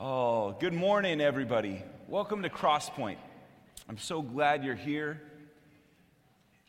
Oh, 0.00 0.52
good 0.60 0.74
morning, 0.74 1.20
everybody. 1.20 1.82
Welcome 2.06 2.42
to 2.42 2.48
Crosspoint. 2.48 3.16
I'm 3.88 3.98
so 3.98 4.22
glad 4.22 4.62
you're 4.62 4.76
here. 4.76 5.20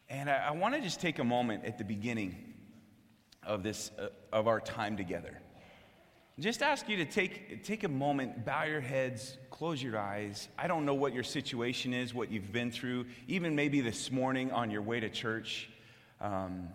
And 0.10 0.32
I, 0.32 0.48
I 0.48 0.52
want 0.54 0.74
to 0.74 0.82
just 0.82 1.00
take 1.00 1.20
a 1.20 1.24
moment 1.24 1.64
at 1.64 1.78
the 1.78 1.84
beginning 1.84 2.56
of 3.44 3.62
this, 3.62 3.92
uh, 4.00 4.08
of 4.34 4.48
our 4.48 4.60
time 4.60 4.98
together. 4.98 5.38
Just 6.40 6.64
ask 6.64 6.90
you 6.90 6.98
to 6.98 7.06
take, 7.06 7.64
take 7.64 7.84
a 7.84 7.88
moment, 7.88 8.48
bow 8.48 8.64
your 8.64 8.82
heads, 8.82 9.38
close 9.52 9.84
your 9.84 10.00
eyes. 10.00 10.50
I 10.58 10.66
don't 10.66 10.84
know 10.84 10.96
what 10.96 11.14
your 11.14 11.22
situation 11.22 11.94
is, 11.94 12.16
what 12.16 12.32
you've 12.32 12.52
been 12.52 12.72
through, 12.72 13.06
even 13.28 13.54
maybe 13.56 13.80
this 13.80 14.12
morning 14.12 14.52
on 14.52 14.72
your 14.72 14.82
way 14.82 15.02
to 15.02 15.10
church. 15.10 15.70
Um, 16.20 16.70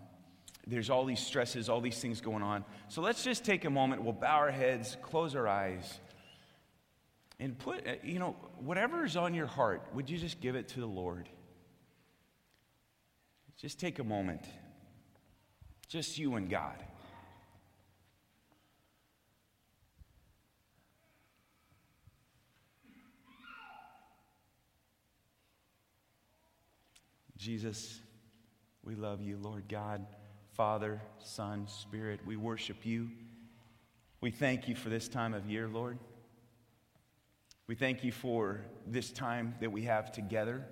there's 0.69 0.89
all 0.89 1.05
these 1.05 1.19
stresses, 1.19 1.69
all 1.69 1.81
these 1.81 1.99
things 1.99 2.21
going 2.21 2.45
on. 2.45 2.65
So 2.87 3.03
let's 3.03 3.25
just 3.25 3.45
take 3.45 3.65
a 3.65 3.71
moment. 3.71 4.05
We'll 4.05 4.13
bow 4.13 4.37
our 4.37 4.53
heads, 4.53 4.97
close 5.03 5.35
our 5.35 5.49
eyes. 5.49 5.99
And 7.45 7.59
put, 7.59 7.87
uh, 7.87 7.97
you 8.03 8.19
know, 8.19 8.37
whatever 8.59 9.05
is 9.05 9.19
on 9.19 9.35
your 9.35 9.47
heart, 9.47 9.83
would 9.93 10.09
you 10.09 10.17
just 10.17 10.41
give 10.41 10.57
it 10.57 10.67
to 10.69 10.81
the 10.81 10.87
Lord? 10.87 11.29
Just 13.59 13.79
take 13.79 13.99
a 13.99 14.03
moment. 14.03 14.47
Just 15.87 16.17
you 16.17 16.37
and 16.37 16.49
God. 16.49 16.83
Jesus, 27.37 28.01
we 28.83 28.95
love 28.95 29.21
you, 29.21 29.37
Lord 29.37 29.65
God, 29.69 30.07
Father, 30.55 30.99
Son, 31.19 31.69
Spirit. 31.69 32.21
We 32.25 32.37
worship 32.37 32.87
you. 32.87 33.11
We 34.23 34.31
thank 34.31 34.67
you 34.67 34.75
for 34.75 34.89
this 34.89 35.09
time 35.09 35.35
of 35.35 35.45
year, 35.45 35.69
Lord. 35.69 35.99
We 37.67 37.75
thank 37.75 38.05
you 38.05 38.13
for 38.13 38.61
this 38.87 39.11
time 39.11 39.55
that 39.61 39.73
we 39.73 39.83
have 39.83 40.13
together. 40.13 40.67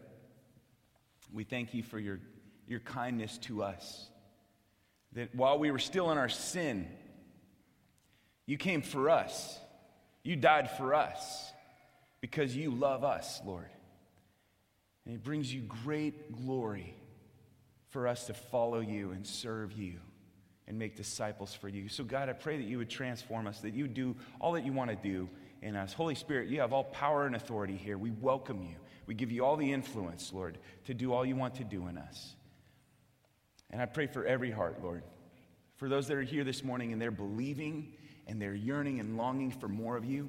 We 1.33 1.45
thank 1.45 1.73
you 1.73 1.83
for 1.83 1.99
your, 1.99 2.21
your 2.67 2.81
kindness 2.81 3.39
to 3.39 3.63
us. 3.63 4.11
That 5.15 5.35
while 5.35 5.59
we 5.59 5.71
were 5.71 5.79
still 5.79 6.11
in 6.11 6.19
our 6.19 6.29
sin, 6.29 6.89
you 8.47 8.59
came 8.59 8.83
for 8.83 9.09
us. 9.09 9.59
You 10.23 10.37
died 10.37 10.71
for 10.71 10.95
us 10.95 11.51
because 12.21 12.55
you 12.55 12.71
love 12.71 13.05
us, 13.05 13.41
Lord. 13.45 13.71
And 15.07 15.15
it 15.15 15.25
brings 15.25 15.53
you 15.53 15.63
great 15.63 16.45
glory 16.45 16.95
for 17.89 18.07
us 18.07 18.27
to 18.27 18.35
follow 18.35 18.81
you 18.81 19.13
and 19.13 19.27
serve 19.27 19.73
you 19.73 19.99
and 20.69 20.79
make 20.79 20.97
disciples 20.97 21.55
for 21.55 21.69
you. 21.69 21.89
So, 21.89 22.05
God, 22.05 22.29
I 22.29 22.35
pray 22.35 22.57
that 22.59 22.67
you 22.67 22.79
would 22.79 22.91
transform 22.91 23.47
us, 23.47 23.61
that 23.61 23.75
you 23.75 23.89
do 23.89 24.15
all 24.41 24.53
that 24.53 24.65
you 24.65 24.73
want 24.73 24.91
to 24.91 24.97
do 24.97 25.29
in 25.63 25.77
us. 25.77 25.93
Holy 25.93 26.15
Spirit, 26.15 26.49
you 26.49 26.61
have 26.61 26.73
all 26.73 26.85
power 26.85 27.27
and 27.27 27.37
authority 27.37 27.77
here. 27.77 27.97
We 27.97 28.11
welcome 28.11 28.63
you. 28.63 28.77
We 29.07 29.15
give 29.15 29.31
you 29.31 29.45
all 29.45 29.57
the 29.57 29.73
influence, 29.73 30.33
Lord, 30.33 30.59
to 30.85 30.95
do 30.95 31.13
all 31.13 31.25
you 31.25 31.37
want 31.37 31.55
to 31.57 31.65
do 31.65 31.87
in 31.87 31.97
us. 31.97 32.35
And 33.71 33.81
I 33.81 33.87
pray 33.87 34.07
for 34.07 34.25
every 34.27 34.51
heart, 34.51 34.83
Lord. 34.83 35.03
For 35.77 35.89
those 35.89 36.09
that 36.09 36.17
are 36.17 36.23
here 36.23 36.45
this 36.45 36.63
morning 36.63 36.93
and 36.93 37.01
they're 37.01 37.11
believing 37.11 37.95
and 38.27 38.41
they're 38.41 38.55
yearning 38.55 39.01
and 39.01 39.17
longing 39.17 39.51
for 39.51 39.69
more 39.69 39.97
of 39.97 40.05
you. 40.05 40.29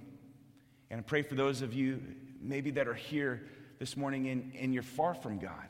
And 0.90 1.00
I 1.00 1.04
pray 1.04 1.24
for 1.24 1.36
those 1.36 1.62
of 1.62 1.74
you 1.74 2.02
maybe 2.40 2.72
that 2.72 2.88
are 2.88 2.94
here 2.94 3.44
this 3.80 3.98
morning 3.98 4.30
and, 4.30 4.54
and 4.58 4.74
you're 4.74 4.84
far 4.84 5.14
from 5.14 5.40
God. 5.40 5.68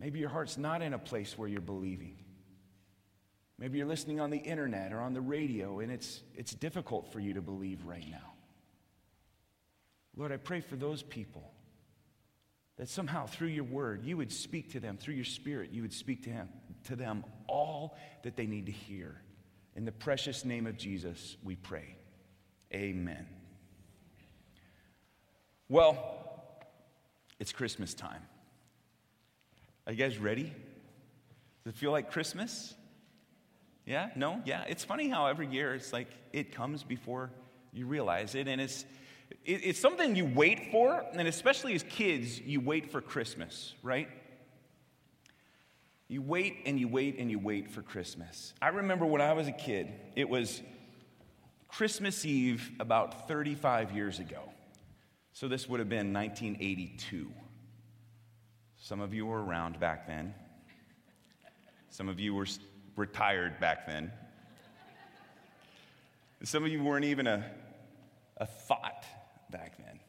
Maybe 0.00 0.18
your 0.18 0.28
heart's 0.28 0.58
not 0.58 0.82
in 0.82 0.94
a 0.94 0.98
place 0.98 1.36
where 1.36 1.48
you're 1.48 1.60
believing. 1.60 2.16
Maybe 3.58 3.78
you're 3.78 3.88
listening 3.88 4.20
on 4.20 4.30
the 4.30 4.38
internet 4.38 4.92
or 4.92 5.00
on 5.00 5.14
the 5.14 5.20
radio, 5.20 5.80
and 5.80 5.90
it's, 5.90 6.22
it's 6.34 6.54
difficult 6.54 7.12
for 7.12 7.18
you 7.18 7.34
to 7.34 7.42
believe 7.42 7.84
right 7.84 8.08
now. 8.08 8.34
Lord, 10.16 10.30
I 10.30 10.36
pray 10.36 10.60
for 10.60 10.76
those 10.76 11.02
people 11.02 11.52
that 12.76 12.88
somehow 12.88 13.26
through 13.26 13.48
your 13.48 13.64
word, 13.64 14.04
you 14.04 14.16
would 14.16 14.32
speak 14.32 14.72
to 14.72 14.80
them, 14.80 14.96
through 14.96 15.14
your 15.14 15.24
spirit, 15.24 15.70
you 15.72 15.82
would 15.82 15.92
speak 15.92 16.24
to, 16.24 16.30
him, 16.30 16.48
to 16.84 16.94
them 16.94 17.24
all 17.48 17.96
that 18.22 18.36
they 18.36 18.46
need 18.46 18.66
to 18.66 18.72
hear. 18.72 19.20
In 19.74 19.84
the 19.84 19.92
precious 19.92 20.44
name 20.44 20.66
of 20.66 20.76
Jesus, 20.76 21.36
we 21.42 21.56
pray. 21.56 21.96
Amen. 22.72 23.26
Well, 25.68 25.98
it's 27.40 27.52
Christmas 27.52 27.94
time. 27.94 28.22
Are 29.86 29.92
you 29.92 29.98
guys 29.98 30.18
ready? 30.18 30.52
Does 31.64 31.74
it 31.74 31.76
feel 31.76 31.90
like 31.90 32.12
Christmas? 32.12 32.74
Yeah? 33.88 34.10
No? 34.14 34.42
Yeah. 34.44 34.64
It's 34.68 34.84
funny 34.84 35.08
how 35.08 35.26
every 35.26 35.46
year 35.46 35.74
it's 35.74 35.94
like 35.94 36.08
it 36.34 36.54
comes 36.54 36.84
before 36.84 37.30
you 37.72 37.86
realize 37.86 38.34
it. 38.34 38.46
And 38.46 38.60
it's, 38.60 38.84
it, 39.46 39.64
it's 39.64 39.80
something 39.80 40.14
you 40.14 40.26
wait 40.26 40.70
for. 40.70 41.02
And 41.14 41.26
especially 41.26 41.74
as 41.74 41.82
kids, 41.84 42.38
you 42.38 42.60
wait 42.60 42.92
for 42.92 43.00
Christmas, 43.00 43.74
right? 43.82 44.10
You 46.06 46.20
wait 46.20 46.58
and 46.66 46.78
you 46.78 46.86
wait 46.86 47.18
and 47.18 47.30
you 47.30 47.38
wait 47.38 47.70
for 47.70 47.80
Christmas. 47.80 48.52
I 48.60 48.68
remember 48.68 49.06
when 49.06 49.22
I 49.22 49.32
was 49.32 49.48
a 49.48 49.52
kid, 49.52 49.90
it 50.16 50.28
was 50.28 50.60
Christmas 51.66 52.26
Eve 52.26 52.70
about 52.80 53.26
35 53.26 53.92
years 53.92 54.18
ago. 54.18 54.52
So 55.32 55.48
this 55.48 55.66
would 55.66 55.80
have 55.80 55.88
been 55.88 56.12
1982. 56.12 57.32
Some 58.76 59.00
of 59.00 59.14
you 59.14 59.24
were 59.24 59.42
around 59.42 59.80
back 59.80 60.06
then. 60.06 60.34
Some 61.88 62.10
of 62.10 62.20
you 62.20 62.34
were 62.34 62.46
retired 62.98 63.60
back 63.60 63.86
then. 63.86 64.10
Some 66.42 66.64
of 66.64 66.70
you 66.70 66.82
weren't 66.82 67.04
even 67.04 67.26
a, 67.26 67.44
a 68.36 68.46
thought 68.46 69.04
back 69.50 69.78
then. 69.78 70.00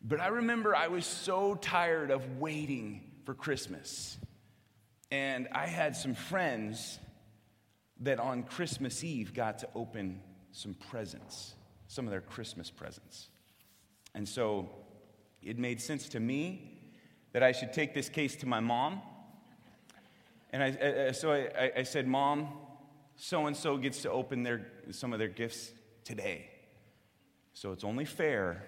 But 0.00 0.20
I 0.20 0.28
remember 0.28 0.74
I 0.74 0.88
was 0.88 1.04
so 1.04 1.56
tired 1.56 2.10
of 2.10 2.38
waiting 2.38 3.02
for 3.24 3.34
Christmas. 3.34 4.16
And 5.10 5.48
I 5.52 5.66
had 5.66 5.96
some 5.96 6.14
friends 6.14 6.98
that 8.00 8.18
on 8.18 8.44
Christmas 8.44 9.04
Eve 9.04 9.34
got 9.34 9.58
to 9.60 9.68
open 9.74 10.20
some 10.52 10.74
presents, 10.74 11.54
some 11.88 12.06
of 12.06 12.10
their 12.10 12.20
Christmas 12.20 12.70
presents. 12.70 13.28
And 14.14 14.28
so 14.28 14.70
it 15.42 15.58
made 15.58 15.80
sense 15.80 16.08
to 16.10 16.20
me 16.20 16.78
that 17.32 17.42
I 17.42 17.52
should 17.52 17.72
take 17.72 17.94
this 17.94 18.08
case 18.08 18.36
to 18.36 18.46
my 18.46 18.60
mom 18.60 19.02
and 20.52 20.62
I, 20.62 21.12
so 21.12 21.32
I, 21.32 21.72
I 21.78 21.82
said, 21.82 22.06
Mom, 22.06 22.48
so 23.16 23.46
and 23.46 23.56
so 23.56 23.76
gets 23.76 24.02
to 24.02 24.10
open 24.10 24.42
their, 24.42 24.66
some 24.90 25.12
of 25.12 25.18
their 25.18 25.28
gifts 25.28 25.72
today. 26.04 26.50
So 27.54 27.72
it's 27.72 27.84
only 27.84 28.04
fair 28.04 28.62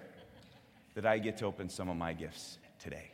that 0.95 1.05
I 1.05 1.19
get 1.19 1.37
to 1.37 1.45
open 1.45 1.69
some 1.69 1.89
of 1.89 1.97
my 1.97 2.13
gifts 2.13 2.57
today. 2.79 3.11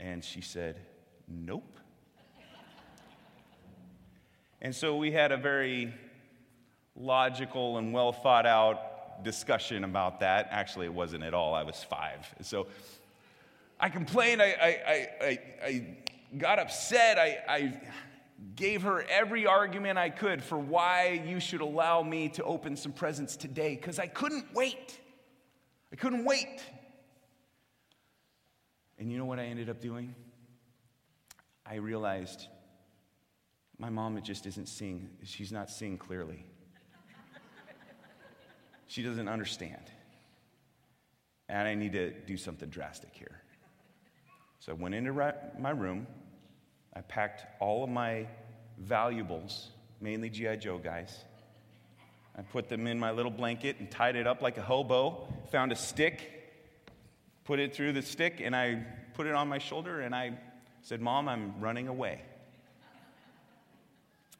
And 0.00 0.24
she 0.24 0.40
said, 0.40 0.80
Nope. 1.28 1.78
and 4.60 4.74
so 4.74 4.96
we 4.96 5.12
had 5.12 5.32
a 5.32 5.36
very 5.36 5.94
logical 6.96 7.78
and 7.78 7.92
well 7.92 8.12
thought 8.12 8.46
out 8.46 9.22
discussion 9.22 9.84
about 9.84 10.20
that. 10.20 10.48
Actually, 10.50 10.86
it 10.86 10.94
wasn't 10.94 11.22
at 11.22 11.34
all. 11.34 11.54
I 11.54 11.62
was 11.62 11.82
five. 11.84 12.34
So 12.42 12.66
I 13.78 13.88
complained. 13.88 14.42
I, 14.42 14.46
I, 14.46 15.24
I, 15.24 15.38
I 15.64 15.86
got 16.38 16.58
upset. 16.58 17.18
I, 17.18 17.38
I 17.48 17.80
gave 18.56 18.82
her 18.82 19.04
every 19.08 19.46
argument 19.46 19.98
I 19.98 20.10
could 20.10 20.42
for 20.42 20.58
why 20.58 21.22
you 21.26 21.40
should 21.40 21.60
allow 21.60 22.02
me 22.02 22.28
to 22.30 22.44
open 22.44 22.76
some 22.76 22.92
presents 22.92 23.36
today 23.36 23.74
because 23.76 23.98
I 23.98 24.06
couldn't 24.06 24.52
wait. 24.54 25.00
I 25.92 25.96
couldn't 25.96 26.24
wait. 26.24 26.62
And 28.98 29.10
you 29.10 29.18
know 29.18 29.24
what 29.24 29.38
I 29.38 29.44
ended 29.44 29.68
up 29.68 29.80
doing? 29.80 30.14
I 31.66 31.76
realized 31.76 32.46
my 33.78 33.90
mom 33.90 34.20
just 34.22 34.46
isn't 34.46 34.68
seeing, 34.68 35.10
she's 35.22 35.52
not 35.52 35.70
seeing 35.70 35.98
clearly. 35.98 36.46
she 38.86 39.02
doesn't 39.02 39.28
understand. 39.28 39.90
And 41.48 41.66
I 41.66 41.74
need 41.74 41.92
to 41.92 42.10
do 42.10 42.36
something 42.36 42.68
drastic 42.68 43.10
here. 43.12 43.42
So 44.60 44.72
I 44.72 44.74
went 44.74 44.94
into 44.94 45.12
my 45.58 45.70
room, 45.70 46.06
I 46.96 47.00
packed 47.00 47.44
all 47.60 47.84
of 47.84 47.90
my 47.90 48.26
valuables, 48.78 49.70
mainly 50.00 50.30
G.I. 50.30 50.56
Joe 50.56 50.78
guys. 50.78 51.24
I 52.36 52.42
put 52.42 52.68
them 52.68 52.86
in 52.86 52.98
my 52.98 53.12
little 53.12 53.30
blanket 53.30 53.76
and 53.78 53.90
tied 53.90 54.16
it 54.16 54.26
up 54.26 54.42
like 54.42 54.58
a 54.58 54.62
hobo, 54.62 55.28
found 55.50 55.72
a 55.72 55.76
stick, 55.76 56.30
put 57.44 57.60
it 57.60 57.74
through 57.74 57.92
the 57.92 58.02
stick, 58.02 58.40
and 58.40 58.56
I 58.56 58.84
put 59.14 59.26
it 59.26 59.34
on 59.34 59.48
my 59.48 59.58
shoulder 59.58 60.00
and 60.00 60.14
I 60.14 60.38
said, 60.82 61.00
Mom, 61.00 61.28
I'm 61.28 61.60
running 61.60 61.88
away. 61.88 62.22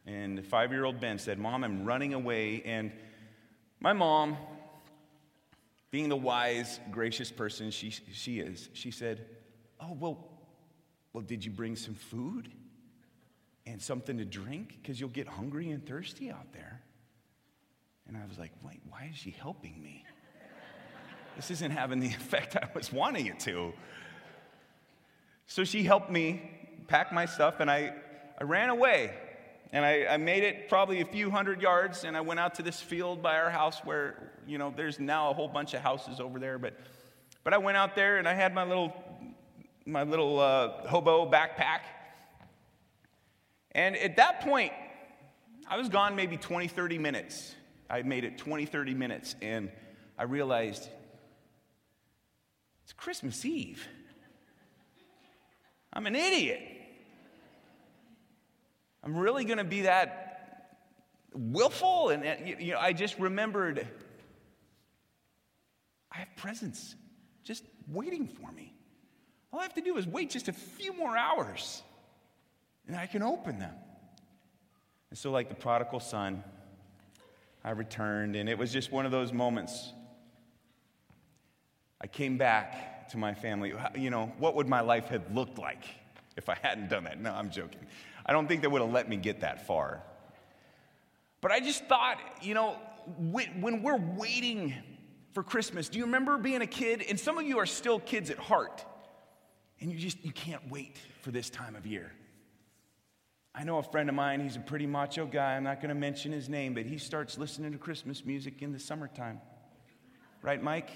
And 0.06 0.44
five 0.44 0.72
year 0.72 0.84
old 0.84 1.00
Ben 1.00 1.18
said, 1.18 1.38
Mom, 1.38 1.64
I'm 1.64 1.84
running 1.84 2.14
away. 2.14 2.62
And 2.64 2.92
my 3.80 3.92
mom, 3.92 4.36
being 5.90 6.08
the 6.08 6.16
wise, 6.16 6.80
gracious 6.90 7.30
person 7.30 7.70
she, 7.70 7.90
she 7.90 8.40
is, 8.40 8.68
she 8.72 8.90
said, 8.90 9.24
Oh, 9.80 9.96
well, 9.98 10.33
well, 11.14 11.22
did 11.22 11.42
you 11.42 11.50
bring 11.50 11.76
some 11.76 11.94
food 11.94 12.50
and 13.64 13.80
something 13.80 14.18
to 14.18 14.26
drink? 14.26 14.78
Because 14.82 15.00
you'll 15.00 15.08
get 15.08 15.26
hungry 15.26 15.70
and 15.70 15.86
thirsty 15.86 16.30
out 16.30 16.52
there. 16.52 16.82
And 18.06 18.16
I 18.16 18.26
was 18.28 18.38
like, 18.38 18.52
wait, 18.62 18.80
why 18.90 19.08
is 19.10 19.16
she 19.16 19.30
helping 19.30 19.82
me? 19.82 20.04
this 21.36 21.50
isn't 21.50 21.70
having 21.70 22.00
the 22.00 22.06
effect 22.18 22.56
I 22.56 22.68
was 22.74 22.92
wanting 22.92 23.26
it 23.26 23.40
to. 23.40 23.72
So 25.46 25.64
she 25.64 25.82
helped 25.84 26.10
me 26.10 26.50
pack 26.88 27.12
my 27.12 27.26
stuff, 27.26 27.60
and 27.60 27.70
I, 27.70 27.94
I 28.38 28.44
ran 28.44 28.68
away. 28.68 29.14
And 29.72 29.84
I, 29.84 30.06
I, 30.06 30.16
made 30.18 30.44
it 30.44 30.68
probably 30.68 31.00
a 31.00 31.04
few 31.04 31.30
hundred 31.30 31.60
yards, 31.60 32.04
and 32.04 32.16
I 32.16 32.20
went 32.20 32.38
out 32.38 32.54
to 32.56 32.62
this 32.62 32.80
field 32.80 33.22
by 33.22 33.38
our 33.38 33.50
house 33.50 33.80
where, 33.84 34.32
you 34.46 34.56
know, 34.56 34.72
there's 34.76 35.00
now 35.00 35.30
a 35.30 35.34
whole 35.34 35.48
bunch 35.48 35.74
of 35.74 35.80
houses 35.80 36.20
over 36.20 36.38
there. 36.38 36.58
But, 36.58 36.74
but 37.42 37.52
I 37.52 37.58
went 37.58 37.76
out 37.76 37.96
there, 37.96 38.18
and 38.18 38.28
I 38.28 38.34
had 38.34 38.54
my 38.54 38.64
little, 38.64 38.92
my 39.86 40.02
little 40.02 40.40
uh, 40.40 40.86
hobo 40.88 41.30
backpack. 41.30 41.80
And 43.72 43.96
at 43.96 44.16
that 44.16 44.40
point, 44.40 44.72
I 45.66 45.76
was 45.76 45.88
gone 45.88 46.16
maybe 46.16 46.36
20, 46.36 46.68
30 46.68 46.98
minutes. 46.98 47.54
I 47.90 48.02
made 48.02 48.24
it 48.24 48.38
20, 48.38 48.66
30 48.66 48.94
minutes, 48.94 49.34
and 49.42 49.70
I 50.18 50.24
realized 50.24 50.88
it's 52.84 52.92
Christmas 52.92 53.44
Eve. 53.44 53.86
I'm 55.92 56.06
an 56.06 56.16
idiot. 56.16 56.60
I'm 59.02 59.16
really 59.16 59.44
going 59.44 59.58
to 59.58 59.64
be 59.64 59.82
that 59.82 60.24
willful? 61.34 62.10
And, 62.10 62.48
you 62.60 62.72
know, 62.72 62.78
I 62.78 62.92
just 62.92 63.18
remembered 63.18 63.86
I 66.10 66.18
have 66.18 66.36
presents 66.36 66.94
just 67.42 67.64
waiting 67.88 68.28
for 68.28 68.50
me. 68.52 68.73
All 69.54 69.60
I 69.60 69.62
have 69.62 69.74
to 69.74 69.80
do 69.80 69.96
is 69.98 70.04
wait 70.04 70.30
just 70.30 70.48
a 70.48 70.52
few 70.52 70.92
more 70.94 71.16
hours, 71.16 71.84
and 72.88 72.96
I 72.96 73.06
can 73.06 73.22
open 73.22 73.60
them. 73.60 73.76
And 75.10 75.16
so, 75.16 75.30
like 75.30 75.48
the 75.48 75.54
prodigal 75.54 76.00
son, 76.00 76.42
I 77.62 77.70
returned, 77.70 78.34
and 78.34 78.48
it 78.48 78.58
was 78.58 78.72
just 78.72 78.90
one 78.90 79.06
of 79.06 79.12
those 79.12 79.32
moments. 79.32 79.92
I 82.00 82.08
came 82.08 82.36
back 82.36 83.08
to 83.10 83.16
my 83.16 83.32
family. 83.32 83.72
You 83.96 84.10
know, 84.10 84.32
what 84.40 84.56
would 84.56 84.66
my 84.66 84.80
life 84.80 85.06
have 85.10 85.32
looked 85.32 85.56
like 85.56 85.84
if 86.36 86.48
I 86.48 86.56
hadn't 86.60 86.90
done 86.90 87.04
that? 87.04 87.20
No, 87.20 87.32
I'm 87.32 87.48
joking. 87.48 87.86
I 88.26 88.32
don't 88.32 88.48
think 88.48 88.60
they 88.60 88.66
would 88.66 88.82
have 88.82 88.90
let 88.90 89.08
me 89.08 89.16
get 89.16 89.42
that 89.42 89.68
far. 89.68 90.02
But 91.40 91.52
I 91.52 91.60
just 91.60 91.84
thought, 91.84 92.18
you 92.42 92.54
know, 92.54 92.76
when 93.20 93.82
we're 93.84 94.00
waiting 94.16 94.74
for 95.30 95.44
Christmas, 95.44 95.88
do 95.88 95.98
you 96.00 96.06
remember 96.06 96.38
being 96.38 96.62
a 96.62 96.66
kid? 96.66 97.04
And 97.08 97.20
some 97.20 97.38
of 97.38 97.46
you 97.46 97.60
are 97.60 97.66
still 97.66 98.00
kids 98.00 98.30
at 98.30 98.38
heart, 98.38 98.84
and 99.80 99.92
you 99.92 99.98
just 99.98 100.24
you 100.24 100.32
can't 100.32 100.70
wait 100.70 100.96
for 101.22 101.30
this 101.30 101.50
time 101.50 101.76
of 101.76 101.86
year. 101.86 102.12
I 103.54 103.62
know 103.62 103.78
a 103.78 103.82
friend 103.84 104.08
of 104.08 104.16
mine, 104.16 104.40
he's 104.40 104.56
a 104.56 104.60
pretty 104.60 104.86
macho 104.86 105.26
guy. 105.26 105.54
I'm 105.54 105.62
not 105.62 105.80
going 105.80 105.90
to 105.90 105.94
mention 105.94 106.32
his 106.32 106.48
name, 106.48 106.74
but 106.74 106.86
he 106.86 106.98
starts 106.98 107.38
listening 107.38 107.70
to 107.70 107.78
Christmas 107.78 108.24
music 108.24 108.62
in 108.62 108.72
the 108.72 108.80
summertime. 108.80 109.40
Right, 110.42 110.60
Mike? 110.60 110.90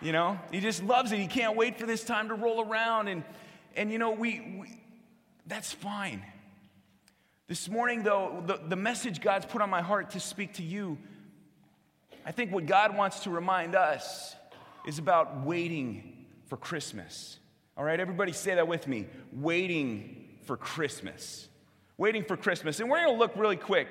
you 0.00 0.12
know, 0.12 0.38
he 0.52 0.60
just 0.60 0.82
loves 0.84 1.10
it. 1.10 1.18
He 1.18 1.26
can't 1.26 1.56
wait 1.56 1.76
for 1.76 1.86
this 1.86 2.04
time 2.04 2.28
to 2.28 2.34
roll 2.34 2.64
around. 2.64 3.08
And, 3.08 3.24
and 3.74 3.90
you 3.90 3.98
know, 3.98 4.12
we, 4.12 4.58
we 4.60 4.80
that's 5.46 5.72
fine. 5.72 6.24
This 7.48 7.68
morning, 7.68 8.04
though, 8.04 8.44
the, 8.46 8.60
the 8.68 8.76
message 8.76 9.20
God's 9.20 9.46
put 9.46 9.60
on 9.60 9.70
my 9.70 9.82
heart 9.82 10.10
to 10.10 10.20
speak 10.20 10.54
to 10.54 10.62
you, 10.62 10.98
I 12.24 12.30
think 12.30 12.52
what 12.52 12.66
God 12.66 12.96
wants 12.96 13.20
to 13.20 13.30
remind 13.30 13.74
us 13.74 14.36
is 14.86 15.00
about 15.00 15.44
waiting 15.44 16.11
for 16.52 16.58
Christmas. 16.58 17.38
All 17.78 17.84
right, 17.84 17.98
everybody 17.98 18.32
say 18.32 18.56
that 18.56 18.68
with 18.68 18.86
me. 18.86 19.06
Waiting 19.32 20.36
for 20.44 20.58
Christmas. 20.58 21.48
Waiting 21.96 22.24
for 22.24 22.36
Christmas. 22.36 22.78
And 22.78 22.90
we're 22.90 23.02
going 23.02 23.14
to 23.14 23.18
look 23.18 23.32
really 23.36 23.56
quick. 23.56 23.88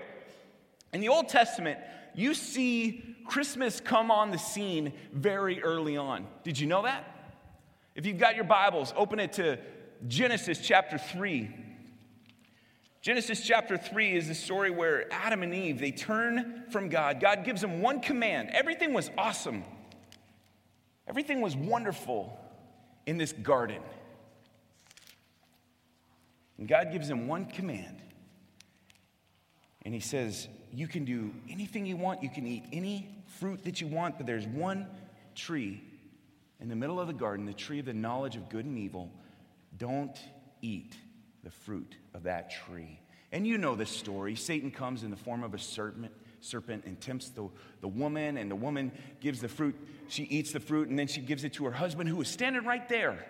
In 0.94 1.02
the 1.02 1.10
Old 1.10 1.28
Testament, 1.28 1.80
you 2.13 2.36
see 2.36 3.16
Christmas 3.25 3.80
come 3.80 4.12
on 4.12 4.30
the 4.30 4.38
scene 4.38 4.94
very 5.12 5.63
early 5.63 5.98
on. 5.98 6.28
Did 6.44 6.60
you 6.60 6.68
know 6.68 6.84
that? 6.84 7.31
If 7.96 8.06
you've 8.06 8.19
got 8.19 8.36
your 8.36 8.44
Bibles, 8.44 8.94
open 8.96 9.19
it 9.19 9.34
to 9.34 9.57
Genesis 10.07 10.60
chapter 10.60 11.00
3. 11.00 11.50
Genesis 13.02 13.42
chapter 13.42 13.75
3 13.75 14.16
is 14.16 14.28
the 14.28 14.36
story 14.36 14.69
where 14.69 15.12
Adam 15.12 15.42
and 15.42 15.52
Eve, 15.52 15.80
they 15.80 15.90
turn 15.90 16.66
from 16.69 16.90
God. 16.90 17.19
God 17.19 17.44
gives 17.44 17.62
them 17.62 17.81
one 17.81 18.02
command. 18.02 18.52
Everything 18.54 18.94
was 18.94 19.10
awesome. 19.18 19.64
Everything 21.07 21.42
was 21.42 21.56
wonderful 21.56 22.38
in 23.06 23.18
this 23.18 23.33
garden. 23.33 23.81
And 26.57 26.68
God 26.68 26.92
gives 26.92 27.09
him 27.09 27.27
one 27.27 27.45
command. 27.45 28.01
And 29.83 29.94
he 29.94 30.00
says, 30.00 30.48
You 30.71 30.88
can 30.88 31.06
do 31.06 31.33
anything 31.50 31.86
you 31.86 31.98
want, 31.98 32.21
you 32.21 32.30
can 32.30 32.45
eat 32.45 32.63
any 32.71 33.24
fruit 33.39 33.63
that 33.63 33.81
you 33.81 33.88
want, 33.88 34.18
but 34.18 34.27
there's 34.27 34.45
one 34.45 34.88
tree 35.36 35.83
in 36.59 36.69
the 36.69 36.75
middle 36.75 37.00
of 37.00 37.07
the 37.07 37.13
garden, 37.13 37.45
the 37.45 37.53
tree 37.53 37.80
of 37.80 37.86
the 37.86 37.94
knowledge 37.94 38.36
of 38.36 38.50
good 38.50 38.65
and 38.65 38.77
evil. 38.77 39.12
Don't 39.77 40.18
eat 40.62 40.95
the 41.44 41.50
fruit 41.50 41.95
of 42.13 42.24
that 42.24 42.51
tree. 42.51 43.00
And 43.31 43.47
you 43.47 43.57
know 43.57 43.75
this 43.75 43.89
story. 43.89 44.36
Satan 44.36 44.69
comes 44.69 45.04
in 45.04 45.09
the 45.09 45.18
form 45.18 45.44
of 45.44 45.54
a 45.54 45.59
serpent, 45.59 46.12
serpent 46.42 46.84
and 46.86 47.00
tempts 47.00 47.30
the, 47.30 47.48
the 47.80 47.88
woman, 47.88 48.38
and 48.38 48.52
the 48.52 48.56
woman 48.56 48.92
gives 49.22 49.40
the 49.40 49.48
fruit. 49.48 49.76
She 50.08 50.24
eats 50.24 50.52
the 50.52 50.60
fruit, 50.60 50.90
and 50.90 51.00
then 51.00 51.08
she 51.08 51.22
gives 51.22 51.44
it 51.44 51.54
to 51.54 51.66
her 51.66 51.72
husband, 51.72 52.10
who 52.10 52.20
is 52.22 52.28
standing 52.28 52.66
right 52.66 52.88
there, 52.90 53.26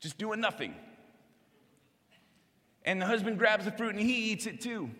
just 0.00 0.18
doing 0.18 0.40
nothing. 0.40 0.74
And 2.84 3.00
the 3.00 3.06
husband 3.06 3.38
grabs 3.38 3.64
the 3.64 3.70
fruit 3.70 3.94
and 3.94 4.00
he 4.00 4.32
eats 4.32 4.46
it 4.46 4.60
too. 4.60 4.90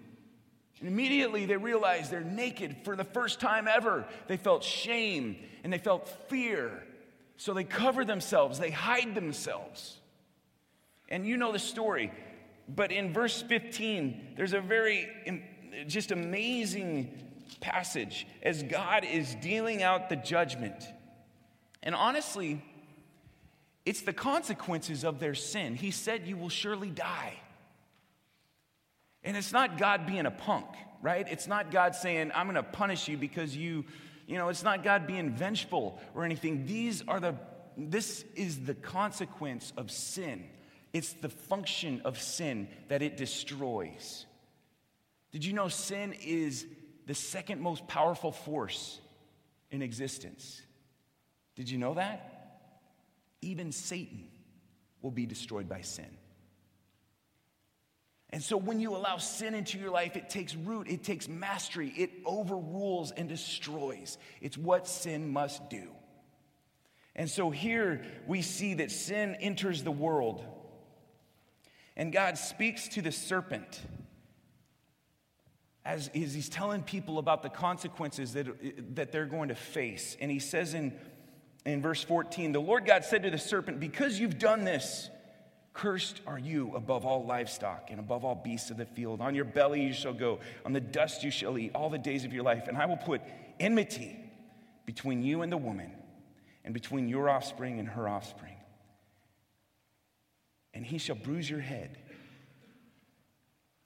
And 0.81 0.89
immediately 0.89 1.47
they 1.47 1.57
realize 1.57 2.11
they're 2.11 2.21
naked 2.21 2.77
for 2.85 2.97
the 2.97 3.05
first 3.05 3.41
time 3.41 3.69
ever. 3.69 4.05
They 4.29 4.37
felt 4.37 4.63
shame 4.63 5.37
and 5.65 5.73
they 5.73 5.79
felt 5.79 6.09
fear. 6.29 6.83
So 7.37 7.55
they 7.55 7.65
cover 7.65 8.05
themselves, 8.05 8.59
they 8.59 8.71
hide 8.71 9.15
themselves. 9.15 9.99
And 11.09 11.27
you 11.27 11.37
know 11.37 11.53
the 11.53 11.59
story. 11.59 12.13
But 12.69 12.93
in 12.93 13.13
verse 13.13 13.43
15, 13.43 14.35
there's 14.37 14.53
a 14.53 14.61
very 14.61 15.09
just 15.87 16.11
amazing 16.11 17.19
passage 17.61 18.27
as 18.43 18.63
God 18.63 19.05
is 19.05 19.35
dealing 19.37 19.83
out 19.83 20.09
the 20.09 20.17
judgment. 20.17 20.85
And 21.83 21.95
honestly, 21.95 22.63
it's 23.85 24.03
the 24.03 24.13
consequences 24.13 25.05
of 25.05 25.19
their 25.19 25.35
sin. 25.35 25.75
He 25.75 25.91
said, 25.91 26.27
You 26.27 26.37
will 26.37 26.49
surely 26.49 26.91
die. 26.91 27.35
And 29.25 29.37
it's 29.37 29.53
not 29.53 29.79
God 29.79 30.07
being 30.07 30.27
a 30.27 30.31
punk, 30.31 30.67
right? 31.01 31.27
It's 31.31 31.47
not 31.47 31.71
God 31.71 31.95
saying, 31.95 32.33
I'm 32.35 32.47
going 32.47 32.57
to 32.57 32.63
punish 32.63 33.09
you 33.09 33.17
because 33.17 33.57
you, 33.57 33.85
you 34.27 34.37
know, 34.37 34.49
it's 34.49 34.65
not 34.65 34.83
God 34.83 35.07
being 35.07 35.31
vengeful 35.31 36.01
or 36.15 36.25
anything. 36.25 36.67
These 36.67 37.03
are 37.07 37.21
the, 37.21 37.37
this 37.77 38.25
is 38.35 38.65
the 38.65 38.75
consequence 38.75 39.73
of 39.77 39.91
sin. 39.91 40.45
It's 40.93 41.13
the 41.15 41.29
function 41.29 42.03
of 42.05 42.21
sin 42.21 42.69
that 42.89 43.01
it 43.01 43.17
destroys. 43.17 44.27
Did 45.33 45.45
you 45.45 45.55
know 45.55 45.69
sin 45.69 46.15
is 46.23 46.67
the 47.07 47.15
second 47.15 47.61
most 47.61 47.89
powerful 47.89 48.33
force 48.33 49.01
in 49.71 49.83
existence? 49.83 50.63
Did 51.57 51.71
you 51.71 51.79
know 51.79 51.95
that? 51.95 52.61
Even 53.41 53.73
Satan 53.73 54.29
will 55.01 55.11
be 55.11 55.27
destroyed 55.27 55.69
by 55.69 55.81
sin. 55.81 56.17
And 58.31 58.43
so 58.43 58.57
when 58.57 58.81
you 58.81 58.95
allow 58.97 59.19
sin 59.19 59.55
into 59.55 59.79
your 59.79 59.91
life, 59.91 60.17
it 60.17 60.31
takes 60.31 60.55
root, 60.55 60.89
it 60.89 61.05
takes 61.05 61.29
mastery, 61.29 61.93
it 61.97 62.11
overrules 62.25 63.11
and 63.11 63.29
destroys. 63.29 64.17
It's 64.41 64.57
what 64.57 64.87
sin 64.87 65.31
must 65.31 65.69
do. 65.69 65.91
And 67.15 67.29
so 67.29 67.51
here 67.51 68.03
we 68.27 68.41
see 68.41 68.75
that 68.75 68.91
sin 68.91 69.37
enters 69.39 69.83
the 69.83 69.91
world. 69.91 70.43
And 71.95 72.11
God 72.11 72.39
speaks 72.39 72.89
to 72.89 73.03
the 73.03 73.13
serpent 73.13 73.83
as, 75.85 76.09
as 76.09 76.35
he's 76.35 76.49
telling 76.49 76.83
people 76.83 77.19
about 77.19 77.43
the 77.43 77.49
consequences 77.49 78.33
that, 78.35 78.95
that 78.95 79.13
they're 79.13 79.27
going 79.27 79.49
to 79.49 79.55
face. 79.55 80.17
And 80.21 80.31
he 80.31 80.39
says 80.39 80.75
in, 80.75 80.93
in 81.67 81.83
verse 81.83 82.03
14, 82.05 82.53
The 82.53 82.61
Lord 82.61 82.87
God 82.87 83.05
said 83.05 83.23
to 83.25 83.31
the 83.31 83.39
serpent, 83.39 83.81
Because 83.81 84.19
you've 84.19 84.39
done 84.39 84.65
this, 84.65 85.11
Cursed 85.75 86.21
are 86.27 86.39
you 86.39 86.75
above 86.77 87.07
all 87.07 87.25
livestock 87.25 87.89
and 87.91 87.99
above 87.99 88.25
all 88.25 88.35
beasts 88.35 88.71
of 88.71 88.77
the 88.77 88.85
field. 88.85 89.23
On 89.23 89.35
your 89.35 89.47
belly 89.47 89.83
you 89.83 89.95
shall 89.95 90.13
go, 90.13 90.41
on 90.67 90.75
the 90.75 90.81
dust 90.81 91.25
you 91.25 91.31
shall 91.31 91.57
eat 91.59 91.73
all 91.75 91.89
the 91.89 91.99
days 91.99 92.25
of 92.25 92.33
your 92.33 92.43
life. 92.43 92.69
And 92.69 92.77
I 92.77 92.85
will 92.85 92.99
put 92.99 93.23
enmity 93.59 94.19
between 94.85 95.23
you 95.23 95.43
and 95.43 95.51
the 95.51 95.57
woman, 95.57 95.93
and 96.65 96.75
between 96.75 97.09
your 97.09 97.31
offspring 97.31 97.79
and 97.79 97.89
her 97.89 98.09
offspring. 98.09 98.57
And 100.75 100.85
he 100.85 100.99
shall 100.99 101.17
bruise 101.17 101.49
your 101.49 101.61
head. 101.61 101.99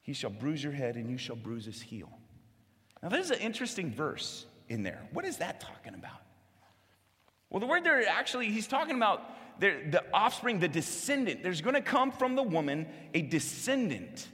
He 0.07 0.13
shall 0.13 0.31
bruise 0.31 0.63
your 0.63 0.73
head, 0.73 0.95
and 0.95 1.11
you 1.11 1.19
shall 1.19 1.35
bruise 1.35 1.65
his 1.65 1.83
heel. 1.83 2.09
Now, 3.03 3.09
there's 3.09 3.33
an 3.33 3.41
interesting 3.41 3.93
verse 3.93 4.47
in 4.69 4.85
there. 4.85 5.03
What 5.13 5.25
is 5.25 5.39
that 5.39 5.61
talking 5.61 5.95
about? 5.95 6.23
Well, 7.51 7.59
the 7.59 7.67
word 7.67 7.83
there 7.83 8.07
actually, 8.09 8.51
he's 8.51 8.69
talking 8.69 8.95
about 8.95 9.61
the 9.61 10.05
offspring, 10.15 10.61
the 10.61 10.69
descendant. 10.69 11.43
There's 11.43 11.61
going 11.61 11.75
to 11.75 11.83
come 11.83 12.13
from 12.13 12.37
the 12.37 12.43
woman 12.43 12.87
a 13.15 13.23
descendant 13.23 14.29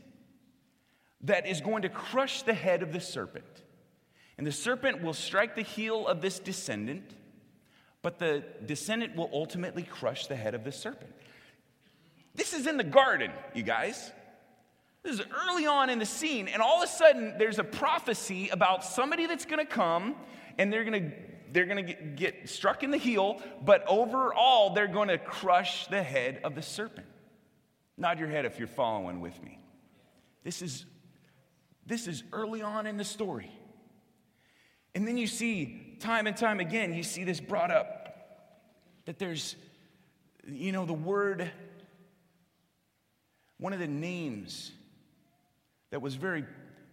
that 1.22 1.46
is 1.46 1.62
going 1.62 1.82
to 1.82 1.88
crush 1.88 2.42
the 2.42 2.54
head 2.54 2.82
of 2.82 2.92
the 2.92 3.00
serpent. 3.00 3.62
And 4.36 4.46
the 4.46 4.52
serpent 4.52 5.02
will 5.02 5.14
strike 5.14 5.54
the 5.54 5.62
heel 5.62 6.06
of 6.06 6.20
this 6.20 6.38
descendant, 6.38 7.14
but 8.02 8.18
the 8.18 8.44
descendant 8.66 9.16
will 9.16 9.30
ultimately 9.32 9.84
crush 9.84 10.26
the 10.26 10.36
head 10.36 10.54
of 10.54 10.64
the 10.64 10.72
serpent. 10.72 11.14
This 12.34 12.52
is 12.52 12.66
in 12.66 12.76
the 12.76 12.84
garden, 12.84 13.30
you 13.54 13.62
guys. 13.62 14.10
This 15.02 15.18
is 15.18 15.26
early 15.48 15.66
on 15.66 15.90
in 15.90 15.98
the 15.98 16.06
scene, 16.06 16.46
and 16.48 16.62
all 16.62 16.82
of 16.82 16.88
a 16.88 16.92
sudden 16.92 17.34
there's 17.38 17.58
a 17.58 17.64
prophecy 17.64 18.48
about 18.50 18.84
somebody 18.84 19.26
that's 19.26 19.44
gonna 19.44 19.66
come 19.66 20.14
and 20.58 20.72
they're 20.72 20.84
gonna 20.84 21.10
they're 21.50 21.66
gonna 21.66 21.82
get, 21.82 22.16
get 22.16 22.48
struck 22.48 22.82
in 22.82 22.90
the 22.90 22.98
heel, 22.98 23.42
but 23.62 23.84
overall 23.86 24.74
they're 24.74 24.86
gonna 24.86 25.18
crush 25.18 25.86
the 25.88 26.02
head 26.02 26.40
of 26.44 26.54
the 26.54 26.62
serpent. 26.62 27.06
Nod 27.98 28.18
your 28.18 28.28
head 28.28 28.44
if 28.44 28.58
you're 28.58 28.68
following 28.68 29.20
with 29.20 29.42
me. 29.42 29.58
This 30.44 30.62
is 30.62 30.86
this 31.84 32.06
is 32.06 32.22
early 32.32 32.62
on 32.62 32.86
in 32.86 32.96
the 32.96 33.04
story. 33.04 33.50
And 34.94 35.06
then 35.08 35.16
you 35.16 35.26
see, 35.26 35.96
time 36.00 36.26
and 36.26 36.36
time 36.36 36.60
again, 36.60 36.94
you 36.94 37.02
see 37.02 37.24
this 37.24 37.40
brought 37.40 37.70
up 37.70 38.02
that 39.06 39.18
there's, 39.18 39.56
you 40.46 40.70
know, 40.70 40.84
the 40.84 40.92
word, 40.92 41.50
one 43.58 43.72
of 43.72 43.78
the 43.78 43.86
names 43.86 44.70
that 45.92 46.00
was 46.00 46.14
very 46.14 46.44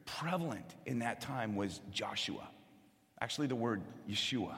prevalent 0.06 0.76
in 0.86 1.00
that 1.00 1.22
time 1.22 1.56
was 1.56 1.80
Joshua. 1.90 2.48
Actually, 3.22 3.48
the 3.48 3.56
word 3.56 3.82
Yeshua. 4.10 4.58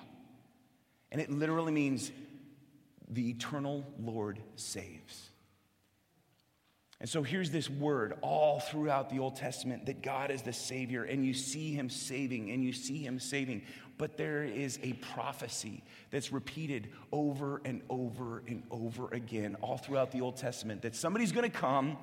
And 1.11 1.21
it 1.21 1.29
literally 1.29 1.71
means 1.71 2.11
the 3.07 3.29
eternal 3.29 3.85
Lord 3.99 4.39
saves. 4.55 5.29
And 6.99 7.07
so 7.07 7.21
here's 7.21 7.51
this 7.51 7.69
word 7.69 8.17
all 8.21 8.59
throughout 8.59 9.09
the 9.09 9.19
Old 9.19 9.35
Testament 9.35 9.85
that 9.85 10.01
God 10.01 10.31
is 10.31 10.41
the 10.41 10.53
Savior, 10.53 11.03
and 11.03 11.23
you 11.25 11.33
see 11.35 11.73
Him 11.73 11.89
saving, 11.89 12.49
and 12.49 12.63
you 12.63 12.73
see 12.73 13.03
Him 13.03 13.19
saving. 13.19 13.61
But 13.99 14.17
there 14.17 14.43
is 14.43 14.79
a 14.81 14.93
prophecy 14.93 15.83
that's 16.09 16.31
repeated 16.31 16.89
over 17.11 17.61
and 17.63 17.83
over 17.89 18.41
and 18.47 18.63
over 18.71 19.07
again 19.11 19.55
all 19.61 19.77
throughout 19.77 20.11
the 20.11 20.21
Old 20.21 20.37
Testament 20.37 20.81
that 20.81 20.95
somebody's 20.95 21.31
gonna 21.31 21.49
come 21.49 21.97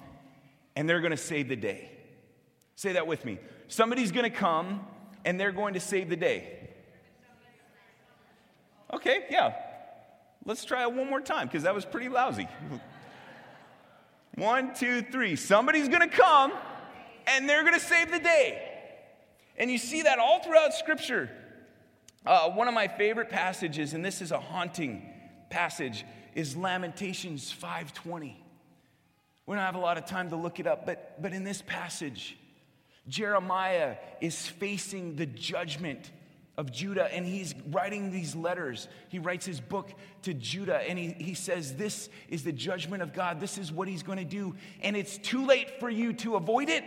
and 0.76 0.88
they're 0.88 1.00
gonna 1.00 1.16
save 1.16 1.48
the 1.48 1.56
day. 1.56 1.97
Say 2.78 2.92
that 2.92 3.08
with 3.08 3.24
me. 3.24 3.40
Somebody's 3.66 4.12
gonna 4.12 4.30
come 4.30 4.86
and 5.24 5.40
they're 5.40 5.50
going 5.50 5.74
to 5.74 5.80
save 5.80 6.08
the 6.08 6.16
day. 6.16 6.68
Okay, 8.94 9.24
yeah. 9.28 9.52
Let's 10.44 10.64
try 10.64 10.82
it 10.82 10.92
one 10.92 11.10
more 11.10 11.20
time 11.20 11.48
because 11.48 11.64
that 11.64 11.74
was 11.74 11.84
pretty 11.84 12.08
lousy. 12.08 12.46
One, 14.36 14.76
two, 14.76 15.02
three. 15.02 15.34
Somebody's 15.34 15.88
going 15.88 16.08
to 16.08 16.16
come 16.16 16.52
and 17.26 17.48
they're 17.48 17.62
going 17.62 17.74
to 17.74 17.80
save 17.80 18.12
the 18.12 18.20
day. 18.20 18.62
And 19.56 19.72
you 19.72 19.78
see 19.78 20.02
that 20.02 20.20
all 20.20 20.40
throughout 20.40 20.72
Scripture. 20.72 21.28
Uh, 22.24 22.50
one 22.50 22.68
of 22.68 22.74
my 22.74 22.86
favorite 22.86 23.28
passages, 23.28 23.92
and 23.92 24.04
this 24.04 24.22
is 24.22 24.30
a 24.30 24.38
haunting 24.38 25.02
passage, 25.50 26.04
is 26.36 26.56
Lamentations 26.56 27.52
5:20. 27.52 28.36
We 29.46 29.56
don't 29.56 29.64
have 29.64 29.74
a 29.74 29.80
lot 29.80 29.98
of 29.98 30.06
time 30.06 30.30
to 30.30 30.36
look 30.36 30.60
it 30.60 30.68
up, 30.68 30.86
but, 30.86 31.20
but 31.20 31.32
in 31.32 31.42
this 31.42 31.60
passage, 31.60 32.38
Jeremiah 33.08 33.96
is 34.20 34.46
facing 34.46 35.16
the 35.16 35.26
judgment 35.26 36.10
of 36.58 36.72
Judah, 36.72 37.12
and 37.14 37.24
he's 37.24 37.54
writing 37.70 38.10
these 38.10 38.34
letters. 38.34 38.88
He 39.08 39.20
writes 39.20 39.46
his 39.46 39.60
book 39.60 39.92
to 40.22 40.34
Judah, 40.34 40.78
and 40.78 40.98
he, 40.98 41.12
he 41.12 41.34
says, 41.34 41.74
This 41.74 42.08
is 42.28 42.42
the 42.42 42.52
judgment 42.52 43.02
of 43.02 43.12
God. 43.12 43.40
This 43.40 43.58
is 43.58 43.70
what 43.70 43.86
he's 43.86 44.02
going 44.02 44.18
to 44.18 44.24
do. 44.24 44.56
And 44.82 44.96
it's 44.96 45.18
too 45.18 45.46
late 45.46 45.78
for 45.78 45.88
you 45.88 46.12
to 46.14 46.34
avoid 46.34 46.68
it, 46.68 46.84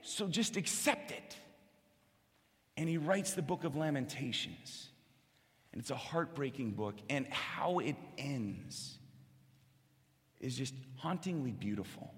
so 0.00 0.26
just 0.26 0.56
accept 0.56 1.10
it. 1.12 1.36
And 2.78 2.88
he 2.88 2.96
writes 2.96 3.34
the 3.34 3.42
book 3.42 3.64
of 3.64 3.76
Lamentations. 3.76 4.88
And 5.72 5.80
it's 5.80 5.90
a 5.90 5.96
heartbreaking 5.96 6.72
book, 6.72 6.94
and 7.10 7.26
how 7.28 7.78
it 7.78 7.96
ends 8.16 8.98
is 10.40 10.56
just 10.56 10.74
hauntingly 10.96 11.52
beautiful. 11.52 12.12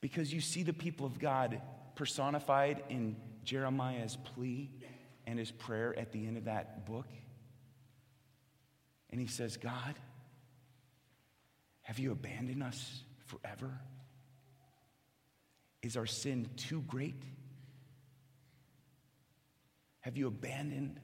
Because 0.00 0.32
you 0.32 0.40
see 0.40 0.62
the 0.62 0.72
people 0.72 1.06
of 1.06 1.18
God 1.18 1.60
personified 1.94 2.84
in 2.88 3.16
Jeremiah's 3.44 4.16
plea 4.16 4.70
and 5.26 5.38
his 5.38 5.50
prayer 5.50 5.98
at 5.98 6.12
the 6.12 6.26
end 6.26 6.36
of 6.36 6.44
that 6.44 6.86
book. 6.86 7.08
And 9.10 9.20
he 9.20 9.26
says, 9.26 9.56
God, 9.56 9.94
have 11.82 11.98
you 11.98 12.12
abandoned 12.12 12.62
us 12.62 13.02
forever? 13.26 13.80
Is 15.82 15.96
our 15.96 16.06
sin 16.06 16.48
too 16.56 16.82
great? 16.86 17.22
Have 20.00 20.16
you 20.16 20.26
abandoned 20.26 21.00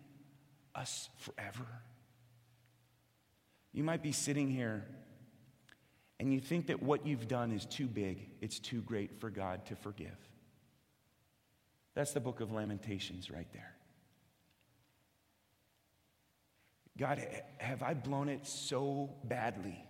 us 0.74 1.08
forever? 1.18 1.66
You 3.72 3.82
might 3.82 4.02
be 4.02 4.12
sitting 4.12 4.50
here 4.50 4.86
and 6.20 6.32
you 6.32 6.40
think 6.40 6.68
that 6.68 6.82
what 6.82 7.06
you've 7.06 7.28
done 7.28 7.52
is 7.52 7.66
too 7.66 7.86
big, 7.86 8.28
it's 8.40 8.58
too 8.58 8.80
great 8.82 9.20
for 9.20 9.30
God 9.30 9.66
to 9.66 9.76
forgive. 9.76 10.16
That's 11.94 12.12
the 12.12 12.20
book 12.20 12.40
of 12.40 12.52
Lamentations 12.52 13.30
right 13.30 13.46
there. 13.52 13.74
God, 16.96 17.26
have 17.58 17.82
I 17.82 17.94
blown 17.94 18.28
it 18.28 18.46
so 18.46 19.10
badly 19.24 19.84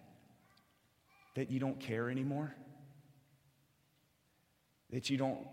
that 1.34 1.50
you 1.50 1.60
don't 1.60 1.78
care 1.78 2.08
anymore? 2.10 2.54
That 4.90 5.10
you 5.10 5.18
don't, 5.18 5.46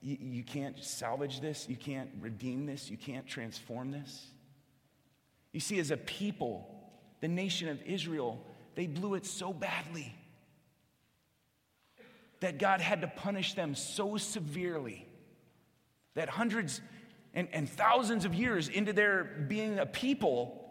you, 0.00 0.16
you 0.20 0.42
can't 0.42 0.82
salvage 0.82 1.40
this, 1.40 1.68
you 1.68 1.76
can't 1.76 2.10
redeem 2.20 2.66
this, 2.66 2.90
you 2.90 2.96
can't 2.96 3.26
transform 3.26 3.92
this? 3.92 4.26
You 5.52 5.60
see, 5.60 5.78
as 5.78 5.90
a 5.92 5.96
people, 5.96 6.68
the 7.20 7.28
nation 7.28 7.68
of 7.68 7.80
Israel, 7.82 8.44
they 8.78 8.86
blew 8.86 9.14
it 9.14 9.26
so 9.26 9.52
badly 9.52 10.14
that 12.38 12.60
God 12.60 12.80
had 12.80 13.00
to 13.00 13.08
punish 13.08 13.54
them 13.54 13.74
so 13.74 14.16
severely 14.16 15.04
that 16.14 16.28
hundreds 16.28 16.80
and, 17.34 17.48
and 17.52 17.68
thousands 17.68 18.24
of 18.24 18.36
years 18.36 18.68
into 18.68 18.92
their 18.92 19.24
being 19.24 19.80
a 19.80 19.86
people, 19.86 20.64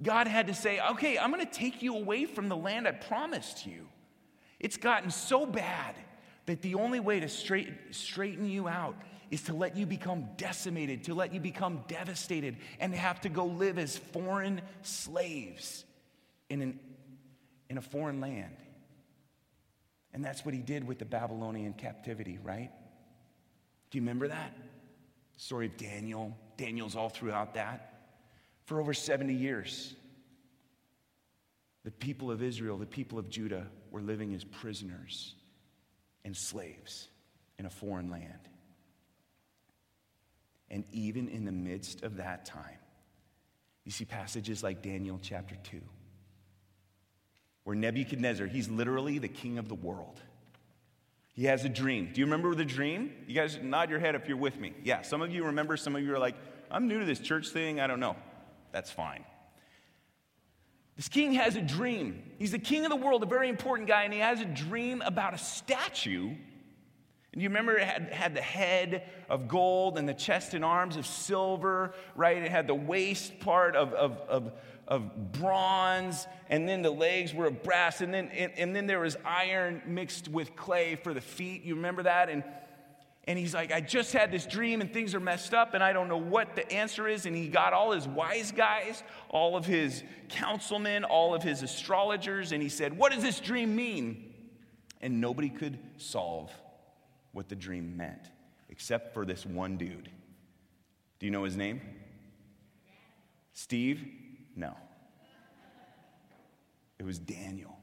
God 0.00 0.28
had 0.28 0.46
to 0.46 0.54
say, 0.54 0.78
okay, 0.92 1.18
I'm 1.18 1.32
going 1.32 1.44
to 1.44 1.52
take 1.52 1.82
you 1.82 1.96
away 1.96 2.26
from 2.26 2.48
the 2.48 2.56
land 2.56 2.86
I 2.86 2.92
promised 2.92 3.66
you. 3.66 3.88
It's 4.60 4.76
gotten 4.76 5.10
so 5.10 5.44
bad 5.44 5.96
that 6.46 6.62
the 6.62 6.76
only 6.76 7.00
way 7.00 7.18
to 7.18 7.28
straighten, 7.28 7.76
straighten 7.90 8.48
you 8.48 8.68
out 8.68 8.94
is 9.32 9.42
to 9.42 9.52
let 9.52 9.76
you 9.76 9.84
become 9.84 10.28
decimated, 10.36 11.02
to 11.04 11.14
let 11.14 11.34
you 11.34 11.40
become 11.40 11.82
devastated, 11.88 12.58
and 12.78 12.94
have 12.94 13.20
to 13.22 13.28
go 13.28 13.46
live 13.46 13.78
as 13.78 13.98
foreign 13.98 14.60
slaves 14.82 15.84
in, 16.48 16.62
an, 16.62 16.78
in 17.72 17.78
a 17.78 17.80
foreign 17.80 18.20
land. 18.20 18.54
And 20.12 20.22
that's 20.22 20.44
what 20.44 20.54
he 20.54 20.60
did 20.60 20.86
with 20.86 20.98
the 20.98 21.06
Babylonian 21.06 21.72
captivity, 21.72 22.38
right? 22.42 22.70
Do 23.90 23.96
you 23.96 24.02
remember 24.02 24.28
that? 24.28 24.54
Story 25.38 25.66
of 25.66 25.78
Daniel. 25.78 26.36
Daniel's 26.58 26.96
all 26.96 27.08
throughout 27.08 27.54
that 27.54 27.94
for 28.66 28.78
over 28.78 28.92
70 28.92 29.32
years. 29.32 29.94
The 31.84 31.90
people 31.90 32.30
of 32.30 32.42
Israel, 32.42 32.76
the 32.76 32.84
people 32.84 33.18
of 33.18 33.30
Judah, 33.30 33.66
were 33.90 34.02
living 34.02 34.34
as 34.34 34.44
prisoners 34.44 35.34
and 36.26 36.36
slaves 36.36 37.08
in 37.58 37.64
a 37.64 37.70
foreign 37.70 38.10
land. 38.10 38.50
And 40.70 40.84
even 40.92 41.26
in 41.30 41.46
the 41.46 41.52
midst 41.52 42.02
of 42.02 42.18
that 42.18 42.44
time, 42.44 42.78
you 43.86 43.92
see 43.92 44.04
passages 44.04 44.62
like 44.62 44.82
Daniel 44.82 45.18
chapter 45.22 45.56
2, 45.64 45.80
where 47.64 47.76
Nebuchadnezzar, 47.76 48.46
he's 48.46 48.68
literally 48.68 49.18
the 49.18 49.28
king 49.28 49.58
of 49.58 49.68
the 49.68 49.74
world. 49.74 50.20
He 51.34 51.44
has 51.44 51.64
a 51.64 51.68
dream. 51.68 52.10
Do 52.12 52.20
you 52.20 52.26
remember 52.26 52.54
the 52.54 52.64
dream? 52.64 53.12
You 53.26 53.34
guys 53.34 53.58
nod 53.62 53.88
your 53.88 53.98
head 53.98 54.14
if 54.14 54.28
you're 54.28 54.36
with 54.36 54.58
me. 54.58 54.74
Yeah, 54.84 55.02
some 55.02 55.22
of 55.22 55.30
you 55.30 55.44
remember, 55.44 55.76
some 55.76 55.96
of 55.96 56.02
you 56.02 56.14
are 56.14 56.18
like, 56.18 56.34
I'm 56.70 56.88
new 56.88 57.00
to 57.00 57.06
this 57.06 57.20
church 57.20 57.48
thing, 57.48 57.80
I 57.80 57.86
don't 57.86 58.00
know. 58.00 58.16
That's 58.72 58.90
fine. 58.90 59.24
This 60.96 61.08
king 61.08 61.32
has 61.34 61.56
a 61.56 61.62
dream. 61.62 62.22
He's 62.38 62.52
the 62.52 62.58
king 62.58 62.84
of 62.84 62.90
the 62.90 62.96
world, 62.96 63.22
a 63.22 63.26
very 63.26 63.48
important 63.48 63.88
guy, 63.88 64.02
and 64.04 64.12
he 64.12 64.20
has 64.20 64.40
a 64.40 64.44
dream 64.44 65.02
about 65.02 65.32
a 65.32 65.38
statue. 65.38 66.34
And 67.32 67.40
you 67.40 67.48
remember 67.48 67.78
it 67.78 67.88
had, 67.88 68.12
had 68.12 68.34
the 68.34 68.42
head 68.42 69.08
of 69.30 69.48
gold 69.48 69.96
and 69.96 70.06
the 70.06 70.14
chest 70.14 70.52
and 70.52 70.62
arms 70.62 70.96
of 70.96 71.06
silver, 71.06 71.94
right? 72.14 72.36
It 72.36 72.50
had 72.50 72.66
the 72.66 72.74
waist 72.74 73.40
part 73.40 73.74
of, 73.74 73.94
of, 73.94 74.18
of, 74.28 74.52
of 74.92 75.32
bronze, 75.32 76.26
and 76.50 76.68
then 76.68 76.82
the 76.82 76.90
legs 76.90 77.32
were 77.32 77.46
of 77.46 77.62
brass, 77.62 78.02
and 78.02 78.12
then, 78.12 78.28
and, 78.28 78.52
and 78.58 78.76
then 78.76 78.86
there 78.86 79.00
was 79.00 79.16
iron 79.24 79.80
mixed 79.86 80.28
with 80.28 80.54
clay 80.54 80.96
for 80.96 81.14
the 81.14 81.20
feet. 81.20 81.62
You 81.62 81.76
remember 81.76 82.02
that? 82.02 82.28
And 82.28 82.44
and 83.24 83.38
he's 83.38 83.54
like, 83.54 83.70
I 83.70 83.80
just 83.80 84.12
had 84.12 84.32
this 84.32 84.46
dream 84.46 84.80
and 84.80 84.92
things 84.92 85.14
are 85.14 85.20
messed 85.20 85.54
up 85.54 85.74
and 85.74 85.84
I 85.84 85.92
don't 85.92 86.08
know 86.08 86.16
what 86.16 86.56
the 86.56 86.70
answer 86.72 87.06
is. 87.06 87.24
And 87.24 87.36
he 87.36 87.46
got 87.46 87.72
all 87.72 87.92
his 87.92 88.08
wise 88.08 88.50
guys, 88.50 89.04
all 89.28 89.56
of 89.56 89.64
his 89.64 90.02
councilmen, 90.28 91.04
all 91.04 91.32
of 91.32 91.40
his 91.40 91.62
astrologers, 91.62 92.50
and 92.50 92.60
he 92.60 92.68
said, 92.68 92.98
What 92.98 93.12
does 93.12 93.22
this 93.22 93.38
dream 93.38 93.76
mean? 93.76 94.34
And 95.00 95.20
nobody 95.20 95.50
could 95.50 95.78
solve 95.98 96.50
what 97.30 97.48
the 97.48 97.54
dream 97.54 97.96
meant, 97.96 98.30
except 98.70 99.14
for 99.14 99.24
this 99.24 99.46
one 99.46 99.76
dude. 99.76 100.10
Do 101.20 101.26
you 101.26 101.30
know 101.30 101.44
his 101.44 101.56
name? 101.56 101.80
Steve? 103.52 104.04
No. 104.56 104.74
It 106.98 107.04
was 107.04 107.18
Daniel. 107.18 107.76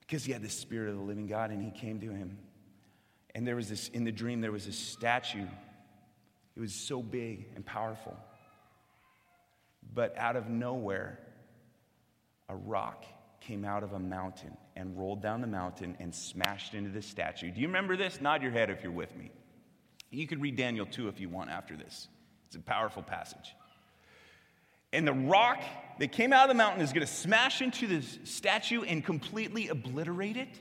Because 0.00 0.24
he 0.24 0.32
had 0.32 0.42
the 0.42 0.48
spirit 0.48 0.90
of 0.90 0.96
the 0.96 1.02
living 1.02 1.26
God 1.26 1.50
and 1.50 1.62
he 1.62 1.70
came 1.70 2.00
to 2.00 2.10
him. 2.10 2.38
And 3.34 3.46
there 3.46 3.56
was 3.56 3.68
this, 3.68 3.88
in 3.88 4.04
the 4.04 4.12
dream, 4.12 4.40
there 4.40 4.52
was 4.52 4.66
a 4.66 4.72
statue. 4.72 5.46
It 6.54 6.60
was 6.60 6.74
so 6.74 7.02
big 7.02 7.46
and 7.54 7.64
powerful. 7.64 8.16
But 9.94 10.16
out 10.18 10.36
of 10.36 10.48
nowhere, 10.48 11.18
a 12.48 12.56
rock 12.56 13.04
came 13.40 13.64
out 13.64 13.82
of 13.82 13.92
a 13.92 13.98
mountain 13.98 14.56
and 14.76 14.98
rolled 14.98 15.22
down 15.22 15.40
the 15.40 15.46
mountain 15.46 15.96
and 15.98 16.14
smashed 16.14 16.74
into 16.74 16.90
the 16.90 17.02
statue. 17.02 17.50
Do 17.50 17.60
you 17.60 17.66
remember 17.66 17.96
this? 17.96 18.20
Nod 18.20 18.42
your 18.42 18.52
head 18.52 18.70
if 18.70 18.82
you're 18.82 18.92
with 18.92 19.14
me. 19.16 19.30
You 20.10 20.26
could 20.26 20.40
read 20.40 20.56
Daniel 20.56 20.86
2 20.86 21.08
if 21.08 21.20
you 21.20 21.28
want 21.28 21.50
after 21.50 21.76
this. 21.76 22.08
It's 22.46 22.56
a 22.56 22.60
powerful 22.60 23.02
passage. 23.02 23.54
And 24.92 25.06
the 25.06 25.12
rock 25.12 25.62
that 25.98 26.12
came 26.12 26.32
out 26.32 26.44
of 26.44 26.48
the 26.48 26.54
mountain 26.54 26.82
is 26.82 26.92
going 26.92 27.06
to 27.06 27.12
smash 27.12 27.62
into 27.62 27.86
this 27.86 28.18
statue 28.24 28.82
and 28.82 29.04
completely 29.04 29.68
obliterate 29.68 30.36
it. 30.36 30.60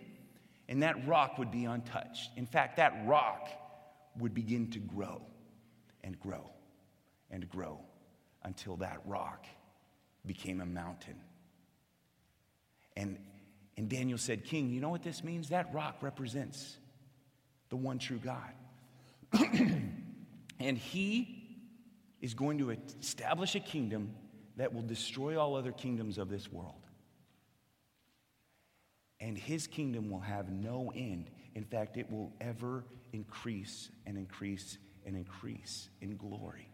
And 0.70 0.84
that 0.84 1.08
rock 1.08 1.38
would 1.38 1.52
be 1.52 1.66
untouched. 1.66 2.32
In 2.38 2.46
fact, 2.46 2.78
that 2.78 3.04
rock 3.06 3.50
would 4.20 4.34
begin 4.34 4.70
to 4.72 4.80
grow 4.80 5.22
and 6.04 6.20
grow 6.20 6.50
and 7.30 7.50
grow 7.50 7.80
until 8.44 8.78
that 8.78 9.02
rock 9.06 9.46
became 10.26 10.62
a 10.62 10.66
mountain. 10.66 11.16
And, 12.96 13.18
and 13.78 13.90
Daniel 13.90 14.18
said, 14.18 14.46
King, 14.46 14.70
you 14.70 14.80
know 14.80 14.90
what 14.90 15.04
this 15.04 15.24
means? 15.24 15.50
That 15.50 15.74
rock 15.74 15.98
represents 16.02 16.78
the 17.70 17.76
one 17.76 18.00
true 18.00 18.20
God. 18.20 18.54
and 20.60 20.78
he 20.78 21.42
is 22.22 22.34
going 22.34 22.60
to 22.60 22.70
establish 23.00 23.56
a 23.56 23.60
kingdom 23.60 24.14
that 24.62 24.76
will 24.76 24.84
destroy 24.84 25.42
all 25.42 25.56
other 25.56 25.72
kingdoms 25.72 26.20
of 26.20 26.30
this 26.30 26.52
world. 26.52 26.86
And 29.20 29.36
his 29.36 29.66
kingdom 29.66 30.12
will 30.12 30.20
have 30.20 30.52
no 30.52 30.92
end. 30.96 31.32
In 31.56 31.64
fact, 31.64 31.98
it 31.98 32.12
will 32.12 32.32
ever 32.40 32.84
increase 33.12 33.90
and 34.06 34.20
increase 34.20 34.78
and 35.04 35.18
increase 35.18 35.90
in 36.00 36.16
glory. 36.16 36.70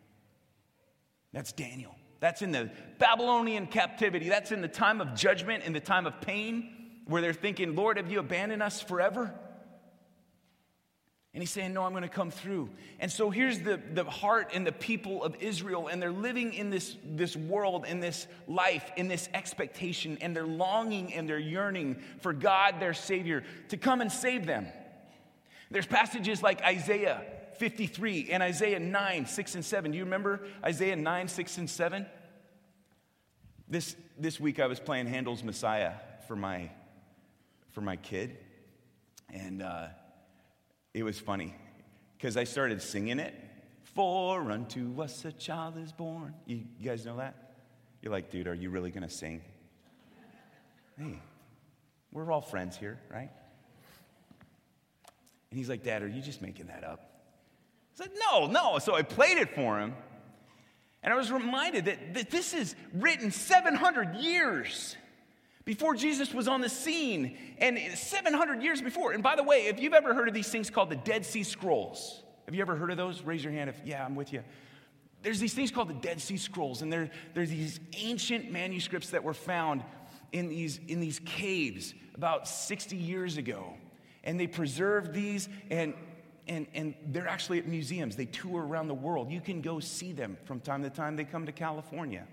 That's 1.32 1.54
Daniel. 1.54 1.96
That's 2.20 2.42
in 2.42 2.52
the 2.52 2.70
Babylonian 3.00 3.68
captivity. 3.68 4.28
That's 4.28 4.52
in 4.52 4.60
the 4.60 4.68
time 4.68 5.00
of 5.00 5.16
judgment, 5.16 5.64
in 5.64 5.72
the 5.72 5.80
time 5.80 6.06
of 6.06 6.20
pain, 6.20 6.70
where 7.06 7.22
they're 7.22 7.32
thinking, 7.32 7.74
Lord, 7.74 7.96
have 7.96 8.12
you 8.12 8.20
abandoned 8.20 8.62
us 8.62 8.82
forever? 8.82 9.34
And 11.38 11.44
he's 11.44 11.52
saying, 11.52 11.72
No, 11.72 11.84
I'm 11.84 11.92
going 11.92 12.02
to 12.02 12.10
come 12.10 12.32
through. 12.32 12.68
And 13.00 13.12
so 13.12 13.30
here's 13.30 13.60
the, 13.60 13.80
the 13.94 14.06
heart 14.06 14.50
and 14.56 14.66
the 14.66 14.72
people 14.72 15.24
of 15.24 15.36
Israel, 15.36 15.88
and 15.88 16.02
they're 16.02 16.10
living 16.10 16.52
in 16.52 16.72
this, 16.72 16.98
this 17.06 17.36
world, 17.36 17.86
in 17.86 18.00
this 18.00 18.26
life, 18.48 18.92
in 18.98 19.08
this 19.08 19.30
expectation, 19.36 20.18
and 20.20 20.36
they're 20.36 20.48
longing 20.48 21.14
and 21.14 21.30
they're 21.30 21.38
yearning 21.38 22.02
for 22.22 22.34
God, 22.34 22.80
their 22.80 22.96
Savior, 22.96 23.44
to 23.70 23.78
come 23.78 24.02
and 24.02 24.12
save 24.12 24.48
them. 24.48 24.66
There's 25.70 25.86
passages 25.86 26.42
like 26.42 26.64
Isaiah 26.64 27.22
53 27.60 28.30
and 28.32 28.42
Isaiah 28.42 28.80
9, 28.80 29.28
6 29.28 29.54
and 29.54 29.64
7. 29.64 29.92
Do 29.92 29.98
you 30.00 30.06
remember 30.06 30.42
Isaiah 30.66 30.96
9, 30.96 31.28
6 31.28 31.58
and 31.60 31.70
7? 31.70 32.08
This, 33.70 33.96
this 34.18 34.40
week 34.40 34.60
I 34.60 34.66
was 34.66 34.80
playing 34.80 35.06
Handel's 35.06 35.44
Messiah 35.44 35.94
for 36.28 36.36
my, 36.36 36.72
for 37.74 37.82
my 37.82 37.96
kid. 37.96 38.38
And 39.32 39.62
uh, 39.62 39.90
it 40.98 41.04
was 41.04 41.20
funny 41.20 41.54
because 42.18 42.38
I 42.38 42.44
started 42.44 42.82
singing 42.82 43.20
it. 43.20 43.36
For 43.94 44.52
unto 44.52 45.00
us 45.00 45.26
a 45.26 45.32
child 45.32 45.78
is 45.78 45.92
born. 45.92 46.34
You, 46.48 46.64
guys 46.84 47.06
know 47.06 47.18
that? 47.18 47.54
You're 48.02 48.12
like, 48.12 48.32
dude, 48.32 48.48
are 48.48 48.56
you 48.56 48.72
really 48.72 48.90
going 48.90 49.04
to 49.04 49.14
sing? 49.14 49.42
Hey, 50.98 51.20
we're 52.12 52.32
all 52.32 52.42
friends 52.42 52.76
here, 52.78 53.00
right? 53.12 53.30
And 55.52 55.58
he's 55.58 55.70
like, 55.70 55.84
Dad, 55.84 56.02
are 56.02 56.08
you 56.08 56.22
just 56.22 56.42
making 56.42 56.68
that 56.68 56.84
up? 56.84 57.12
I 57.94 58.04
said, 58.04 58.12
No, 58.32 58.48
no. 58.48 58.80
So 58.80 58.96
I 58.96 59.04
played 59.04 59.38
it 59.38 59.54
for 59.54 59.80
him. 59.80 59.94
And 61.04 61.14
I 61.14 61.16
was 61.16 61.32
reminded 61.32 61.86
that, 61.86 62.16
that 62.16 62.30
this 62.32 62.56
is 62.56 62.76
written 62.92 63.30
700 63.30 64.16
years 64.16 64.96
before 65.68 65.96
Jesus 65.96 66.34
was 66.34 66.48
on 66.48 66.62
the 66.62 66.70
scene, 66.70 67.38
and 67.58 67.78
700 67.78 68.64
years 68.64 68.82
before. 68.82 69.12
And 69.12 69.22
by 69.22 69.36
the 69.36 69.44
way, 69.44 69.66
if 69.68 69.82
you've 69.82 69.94
ever 69.94 70.14
heard 70.14 70.30
of 70.30 70.34
these 70.34 70.48
things 70.48 70.70
called 70.70 70.90
the 70.90 70.96
Dead 70.96 71.26
Sea 71.26 71.44
Scrolls, 71.44 72.24
have 72.46 72.56
you 72.56 72.62
ever 72.62 72.78
heard 72.78 72.90
of 72.90 72.96
those? 72.96 73.22
Raise 73.22 73.44
your 73.44 73.52
hand 73.52 73.70
if, 73.70 73.76
yeah, 73.84 74.06
I'm 74.06 74.16
with 74.16 74.32
you. 74.32 74.46
There's 75.24 75.42
these 75.42 75.54
things 75.54 75.70
called 75.70 75.90
the 75.90 75.96
Dead 75.96 76.22
Sea 76.22 76.38
Scrolls, 76.38 76.84
and 76.84 76.92
they're, 76.92 77.10
there's 77.34 77.50
these 77.50 77.82
ancient 77.98 78.50
manuscripts 78.50 79.10
that 79.10 79.26
were 79.26 79.34
found 79.34 79.84
in 80.32 80.48
these, 80.48 80.80
in 80.88 81.02
these 81.02 81.20
caves 81.26 81.94
about 82.16 82.48
60 82.48 82.96
years 82.96 83.36
ago. 83.36 83.74
And 84.24 84.40
they 84.40 84.48
preserved 84.48 85.12
these, 85.12 85.50
and, 85.70 85.94
and, 86.48 86.68
and 86.76 86.94
they're 87.08 87.28
actually 87.28 87.60
at 87.60 87.68
museums. 87.68 88.16
They 88.16 88.26
tour 88.26 88.66
around 88.66 88.88
the 88.88 88.94
world. 88.94 89.32
You 89.32 89.42
can 89.42 89.60
go 89.60 89.82
see 89.82 90.14
them 90.14 90.38
from 90.46 90.62
time 90.62 90.84
to 90.84 90.90
time. 90.90 91.18
They 91.18 91.26
come 91.26 91.46
to 91.46 91.52
California. 91.52 92.26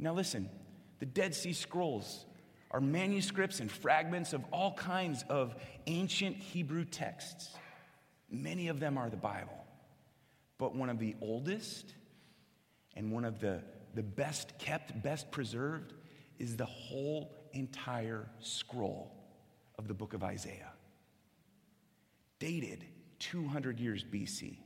Now, 0.00 0.12
listen 0.12 0.50
the 0.98 1.06
Dead 1.06 1.36
Sea 1.36 1.52
Scrolls 1.52 2.26
are 2.72 2.80
manuscripts 2.80 3.60
and 3.60 3.70
fragments 3.70 4.32
of 4.32 4.44
all 4.50 4.72
kinds 4.74 5.24
of 5.28 5.54
ancient 5.86 6.36
Hebrew 6.36 6.84
texts. 6.84 7.54
Many 8.30 8.68
of 8.68 8.80
them 8.80 8.96
are 8.96 9.10
the 9.10 9.16
Bible. 9.16 9.62
But 10.58 10.74
one 10.74 10.88
of 10.88 10.98
the 10.98 11.14
oldest 11.20 11.94
and 12.96 13.12
one 13.12 13.24
of 13.24 13.40
the, 13.40 13.62
the 13.94 14.02
best 14.02 14.58
kept, 14.58 15.02
best 15.02 15.30
preserved 15.30 15.92
is 16.38 16.56
the 16.56 16.66
whole 16.66 17.48
entire 17.52 18.28
scroll 18.40 19.12
of 19.78 19.86
the 19.86 19.94
book 19.94 20.14
of 20.14 20.22
Isaiah, 20.22 20.72
dated 22.38 22.84
200 23.18 23.78
years 23.80 24.04
BC. 24.04 24.58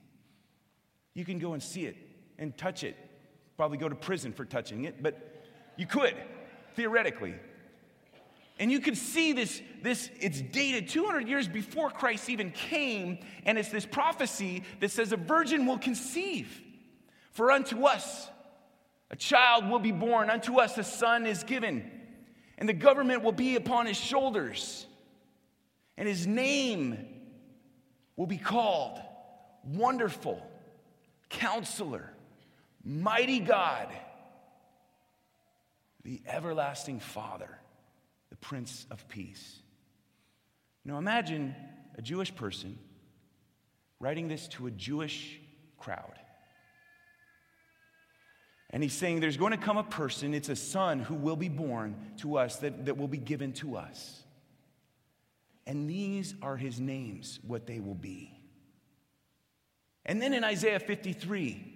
You 1.15 1.25
can 1.25 1.39
go 1.39 1.55
and 1.55 1.63
see 1.63 1.87
it 1.87 1.97
and 2.39 2.57
touch 2.57 2.85
it, 2.85 2.97
probably 3.57 3.79
go 3.79 3.89
to 3.89 3.95
prison 3.95 4.33
for 4.33 4.45
touching 4.45 4.85
it, 4.85 5.03
but 5.03 5.45
you 5.77 5.87
could, 5.87 6.15
theoretically. 6.75 7.35
And 8.59 8.73
you 8.73 8.81
can 8.81 8.95
see 8.95 9.33
this, 9.33 9.61
this, 9.83 10.09
it's 10.19 10.41
dated 10.41 10.89
200 10.89 11.29
years 11.29 11.47
before 11.47 11.91
Christ 11.91 12.31
even 12.31 12.51
came, 12.51 13.19
and 13.45 13.59
it's 13.59 13.69
this 13.69 13.85
prophecy 13.85 14.63
that 14.81 14.91
says 14.91 15.13
a 15.13 15.17
virgin 15.17 15.67
will 15.67 15.79
conceive. 15.79 16.63
For 17.33 17.53
unto 17.53 17.85
us 17.85 18.31
a 19.11 19.17
child 19.17 19.69
will 19.69 19.79
be 19.79 19.93
born, 19.93 20.31
unto 20.31 20.59
us 20.59 20.79
a 20.79 20.85
son 20.85 21.27
is 21.27 21.45
given, 21.45 21.91
and 22.57 22.67
the 22.67 22.75
government 22.75 23.23
will 23.23 23.33
be 23.33 23.57
upon 23.57 23.85
his 23.85 23.99
shoulders, 23.99 24.87
and 25.99 26.09
his 26.09 26.27
name 26.27 27.07
will 28.17 28.27
be 28.27 28.39
called 28.39 28.99
Wonderful, 29.65 30.41
Counselor, 31.29 32.11
Mighty 32.83 33.41
God, 33.41 33.89
the 36.05 36.23
Everlasting 36.27 37.01
Father 37.01 37.59
the 37.59 37.66
Prince 38.47 38.87
of 38.93 39.09
Peace. 39.09 39.59
Now 40.85 40.99
imagine 40.99 41.53
a 41.99 42.03
Jewish 42.03 42.33
person 42.33 42.79
writing 43.99 44.29
this 44.29 44.47
to 44.49 44.69
a 44.69 44.71
Jewish 44.71 45.41
crowd. 45.77 46.13
And 48.71 48.85
he's 48.85 48.93
saying 48.93 49.19
there's 49.19 49.37
going 49.37 49.51
to 49.51 49.59
come 49.59 49.79
a 49.79 49.83
person, 49.83 50.33
it's 50.33 50.49
a 50.49 50.55
son 50.55 51.01
who 51.01 51.17
will 51.17 51.35
be 51.35 51.49
born 51.49 51.97
to 52.19 52.39
us, 52.39 52.59
that, 52.59 52.87
that 52.87 52.97
will 52.97 53.09
be 53.09 53.19
given 53.19 53.53
to 53.55 53.77
us. 53.77 54.23
And 55.67 55.91
these 55.91 56.37
are 56.41 56.57
his 56.57 56.79
names, 56.79 57.41
what 57.45 57.67
they 57.67 57.81
will 57.81 57.97
be. 57.97 58.33
And 60.05 60.23
then 60.23 60.33
in 60.33 60.45
Isaiah 60.45 60.79
53, 60.79 61.76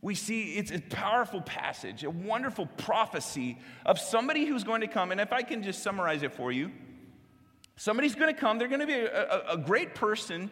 we 0.00 0.14
see 0.14 0.54
it's 0.54 0.70
a 0.70 0.80
powerful 0.80 1.40
passage, 1.40 2.04
a 2.04 2.10
wonderful 2.10 2.66
prophecy 2.66 3.58
of 3.84 3.98
somebody 3.98 4.44
who's 4.44 4.64
going 4.64 4.80
to 4.82 4.86
come. 4.86 5.10
And 5.10 5.20
if 5.20 5.32
I 5.32 5.42
can 5.42 5.62
just 5.62 5.82
summarize 5.82 6.22
it 6.22 6.32
for 6.32 6.52
you, 6.52 6.70
somebody's 7.76 8.14
going 8.14 8.32
to 8.32 8.40
come, 8.40 8.58
they're 8.58 8.68
going 8.68 8.80
to 8.80 8.86
be 8.86 8.94
a, 8.94 9.28
a, 9.28 9.54
a 9.54 9.58
great 9.58 9.94
person, 9.94 10.50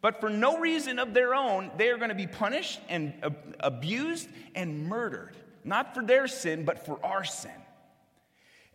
but 0.00 0.20
for 0.20 0.28
no 0.28 0.58
reason 0.58 0.98
of 0.98 1.14
their 1.14 1.32
own, 1.32 1.70
they 1.76 1.90
are 1.90 1.96
going 1.96 2.08
to 2.08 2.14
be 2.14 2.26
punished 2.26 2.80
and 2.88 3.14
abused 3.60 4.28
and 4.54 4.88
murdered. 4.88 5.36
Not 5.64 5.94
for 5.94 6.02
their 6.02 6.26
sin, 6.26 6.64
but 6.64 6.84
for 6.84 6.98
our 7.04 7.22
sin. 7.22 7.52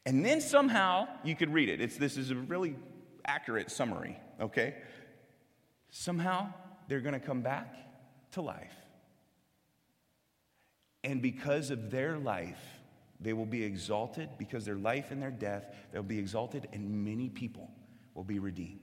And 0.05 0.25
then 0.25 0.39
somehow, 0.39 1.09
you 1.25 1.35
could 1.35 1.53
read 1.53 1.67
it. 1.67 1.81
It's, 1.81 1.97
this 1.97 2.15
is 2.15 2.31
a 2.31 2.35
really 2.35 2.77
accurate 3.25 3.69
summary, 3.69 4.17
okay? 4.39 4.75
Somehow, 5.89 6.53
they're 6.87 7.01
going 7.01 7.19
to 7.19 7.19
come 7.19 7.41
back 7.41 7.75
to 8.31 8.41
life. 8.41 8.71
And 11.03 11.21
because 11.21 11.71
of 11.71 11.89
their 11.91 12.17
life, 12.17 12.61
they 13.19 13.33
will 13.33 13.45
be 13.45 13.63
exalted. 13.63 14.29
Because 14.37 14.65
their 14.65 14.75
life 14.75 15.11
and 15.11 15.21
their 15.21 15.31
death, 15.31 15.73
they'll 15.91 16.03
be 16.03 16.19
exalted, 16.19 16.67
and 16.73 17.05
many 17.05 17.29
people 17.29 17.71
will 18.13 18.23
be 18.23 18.39
redeemed. 18.39 18.81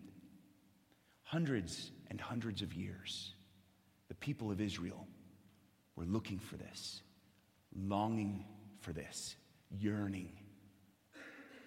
hundreds 1.25 1.91
and 2.11 2.21
hundreds 2.21 2.63
of 2.63 2.73
years, 2.75 3.35
the 4.09 4.15
people 4.15 4.51
of 4.51 4.61
Israel 4.61 5.07
were 5.97 6.05
looking 6.05 6.39
for 6.39 6.57
this, 6.57 7.03
longing 7.77 8.45
for 8.81 8.93
this, 8.93 9.35
yearning 9.71 10.31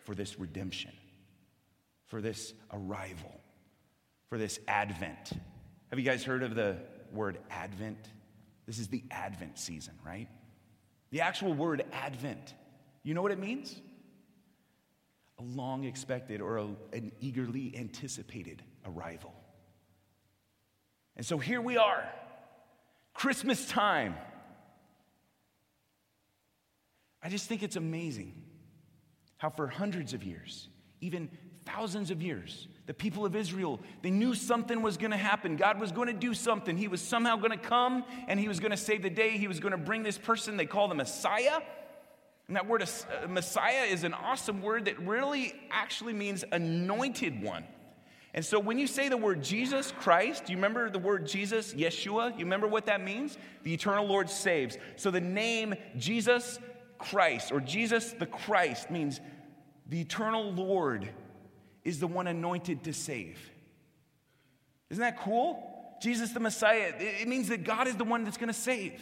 for 0.05 0.15
this 0.15 0.39
redemption, 0.39 0.93
for 2.05 2.21
this 2.21 2.53
arrival, 2.71 3.41
for 4.29 4.37
this 4.37 4.59
advent. 4.67 5.31
Have 5.89 5.99
you 5.99 6.05
guys 6.05 6.23
heard 6.23 6.43
of 6.43 6.55
the 6.55 6.77
word 7.11 7.39
advent? 7.49 8.07
This 8.65 8.79
is 8.79 8.87
the 8.87 9.03
advent 9.11 9.57
season, 9.59 9.95
right? 10.05 10.29
The 11.11 11.21
actual 11.21 11.53
word 11.53 11.85
advent, 11.91 12.53
you 13.03 13.13
know 13.13 13.21
what 13.21 13.31
it 13.31 13.39
means? 13.39 13.79
A 15.39 15.43
long 15.43 15.83
expected 15.83 16.41
or 16.41 16.57
a, 16.57 16.67
an 16.93 17.11
eagerly 17.21 17.73
anticipated 17.77 18.63
arrival. 18.85 19.33
And 21.15 21.25
so 21.25 21.37
here 21.37 21.61
we 21.61 21.77
are, 21.77 22.03
Christmas 23.13 23.67
time. 23.67 24.15
I 27.23 27.29
just 27.29 27.47
think 27.47 27.63
it's 27.63 27.75
amazing 27.75 28.33
how, 29.37 29.49
for 29.49 29.67
hundreds 29.67 30.13
of 30.13 30.23
years, 30.23 30.69
even 31.01 31.29
thousands 31.65 32.11
of 32.11 32.21
years, 32.21 32.67
the 32.87 32.93
people 32.93 33.25
of 33.25 33.35
Israel, 33.35 33.79
they 34.01 34.09
knew 34.09 34.33
something 34.33 34.81
was 34.81 34.95
going 34.95 35.11
to 35.11 35.17
happen. 35.17 35.57
God 35.57 35.79
was 35.79 35.91
going 35.91 36.07
to 36.07 36.13
do 36.13 36.33
something. 36.33 36.77
He 36.77 36.87
was 36.87 37.01
somehow 37.01 37.35
going 37.35 37.51
to 37.51 37.57
come 37.57 38.05
and 38.27 38.39
he 38.39 38.47
was 38.47 38.59
going 38.61 38.71
to 38.71 38.77
save 38.77 39.03
the 39.03 39.09
day. 39.09 39.37
He 39.37 39.47
was 39.47 39.59
going 39.59 39.73
to 39.73 39.77
bring 39.77 40.03
this 40.03 40.17
person 40.17 40.55
they 40.55 40.65
call 40.65 40.87
the 40.87 40.95
Messiah. 40.95 41.59
And 42.47 42.55
that 42.55 42.65
word 42.65 42.81
uh, 42.81 43.27
Messiah 43.27 43.83
is 43.83 44.05
an 44.05 44.13
awesome 44.13 44.61
word 44.61 44.85
that 44.85 44.97
really 45.01 45.53
actually 45.69 46.13
means 46.13 46.45
anointed 46.49 47.43
one. 47.43 47.65
And 48.33 48.45
so 48.45 48.57
when 48.57 48.79
you 48.79 48.87
say 48.87 49.09
the 49.09 49.17
word 49.17 49.43
Jesus 49.43 49.91
Christ, 49.99 50.45
do 50.45 50.53
you 50.53 50.57
remember 50.57 50.89
the 50.89 50.99
word 50.99 51.27
Jesus, 51.27 51.73
Yeshua? 51.73 52.31
You 52.37 52.45
remember 52.45 52.67
what 52.67 52.85
that 52.85 53.03
means? 53.03 53.37
The 53.63 53.73
eternal 53.73 54.05
Lord 54.05 54.29
saves. 54.29 54.77
So 54.95 55.11
the 55.11 55.19
name 55.19 55.75
Jesus 55.97 56.59
Christ 56.99 57.51
or 57.51 57.59
Jesus 57.59 58.13
the 58.13 58.25
Christ 58.25 58.89
means 58.89 59.19
the 59.87 59.99
eternal 59.99 60.53
Lord 60.53 61.09
is 61.87 62.01
the 62.01 62.07
one 62.07 62.27
anointed 62.27 62.83
to 62.83 62.91
save. 62.91 63.39
Isn't 64.89 65.01
that 65.01 65.21
cool? 65.21 65.63
Jesus 66.01 66.31
the 66.31 66.39
Messiah, 66.41 66.93
it 66.99 67.29
means 67.29 67.47
that 67.47 67.63
God 67.63 67.87
is 67.87 67.95
the 67.95 68.03
one 68.03 68.25
that's 68.25 68.35
going 68.35 68.49
to 68.49 68.53
save. 68.53 69.01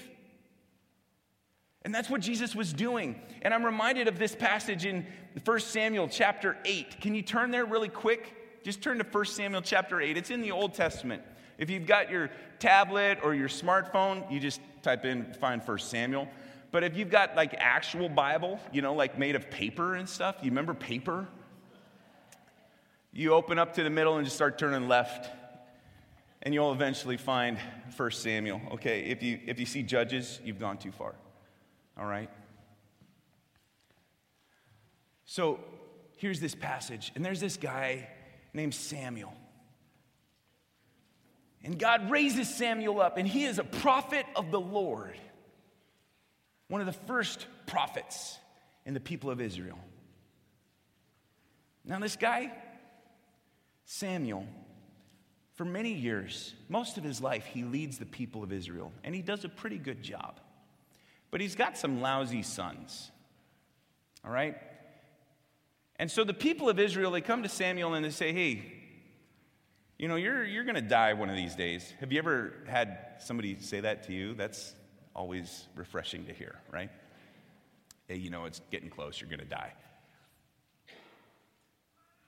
And 1.81 1.93
that's 1.93 2.11
what 2.11 2.21
Jesus 2.21 2.55
was 2.55 2.71
doing. 2.71 3.19
And 3.41 3.55
I'm 3.55 3.65
reminded 3.65 4.07
of 4.07 4.19
this 4.19 4.35
passage 4.35 4.85
in 4.85 5.05
1 5.43 5.59
Samuel 5.61 6.07
chapter 6.07 6.57
8. 6.63 7.01
Can 7.01 7.15
you 7.15 7.23
turn 7.23 7.49
there 7.49 7.65
really 7.65 7.89
quick? 7.89 8.61
Just 8.63 8.83
turn 8.83 8.99
to 8.99 9.03
1 9.03 9.25
Samuel 9.25 9.63
chapter 9.63 9.99
8. 9.99 10.15
It's 10.15 10.29
in 10.29 10.41
the 10.41 10.51
Old 10.51 10.75
Testament. 10.75 11.23
If 11.57 11.71
you've 11.71 11.87
got 11.87 12.11
your 12.11 12.29
tablet 12.59 13.17
or 13.23 13.33
your 13.33 13.49
smartphone, 13.49 14.31
you 14.31 14.39
just 14.39 14.61
type 14.83 15.05
in 15.05 15.33
find 15.33 15.59
1 15.59 15.79
Samuel. 15.79 16.27
But 16.71 16.83
if 16.83 16.95
you've 16.95 17.09
got 17.09 17.35
like 17.35 17.55
actual 17.57 18.09
Bible, 18.09 18.59
you 18.71 18.83
know, 18.83 18.93
like 18.93 19.17
made 19.17 19.35
of 19.35 19.49
paper 19.49 19.95
and 19.95 20.07
stuff, 20.07 20.35
you 20.43 20.51
remember 20.51 20.75
paper? 20.75 21.27
You 23.17 23.33
open 23.33 23.57
up 23.57 23.75
to 23.75 23.83
the 23.83 23.89
middle 23.89 24.17
and 24.17 24.25
just 24.25 24.35
start 24.35 24.57
turning 24.57 24.89
left, 24.89 25.31
and 26.41 26.53
you'll 26.53 26.73
eventually 26.73 27.15
find 27.15 27.57
1 27.95 28.11
Samuel. 28.11 28.59
Okay, 28.73 29.05
if 29.05 29.23
you, 29.23 29.39
if 29.45 29.57
you 29.57 29.65
see 29.65 29.83
Judges, 29.83 30.41
you've 30.43 30.59
gone 30.59 30.77
too 30.77 30.91
far. 30.91 31.15
All 31.97 32.05
right? 32.05 32.29
So 35.23 35.61
here's 36.17 36.41
this 36.41 36.55
passage, 36.55 37.13
and 37.15 37.23
there's 37.23 37.39
this 37.39 37.55
guy 37.55 38.09
named 38.53 38.75
Samuel. 38.75 39.33
And 41.63 41.79
God 41.79 42.11
raises 42.11 42.53
Samuel 42.53 42.99
up, 42.99 43.17
and 43.17 43.25
he 43.25 43.45
is 43.45 43.59
a 43.59 43.63
prophet 43.63 44.25
of 44.35 44.51
the 44.51 44.59
Lord 44.59 45.15
one 46.67 46.81
of 46.81 46.87
the 46.87 46.93
first 46.93 47.47
prophets 47.67 48.39
in 48.85 48.93
the 48.93 48.99
people 48.99 49.29
of 49.29 49.39
Israel. 49.39 49.79
Now, 51.85 51.99
this 51.99 52.15
guy, 52.15 52.51
Samuel, 53.85 54.45
for 55.53 55.63
many 55.63 55.93
years, 55.93 56.53
most 56.67 56.97
of 56.97 57.03
his 57.03 57.21
life, 57.21 57.45
he 57.45 57.63
leads 57.63 57.97
the 57.97 58.05
people 58.05 58.43
of 58.43 58.51
Israel, 58.51 58.91
and 59.03 59.15
he 59.15 59.21
does 59.21 59.45
a 59.45 59.49
pretty 59.49 59.77
good 59.77 60.03
job. 60.03 60.39
But 61.31 61.41
he's 61.41 61.55
got 61.55 61.77
some 61.77 62.01
lousy 62.01 62.41
sons, 62.41 63.11
all 64.23 64.31
right? 64.31 64.57
And 65.97 66.11
so 66.11 66.23
the 66.23 66.33
people 66.33 66.69
of 66.69 66.79
Israel, 66.79 67.11
they 67.11 67.21
come 67.21 67.43
to 67.43 67.49
Samuel 67.49 67.93
and 67.93 68.03
they 68.03 68.09
say, 68.09 68.33
hey, 68.33 68.73
you 69.97 70.09
know, 70.09 70.17
you're, 70.17 70.43
you're 70.43 70.65
going 70.65 70.75
to 70.75 70.81
die 70.81 71.13
one 71.13 71.29
of 71.29 71.37
these 71.37 71.55
days. 71.55 71.93
Have 72.01 72.11
you 72.11 72.19
ever 72.19 72.53
had 72.67 72.97
somebody 73.19 73.57
say 73.59 73.79
that 73.79 74.03
to 74.07 74.13
you? 74.13 74.33
That's 74.33 74.75
always 75.15 75.67
refreshing 75.75 76.25
to 76.25 76.33
hear, 76.33 76.59
right? 76.71 76.89
Hey, 78.07 78.17
you 78.17 78.29
know, 78.29 78.45
it's 78.45 78.61
getting 78.71 78.89
close, 78.89 79.21
you're 79.21 79.29
going 79.29 79.39
to 79.39 79.45
die. 79.45 79.73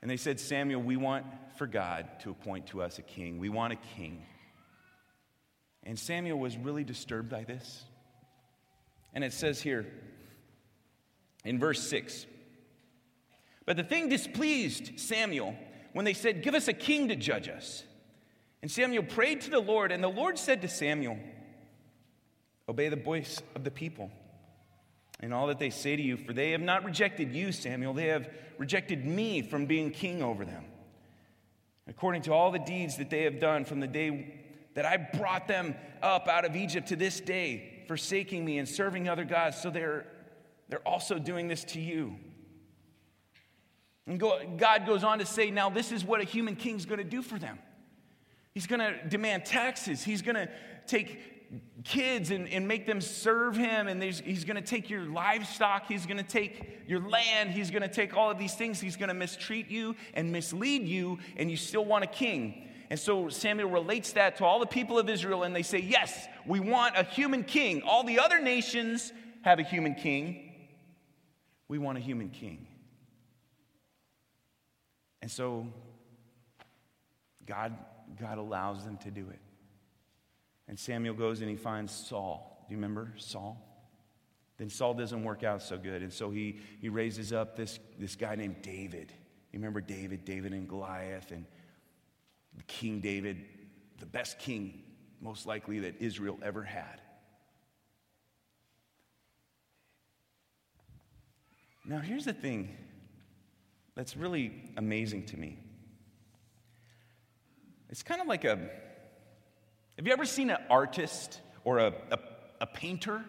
And 0.01 0.11
they 0.11 0.17
said, 0.17 0.39
Samuel, 0.39 0.81
we 0.81 0.95
want 0.97 1.25
for 1.57 1.67
God 1.67 2.07
to 2.21 2.29
appoint 2.29 2.67
to 2.67 2.81
us 2.81 2.99
a 2.99 3.01
king. 3.01 3.39
We 3.39 3.49
want 3.49 3.73
a 3.73 3.77
king. 3.95 4.23
And 5.83 5.97
Samuel 5.97 6.37
was 6.37 6.55
really 6.57 6.83
disturbed 6.83 7.29
by 7.29 7.43
this. 7.43 7.83
And 9.13 9.23
it 9.23 9.33
says 9.33 9.61
here 9.61 9.87
in 11.43 11.59
verse 11.59 11.87
6 11.87 12.25
But 13.65 13.77
the 13.77 13.83
thing 13.83 14.09
displeased 14.09 14.99
Samuel 14.99 15.55
when 15.93 16.05
they 16.05 16.13
said, 16.13 16.43
Give 16.43 16.53
us 16.53 16.67
a 16.67 16.73
king 16.73 17.07
to 17.07 17.15
judge 17.15 17.47
us. 17.47 17.83
And 18.61 18.69
Samuel 18.69 19.03
prayed 19.03 19.41
to 19.41 19.49
the 19.49 19.59
Lord, 19.59 19.91
and 19.91 20.03
the 20.03 20.07
Lord 20.07 20.37
said 20.37 20.61
to 20.61 20.67
Samuel, 20.67 21.17
Obey 22.69 22.89
the 22.89 22.95
voice 22.95 23.41
of 23.55 23.63
the 23.63 23.71
people 23.71 24.11
and 25.19 25.33
all 25.33 25.47
that 25.47 25.59
they 25.59 25.69
say 25.69 25.95
to 25.95 26.01
you, 26.01 26.17
for 26.17 26.33
they 26.33 26.51
have 26.51 26.61
not 26.61 26.83
rejected 26.83 27.33
you, 27.33 27.51
Samuel. 27.51 27.93
They 27.93 28.07
have 28.07 28.29
rejected 28.57 29.05
me 29.05 29.41
from 29.41 29.65
being 29.65 29.91
king 29.91 30.21
over 30.21 30.45
them. 30.45 30.65
According 31.87 32.23
to 32.23 32.33
all 32.33 32.51
the 32.51 32.59
deeds 32.59 32.97
that 32.97 33.09
they 33.09 33.23
have 33.23 33.39
done 33.39 33.65
from 33.65 33.79
the 33.79 33.87
day 33.87 34.35
that 34.75 34.85
I 34.85 34.97
brought 34.97 35.47
them 35.47 35.75
up 36.03 36.27
out 36.27 36.45
of 36.45 36.55
Egypt 36.55 36.89
to 36.89 36.95
this 36.95 37.19
day, 37.19 37.83
forsaking 37.87 38.45
me 38.45 38.59
and 38.59 38.67
serving 38.67 39.09
other 39.09 39.25
gods, 39.25 39.59
so 39.59 39.69
they're, 39.69 40.05
they're 40.69 40.87
also 40.87 41.17
doing 41.17 41.47
this 41.47 41.63
to 41.63 41.79
you. 41.79 42.15
And 44.05 44.19
God 44.19 44.85
goes 44.85 45.03
on 45.03 45.19
to 45.19 45.25
say, 45.25 45.49
now 45.49 45.69
this 45.69 45.91
is 45.91 46.05
what 46.05 46.21
a 46.21 46.23
human 46.23 46.55
king's 46.55 46.85
to 46.99 47.03
do 47.03 47.21
for 47.21 47.39
them. 47.39 47.57
He's 48.53 48.67
to 48.79 49.07
demand 49.07 49.45
taxes. 49.45 50.03
He's 50.03 50.21
to 50.35 50.49
take 50.87 51.19
kids 51.83 52.31
and, 52.31 52.47
and 52.49 52.67
make 52.67 52.85
them 52.85 53.01
serve 53.01 53.55
him. 53.55 53.87
And 53.87 54.01
he's 54.01 54.43
going 54.43 54.55
to 54.55 54.61
take 54.61 54.89
your 54.89 55.03
livestock. 55.05 55.87
He's 55.87 56.05
going 56.05 56.17
to 56.17 56.23
take 56.23 56.83
your 56.87 57.07
land. 57.07 57.51
He's 57.51 57.71
going 57.71 57.81
to 57.81 57.87
take 57.87 58.15
all 58.15 58.29
of 58.31 58.37
these 58.37 58.55
things. 58.55 58.79
He's 58.79 58.97
going 58.97 59.09
to 59.09 59.15
mistreat 59.15 59.69
you 59.69 59.95
and 60.13 60.31
mislead 60.31 60.87
you, 60.87 61.19
and 61.35 61.49
you 61.49 61.57
still 61.57 61.85
want 61.85 62.03
a 62.03 62.07
king. 62.07 62.67
And 62.89 62.99
so 62.99 63.29
Samuel 63.29 63.69
relates 63.69 64.13
that 64.13 64.37
to 64.37 64.45
all 64.45 64.59
the 64.59 64.65
people 64.65 64.97
of 64.97 65.09
Israel, 65.09 65.43
and 65.43 65.55
they 65.55 65.63
say, 65.63 65.79
Yes, 65.79 66.27
we 66.45 66.59
want 66.59 66.95
a 66.97 67.03
human 67.03 67.43
king. 67.43 67.81
All 67.81 68.03
the 68.03 68.19
other 68.19 68.39
nations 68.39 69.11
have 69.41 69.59
a 69.59 69.63
human 69.63 69.95
king. 69.95 70.53
We 71.67 71.77
want 71.77 71.97
a 71.97 72.01
human 72.01 72.29
king. 72.29 72.67
And 75.21 75.29
so 75.29 75.67
God, 77.45 77.73
God 78.19 78.37
allows 78.37 78.85
them 78.85 78.97
to 78.97 79.11
do 79.11 79.27
it. 79.29 79.39
And 80.67 80.77
Samuel 80.77 81.13
goes 81.15 81.41
and 81.41 81.49
he 81.49 81.55
finds 81.55 81.93
Saul. 81.93 82.65
Do 82.67 82.73
you 82.73 82.77
remember 82.77 83.13
Saul? 83.17 83.63
Then 84.57 84.69
Saul 84.69 84.93
doesn't 84.95 85.23
work 85.23 85.43
out 85.43 85.61
so 85.61 85.77
good. 85.77 86.01
And 86.01 86.11
so 86.11 86.29
he, 86.29 86.59
he 86.81 86.89
raises 86.89 87.31
up 87.31 87.55
this, 87.55 87.79
this 87.97 88.15
guy 88.15 88.35
named 88.35 88.61
David. 88.61 89.13
You 89.51 89.59
remember 89.59 89.81
David, 89.81 90.25
David 90.25 90.51
and 90.51 90.67
Goliath, 90.67 91.31
and 91.31 91.45
King 92.65 92.99
David, 92.99 93.45
the 93.99 94.05
best 94.05 94.39
king, 94.39 94.83
most 95.21 95.45
likely, 95.45 95.79
that 95.79 95.95
Israel 95.99 96.37
ever 96.41 96.63
had. 96.63 97.01
Now, 101.85 101.99
here's 101.99 102.25
the 102.25 102.33
thing 102.33 102.75
that's 103.95 104.17
really 104.17 104.71
amazing 104.75 105.25
to 105.27 105.37
me. 105.37 105.59
It's 107.89 108.03
kind 108.03 108.19
of 108.19 108.27
like 108.27 108.43
a 108.43 108.69
have 109.97 110.05
you 110.05 110.13
ever 110.13 110.25
seen 110.25 110.49
an 110.49 110.57
artist 110.69 111.41
or 111.63 111.79
a, 111.79 111.93
a, 112.11 112.19
a 112.61 112.67
painter? 112.67 113.23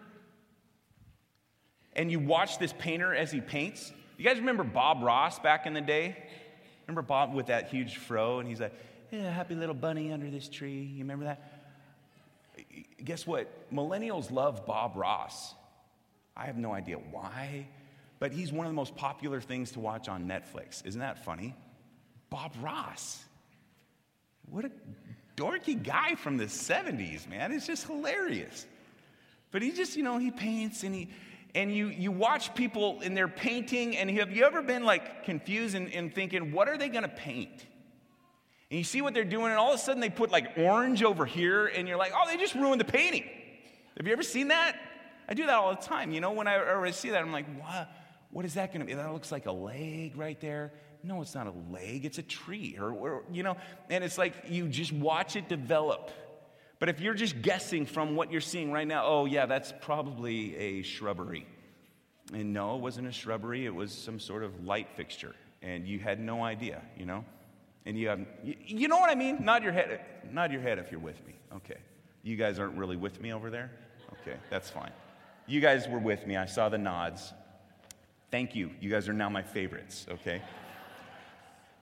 And 1.93 2.11
you 2.11 2.19
watch 2.19 2.59
this 2.59 2.73
painter 2.77 3.13
as 3.13 3.31
he 3.31 3.41
paints? 3.41 3.91
You 4.17 4.25
guys 4.25 4.37
remember 4.37 4.63
Bob 4.63 5.01
Ross 5.01 5.39
back 5.39 5.65
in 5.65 5.73
the 5.73 5.81
day? 5.81 6.15
Remember 6.87 7.01
Bob 7.01 7.33
with 7.33 7.47
that 7.47 7.69
huge 7.69 7.97
fro? 7.97 8.39
And 8.39 8.47
he's 8.47 8.59
like, 8.59 8.73
yeah, 9.11 9.31
happy 9.31 9.55
little 9.55 9.75
bunny 9.75 10.11
under 10.11 10.29
this 10.29 10.47
tree. 10.47 10.83
You 10.83 10.99
remember 10.99 11.25
that? 11.25 11.41
Guess 13.03 13.25
what? 13.25 13.71
Millennials 13.73 14.31
love 14.31 14.65
Bob 14.65 14.95
Ross. 14.95 15.55
I 16.37 16.45
have 16.45 16.57
no 16.57 16.71
idea 16.71 16.97
why, 16.97 17.67
but 18.19 18.31
he's 18.31 18.51
one 18.51 18.65
of 18.65 18.71
the 18.71 18.75
most 18.75 18.95
popular 18.95 19.41
things 19.41 19.71
to 19.71 19.79
watch 19.79 20.07
on 20.07 20.25
Netflix. 20.25 20.85
Isn't 20.85 21.01
that 21.01 21.25
funny? 21.25 21.55
Bob 22.29 22.53
Ross. 22.61 23.23
what 24.49 24.65
a 24.65 24.71
dorky 25.39 25.81
guy 25.81 26.15
from 26.15 26.37
the 26.37 26.45
70s, 26.45 27.27
man. 27.29 27.51
It's 27.51 27.67
just 27.67 27.87
hilarious. 27.87 28.65
But 29.51 29.61
he 29.61 29.71
just, 29.71 29.95
you 29.95 30.03
know, 30.03 30.17
he 30.17 30.31
paints 30.31 30.83
and 30.83 30.93
he, 30.93 31.09
and 31.55 31.73
you, 31.75 31.87
you 31.87 32.11
watch 32.11 32.53
people 32.53 33.01
in 33.01 33.15
their 33.15 33.27
painting, 33.27 33.97
and 33.97 34.09
have 34.11 34.31
you 34.31 34.45
ever 34.45 34.61
been 34.61 34.83
like 34.83 35.23
confused 35.23 35.75
and, 35.75 36.13
thinking, 36.13 36.51
what 36.51 36.67
are 36.67 36.77
they 36.77 36.89
gonna 36.89 37.07
paint? 37.07 37.65
And 38.69 38.77
you 38.77 38.83
see 38.83 39.01
what 39.01 39.15
they're 39.15 39.23
doing, 39.23 39.47
and 39.47 39.55
all 39.55 39.73
of 39.73 39.79
a 39.79 39.81
sudden 39.81 39.99
they 39.99 40.11
put 40.11 40.29
like 40.29 40.57
orange 40.57 41.01
over 41.01 41.25
here, 41.25 41.65
and 41.65 41.87
you're 41.87 41.97
like, 41.97 42.11
oh, 42.15 42.27
they 42.27 42.37
just 42.37 42.53
ruined 42.53 42.79
the 42.79 42.85
painting. 42.85 43.23
Have 43.97 44.05
you 44.05 44.13
ever 44.13 44.21
seen 44.21 44.49
that? 44.49 44.75
I 45.27 45.33
do 45.33 45.45
that 45.47 45.55
all 45.55 45.71
the 45.71 45.81
time. 45.81 46.11
You 46.11 46.21
know, 46.21 46.31
when 46.31 46.47
I, 46.47 46.81
I 46.81 46.91
see 46.91 47.09
that, 47.09 47.21
I'm 47.21 47.31
like, 47.31 47.45
what? 47.59 47.89
What 48.31 48.45
is 48.45 48.53
that 48.53 48.71
going 48.71 48.81
to 48.81 48.85
be? 48.85 48.93
That 48.93 49.11
looks 49.11 49.31
like 49.31 49.47
a 49.47 49.51
leg 49.51 50.15
right 50.15 50.39
there. 50.39 50.71
No, 51.03 51.21
it's 51.21 51.35
not 51.35 51.47
a 51.47 51.53
leg, 51.71 52.05
it's 52.05 52.17
a 52.17 52.23
tree. 52.23 52.77
Or, 52.79 52.91
or, 52.91 53.23
you 53.31 53.43
know, 53.43 53.57
and 53.89 54.03
it's 54.03 54.17
like 54.17 54.33
you 54.47 54.67
just 54.67 54.91
watch 54.91 55.35
it 55.35 55.47
develop. 55.47 56.11
But 56.79 56.89
if 56.89 57.01
you're 57.01 57.13
just 57.13 57.41
guessing 57.41 57.85
from 57.85 58.15
what 58.15 58.31
you're 58.31 58.41
seeing 58.41 58.71
right 58.71 58.87
now, 58.87 59.03
oh, 59.05 59.25
yeah, 59.25 59.45
that's 59.45 59.73
probably 59.81 60.55
a 60.55 60.81
shrubbery. 60.81 61.45
And 62.33 62.53
no, 62.53 62.75
it 62.75 62.81
wasn't 62.81 63.07
a 63.07 63.11
shrubbery, 63.11 63.65
it 63.65 63.73
was 63.73 63.91
some 63.91 64.19
sort 64.19 64.43
of 64.43 64.65
light 64.65 64.87
fixture. 64.95 65.35
And 65.61 65.87
you 65.87 65.99
had 65.99 66.19
no 66.19 66.43
idea, 66.43 66.81
you 66.97 67.05
know? 67.05 67.25
And 67.85 67.97
you 67.97 68.07
have, 68.07 68.25
you, 68.43 68.87
know 68.87 68.97
what 68.97 69.09
I 69.09 69.15
mean? 69.15 69.43
Nod 69.43 69.63
your 69.63 69.73
head, 69.73 69.99
nod 70.31 70.51
your 70.51 70.61
head 70.61 70.79
if 70.79 70.91
you're 70.91 70.99
with 70.99 71.25
me. 71.25 71.33
Okay. 71.55 71.77
You 72.23 72.35
guys 72.35 72.59
aren't 72.59 72.77
really 72.77 72.97
with 72.97 73.21
me 73.21 73.33
over 73.33 73.49
there? 73.49 73.71
Okay, 74.21 74.37
that's 74.49 74.69
fine. 74.69 74.91
You 75.47 75.61
guys 75.61 75.87
were 75.87 75.99
with 75.99 76.27
me. 76.27 76.37
I 76.37 76.45
saw 76.45 76.69
the 76.69 76.77
nods. 76.77 77.33
Thank 78.31 78.55
you. 78.55 78.71
You 78.79 78.89
guys 78.89 79.09
are 79.09 79.13
now 79.13 79.29
my 79.29 79.41
favorites, 79.41 80.05
okay? 80.11 80.41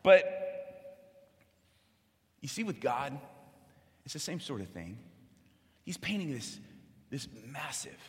But 0.07 0.23
you 2.39 2.47
see, 2.47 2.63
with 2.63 2.79
God, 2.79 3.19
it's 4.05 4.13
the 4.13 4.19
same 4.21 4.39
sort 4.39 4.61
of 4.61 4.69
thing. 4.69 4.99
He's 5.83 5.97
painting 5.97 6.31
this, 6.31 6.61
this 7.09 7.27
massive, 7.45 7.99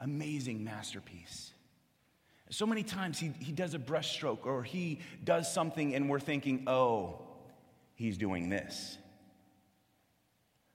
amazing 0.00 0.64
masterpiece. 0.64 1.52
So 2.50 2.66
many 2.66 2.82
times 2.82 3.20
he, 3.20 3.30
he 3.38 3.52
does 3.52 3.74
a 3.74 3.78
brushstroke 3.78 4.44
or 4.44 4.64
he 4.64 5.02
does 5.22 5.54
something 5.54 5.94
and 5.94 6.10
we're 6.10 6.18
thinking, 6.18 6.64
oh, 6.66 7.20
he's 7.94 8.18
doing 8.18 8.48
this. 8.48 8.98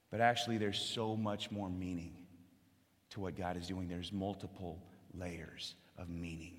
But 0.10 0.22
actually, 0.22 0.58
there's 0.58 0.80
so 0.80 1.18
much 1.18 1.52
more 1.52 1.68
meaning 1.70 2.16
to 3.10 3.20
what 3.20 3.36
God 3.36 3.58
is 3.58 3.68
doing. 3.68 3.90
There's 3.90 4.14
multiple 4.14 4.82
layers 5.14 5.76
of 5.98 6.08
meaning. 6.08 6.59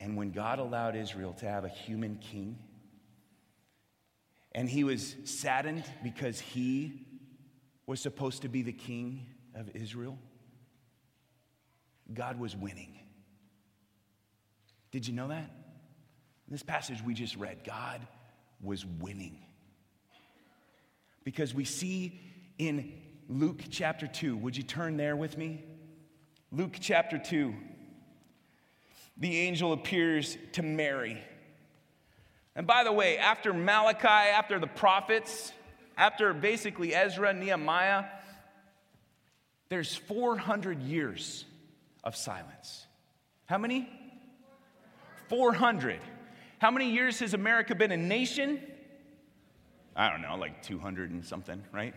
And 0.00 0.16
when 0.16 0.30
God 0.30 0.58
allowed 0.58 0.96
Israel 0.96 1.32
to 1.34 1.46
have 1.46 1.64
a 1.64 1.68
human 1.68 2.16
king, 2.16 2.58
and 4.52 4.68
he 4.68 4.84
was 4.84 5.16
saddened 5.24 5.84
because 6.02 6.38
he 6.38 7.06
was 7.86 8.00
supposed 8.00 8.42
to 8.42 8.48
be 8.48 8.62
the 8.62 8.72
king 8.72 9.26
of 9.54 9.74
Israel, 9.74 10.18
God 12.12 12.38
was 12.38 12.54
winning. 12.54 12.98
Did 14.90 15.06
you 15.06 15.14
know 15.14 15.28
that? 15.28 15.50
In 16.46 16.52
this 16.52 16.62
passage 16.62 17.02
we 17.02 17.14
just 17.14 17.36
read, 17.36 17.64
God 17.64 18.06
was 18.60 18.84
winning. 18.84 19.38
Because 21.24 21.54
we 21.54 21.64
see 21.64 22.20
in 22.58 22.92
Luke 23.28 23.62
chapter 23.70 24.06
2, 24.06 24.36
would 24.36 24.56
you 24.56 24.62
turn 24.62 24.96
there 24.96 25.16
with 25.16 25.38
me? 25.38 25.64
Luke 26.52 26.76
chapter 26.78 27.18
2 27.18 27.54
the 29.16 29.38
angel 29.40 29.72
appears 29.72 30.36
to 30.52 30.62
Mary. 30.62 31.22
And 32.56 32.66
by 32.66 32.84
the 32.84 32.92
way, 32.92 33.18
after 33.18 33.52
Malachi, 33.52 34.06
after 34.08 34.58
the 34.58 34.66
prophets, 34.66 35.52
after 35.96 36.32
basically 36.32 36.94
Ezra, 36.94 37.32
Nehemiah, 37.32 38.04
there's 39.68 39.94
400 39.94 40.82
years 40.82 41.44
of 42.02 42.16
silence. 42.16 42.86
How 43.46 43.58
many? 43.58 43.88
400. 45.28 46.00
How 46.58 46.70
many 46.70 46.90
years 46.90 47.18
has 47.20 47.34
America 47.34 47.74
been 47.74 47.92
a 47.92 47.96
nation? 47.96 48.60
I 49.96 50.10
don't 50.10 50.22
know, 50.22 50.36
like 50.36 50.62
200 50.62 51.10
and 51.10 51.24
something, 51.24 51.62
right? 51.72 51.94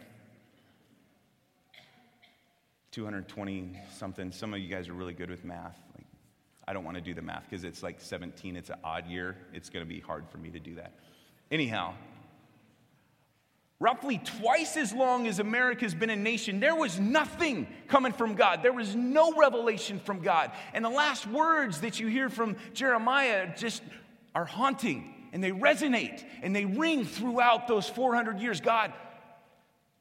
220 2.92 3.80
something. 3.94 4.32
Some 4.32 4.54
of 4.54 4.60
you 4.60 4.68
guys 4.68 4.90
are 4.90 4.94
really 4.94 5.14
good 5.14 5.30
with 5.30 5.44
math. 5.44 5.80
I 6.68 6.74
don't 6.74 6.84
want 6.84 6.96
to 6.96 7.02
do 7.02 7.14
the 7.14 7.22
math 7.22 7.46
because 7.50 7.64
it's 7.64 7.82
like 7.82 8.02
17, 8.02 8.58
it's 8.58 8.70
an 8.70 8.76
odd 8.84 9.08
year. 9.08 9.38
It's 9.54 9.70
going 9.70 9.86
to 9.86 9.90
be 9.90 10.02
hard 10.02 10.30
for 10.30 10.38
me 10.38 10.50
to 10.50 10.60
do 10.60 10.76
that. 10.76 10.94
Anyhow, 11.50 11.94
roughly 13.80 14.20
twice 14.24 14.76
as 14.76 14.92
long 14.92 15.28
as 15.28 15.40
America's 15.40 15.96
been 15.96 16.10
a 16.10 16.16
nation, 16.16 16.60
there 16.60 16.76
was 16.76 17.00
nothing 17.00 17.68
coming 17.88 18.12
from 18.12 18.36
God. 18.36 18.64
There 18.64 18.74
was 18.74 18.96
no 18.96 19.34
revelation 19.34 20.00
from 20.00 20.20
God. 20.20 20.52
And 20.74 20.84
the 20.84 20.90
last 20.90 21.26
words 21.26 21.82
that 21.82 22.00
you 22.00 22.08
hear 22.08 22.30
from 22.30 22.58
Jeremiah 22.74 23.56
just 23.56 23.82
are 24.36 24.46
haunting 24.46 25.14
and 25.32 25.42
they 25.44 25.52
resonate 25.52 26.24
and 26.42 26.56
they 26.56 26.66
ring 26.66 27.06
throughout 27.06 27.68
those 27.68 27.88
400 27.88 28.40
years. 28.40 28.60
God, 28.60 28.92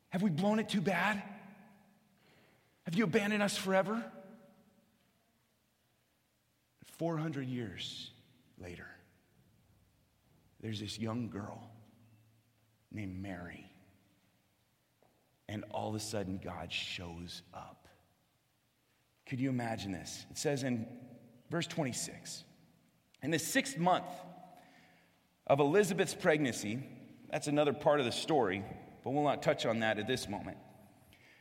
have 0.08 0.22
we 0.22 0.30
blown 0.30 0.58
it 0.58 0.68
too 0.68 0.80
bad? 0.80 1.22
Have 2.86 2.94
you 2.94 3.04
abandoned 3.04 3.42
us 3.42 3.56
forever? 3.56 4.04
400 6.98 7.46
years 7.46 8.10
later, 8.58 8.86
there's 10.60 10.80
this 10.80 10.98
young 10.98 11.28
girl 11.28 11.70
named 12.90 13.20
Mary. 13.20 13.70
And 15.48 15.64
all 15.70 15.90
of 15.90 15.94
a 15.94 16.00
sudden, 16.00 16.40
God 16.42 16.72
shows 16.72 17.42
up. 17.54 17.86
Could 19.26 19.40
you 19.40 19.50
imagine 19.50 19.92
this? 19.92 20.26
It 20.30 20.38
says 20.38 20.62
in 20.62 20.86
verse 21.50 21.66
26 21.66 22.44
In 23.22 23.30
the 23.30 23.38
sixth 23.38 23.78
month 23.78 24.06
of 25.46 25.60
Elizabeth's 25.60 26.14
pregnancy, 26.14 26.82
that's 27.30 27.46
another 27.46 27.72
part 27.72 28.00
of 28.00 28.06
the 28.06 28.12
story, 28.12 28.64
but 29.04 29.10
we'll 29.10 29.24
not 29.24 29.42
touch 29.42 29.66
on 29.66 29.80
that 29.80 29.98
at 29.98 30.06
this 30.06 30.28
moment. 30.28 30.56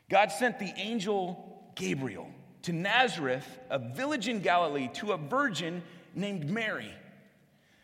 God 0.10 0.32
sent 0.32 0.60
the 0.60 0.74
angel 0.78 1.72
Gabriel 1.76 2.30
to 2.66 2.74
Nazareth, 2.74 3.48
a 3.70 3.78
village 3.78 4.28
in 4.28 4.42
Galilee, 4.42 4.90
to 4.96 5.12
a 5.12 5.18
virgin 5.18 5.84
named 6.16 6.50
Mary. 6.50 6.92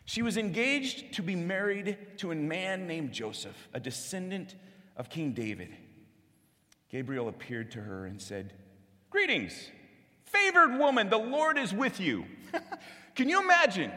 She 0.05 0.23
was 0.23 0.37
engaged 0.37 1.13
to 1.13 1.21
be 1.21 1.35
married 1.35 1.97
to 2.17 2.31
a 2.31 2.35
man 2.35 2.87
named 2.87 3.11
Joseph, 3.11 3.55
a 3.75 3.79
descendant 3.79 4.55
of 4.97 5.07
King 5.07 5.33
David. 5.33 5.69
Gabriel 6.89 7.29
appeared 7.29 7.69
to 7.71 7.79
her 7.79 8.07
and 8.07 8.19
said, 8.19 8.53
Greetings, 9.11 9.53
favored 10.25 10.79
woman, 10.79 11.11
the 11.11 11.17
Lord 11.17 11.59
is 11.59 11.71
with 11.71 11.99
you. 11.99 12.25
Can 13.15 13.29
you 13.29 13.39
imagine? 13.39 13.91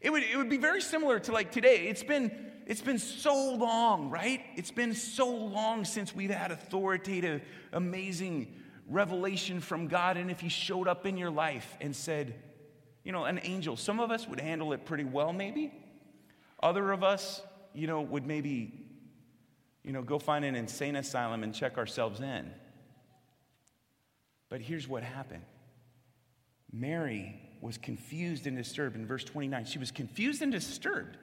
It 0.00 0.10
would, 0.10 0.24
it 0.24 0.36
would 0.36 0.50
be 0.50 0.56
very 0.56 0.80
similar 0.80 1.20
to 1.20 1.32
like 1.32 1.52
today. 1.52 1.86
It's 1.86 2.02
been, 2.02 2.32
it's 2.66 2.82
been 2.82 2.98
so 2.98 3.54
long, 3.54 4.10
right? 4.10 4.40
It's 4.56 4.72
been 4.72 4.94
so 4.94 5.30
long 5.30 5.84
since 5.84 6.12
we've 6.12 6.30
had 6.30 6.50
authoritative, 6.50 7.42
amazing 7.72 8.59
revelation 8.90 9.60
from 9.60 9.86
God, 9.86 10.16
and 10.16 10.30
if 10.30 10.40
He 10.40 10.48
showed 10.48 10.88
up 10.88 11.06
in 11.06 11.16
your 11.16 11.30
life 11.30 11.76
and 11.80 11.94
said, 11.94 12.34
you 13.04 13.12
know, 13.12 13.24
an 13.24 13.40
angel, 13.42 13.76
some 13.76 14.00
of 14.00 14.10
us 14.10 14.28
would 14.28 14.40
handle 14.40 14.72
it 14.72 14.84
pretty 14.84 15.04
well, 15.04 15.32
maybe. 15.32 15.72
Other 16.62 16.92
of 16.92 17.02
us, 17.02 17.40
you 17.72 17.86
know, 17.86 18.02
would 18.02 18.26
maybe, 18.26 18.74
you 19.82 19.92
know, 19.92 20.02
go 20.02 20.18
find 20.18 20.44
an 20.44 20.54
insane 20.54 20.96
asylum 20.96 21.42
and 21.42 21.54
check 21.54 21.78
ourselves 21.78 22.20
in. 22.20 22.50
But 24.50 24.60
here's 24.60 24.86
what 24.86 25.02
happened 25.02 25.44
Mary 26.72 27.40
was 27.60 27.78
confused 27.78 28.46
and 28.46 28.56
disturbed 28.56 28.96
in 28.96 29.06
verse 29.06 29.24
29. 29.24 29.64
She 29.64 29.78
was 29.78 29.90
confused 29.90 30.42
and 30.42 30.50
disturbed. 30.50 31.16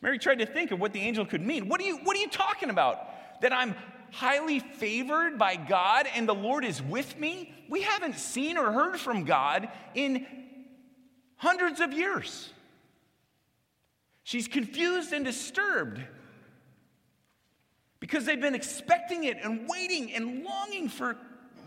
Mary 0.00 0.18
tried 0.18 0.38
to 0.38 0.46
think 0.46 0.70
of 0.70 0.80
what 0.80 0.92
the 0.92 1.00
angel 1.00 1.24
could 1.24 1.40
mean. 1.40 1.68
What 1.68 1.80
are 1.80 1.84
you, 1.84 1.98
what 1.98 2.16
are 2.16 2.20
you 2.20 2.28
talking 2.28 2.70
about? 2.70 3.40
That 3.40 3.52
I'm 3.52 3.74
highly 4.14 4.60
favored 4.60 5.38
by 5.38 5.56
God 5.56 6.06
and 6.14 6.28
the 6.28 6.34
Lord 6.34 6.64
is 6.64 6.80
with 6.80 7.18
me, 7.18 7.52
we 7.68 7.82
haven't 7.82 8.16
seen 8.16 8.56
or 8.56 8.70
heard 8.72 8.98
from 8.98 9.24
God 9.24 9.68
in 9.94 10.26
hundreds 11.36 11.80
of 11.80 11.92
years. 11.92 12.52
She's 14.22 14.48
confused 14.48 15.12
and 15.12 15.24
disturbed 15.24 16.00
because 18.00 18.24
they've 18.24 18.40
been 18.40 18.54
expecting 18.54 19.24
it 19.24 19.38
and 19.42 19.68
waiting 19.68 20.12
and 20.14 20.44
longing 20.44 20.88
for, 20.88 21.16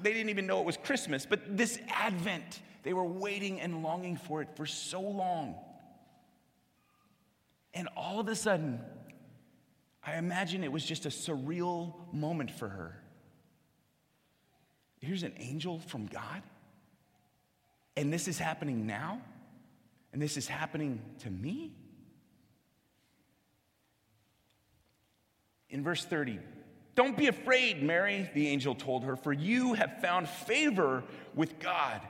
they 0.02 0.14
didn't 0.14 0.30
even 0.30 0.48
know 0.48 0.60
it 0.60 0.66
was 0.66 0.78
Christmas, 0.78 1.26
but 1.26 1.58
this 1.58 1.80
Advent, 1.90 2.62
they 2.84 2.94
were 2.94 3.06
waiting 3.06 3.60
and 3.60 3.84
longing 3.84 4.16
for 4.16 4.42
it 4.42 4.50
for 4.56 4.66
so 4.66 5.02
long. 5.02 5.56
And 7.74 7.90
all 7.98 8.20
of 8.20 8.28
a 8.28 8.36
sudden, 8.36 8.80
I 10.08 10.16
imagine 10.16 10.64
it 10.64 10.72
was 10.72 10.86
just 10.86 11.06
a 11.06 11.10
surreal 11.10 11.94
moment 12.14 12.50
for 12.50 12.70
her. 12.70 12.98
Here's 15.02 15.24
an 15.24 15.34
angel 15.38 15.80
from 15.80 16.06
God, 16.06 16.42
and 17.98 18.12
this 18.12 18.30
is 18.30 18.40
happening 18.40 18.88
now, 18.88 19.22
and 20.14 20.22
this 20.22 20.38
is 20.38 20.48
happening 20.48 21.02
to 21.20 21.30
me. 21.30 21.74
In 25.70 25.84
verse 25.84 26.06
30, 26.06 26.40
don't 26.96 27.18
be 27.18 27.28
afraid, 27.28 27.84
Mary, 27.84 28.30
the 28.34 28.48
angel 28.48 28.76
told 28.76 29.04
her, 29.04 29.18
for 29.18 29.34
you 29.34 29.74
have 29.74 30.00
found 30.02 30.30
favor 30.30 31.04
with 31.36 31.60
God. 31.60 32.02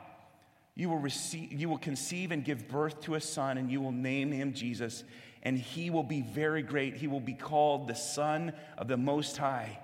You 0.75 0.89
will, 0.89 0.99
receive, 0.99 1.51
you 1.51 1.67
will 1.67 1.79
conceive 1.79 2.31
and 2.31 2.45
give 2.45 2.67
birth 2.67 3.01
to 3.01 3.15
a 3.15 3.21
son, 3.21 3.57
and 3.57 3.71
you 3.71 3.81
will 3.81 3.91
name 3.91 4.31
him 4.31 4.53
Jesus, 4.53 5.03
and 5.43 5.57
he 5.57 5.89
will 5.89 6.03
be 6.03 6.21
very 6.21 6.61
great. 6.61 6.95
He 6.95 7.07
will 7.07 7.19
be 7.19 7.33
called 7.33 7.87
the 7.87 7.95
Son 7.95 8.53
of 8.77 8.87
the 8.87 8.97
Most 8.97 9.37
High. 9.37 9.79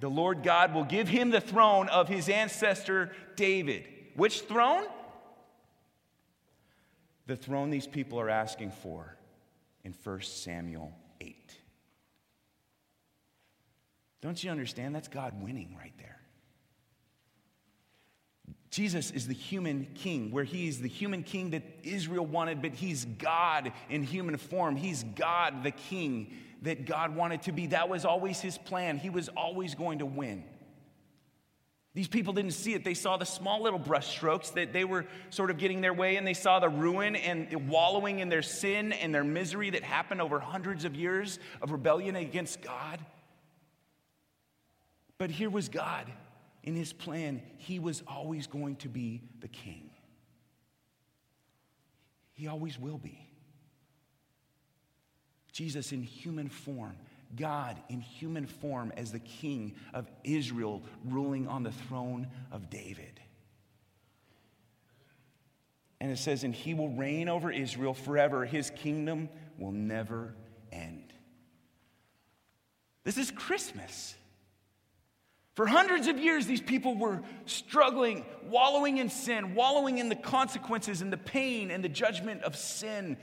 The 0.00 0.08
Lord 0.08 0.42
God 0.42 0.74
will 0.74 0.84
give 0.84 1.08
him 1.08 1.30
the 1.30 1.40
throne 1.40 1.88
of 1.88 2.08
his 2.08 2.28
ancestor 2.28 3.12
David. 3.36 3.86
Which 4.14 4.40
throne? 4.42 4.86
The 7.26 7.36
throne 7.36 7.70
these 7.70 7.86
people 7.86 8.18
are 8.18 8.30
asking 8.30 8.72
for 8.72 9.16
in 9.84 9.94
1 10.02 10.20
Samuel 10.22 10.92
8. 11.20 11.36
Don't 14.22 14.42
you 14.42 14.50
understand? 14.50 14.94
That's 14.94 15.08
God 15.08 15.42
winning 15.42 15.76
right 15.78 15.94
there. 15.98 16.19
Jesus 18.70 19.10
is 19.10 19.26
the 19.26 19.34
human 19.34 19.88
king, 19.94 20.30
where 20.30 20.44
he 20.44 20.68
is 20.68 20.80
the 20.80 20.88
human 20.88 21.24
king 21.24 21.50
that 21.50 21.62
Israel 21.82 22.24
wanted, 22.24 22.62
but 22.62 22.72
he's 22.72 23.04
God 23.04 23.72
in 23.88 24.04
human 24.04 24.36
form. 24.36 24.76
He's 24.76 25.02
God, 25.16 25.64
the 25.64 25.72
king 25.72 26.32
that 26.62 26.86
God 26.86 27.16
wanted 27.16 27.42
to 27.42 27.52
be. 27.52 27.66
That 27.68 27.88
was 27.88 28.04
always 28.04 28.40
his 28.40 28.56
plan. 28.58 28.98
He 28.98 29.10
was 29.10 29.28
always 29.30 29.74
going 29.74 29.98
to 29.98 30.06
win. 30.06 30.44
These 31.94 32.06
people 32.06 32.32
didn't 32.32 32.52
see 32.52 32.74
it. 32.74 32.84
They 32.84 32.94
saw 32.94 33.16
the 33.16 33.26
small 33.26 33.60
little 33.60 33.80
brushstrokes 33.80 34.52
that 34.54 34.72
they 34.72 34.84
were 34.84 35.06
sort 35.30 35.50
of 35.50 35.58
getting 35.58 35.80
their 35.80 35.92
way, 35.92 36.14
and 36.14 36.24
they 36.24 36.34
saw 36.34 36.60
the 36.60 36.68
ruin 36.68 37.16
and 37.16 37.68
wallowing 37.68 38.20
in 38.20 38.28
their 38.28 38.42
sin 38.42 38.92
and 38.92 39.12
their 39.12 39.24
misery 39.24 39.70
that 39.70 39.82
happened 39.82 40.20
over 40.20 40.38
hundreds 40.38 40.84
of 40.84 40.94
years 40.94 41.40
of 41.60 41.72
rebellion 41.72 42.14
against 42.14 42.62
God. 42.62 43.00
But 45.18 45.32
here 45.32 45.50
was 45.50 45.68
God 45.68 46.06
in 46.62 46.74
his 46.74 46.92
plan, 46.92 47.42
he 47.56 47.78
was 47.78 48.02
always 48.06 48.46
going 48.46 48.76
to 48.76 48.88
be 48.88 49.22
the 49.40 49.48
king. 49.48 49.90
He 52.34 52.46
always 52.46 52.78
will 52.78 52.98
be. 52.98 53.26
Jesus 55.52 55.92
in 55.92 56.02
human 56.02 56.48
form, 56.48 56.96
God 57.36 57.76
in 57.88 58.00
human 58.00 58.46
form 58.46 58.92
as 58.96 59.12
the 59.12 59.18
king 59.18 59.74
of 59.92 60.10
Israel, 60.24 60.82
ruling 61.04 61.48
on 61.48 61.62
the 61.62 61.72
throne 61.72 62.28
of 62.50 62.70
David. 62.70 63.20
And 66.00 66.10
it 66.10 66.18
says, 66.18 66.44
and 66.44 66.54
he 66.54 66.72
will 66.72 66.88
reign 66.90 67.28
over 67.28 67.50
Israel 67.50 67.92
forever. 67.92 68.46
His 68.46 68.70
kingdom 68.70 69.28
will 69.58 69.72
never 69.72 70.34
end. 70.72 71.12
This 73.04 73.18
is 73.18 73.30
Christmas. 73.30 74.14
For 75.54 75.66
hundreds 75.66 76.06
of 76.06 76.18
years, 76.18 76.46
these 76.46 76.60
people 76.60 76.96
were 76.96 77.22
struggling, 77.44 78.24
wallowing 78.44 78.98
in 78.98 79.10
sin, 79.10 79.54
wallowing 79.54 79.98
in 79.98 80.08
the 80.08 80.14
consequences 80.14 81.02
and 81.02 81.12
the 81.12 81.18
pain 81.18 81.70
and 81.70 81.84
the 81.84 81.88
judgment 81.88 82.42
of 82.42 82.56
sin. 82.56 83.16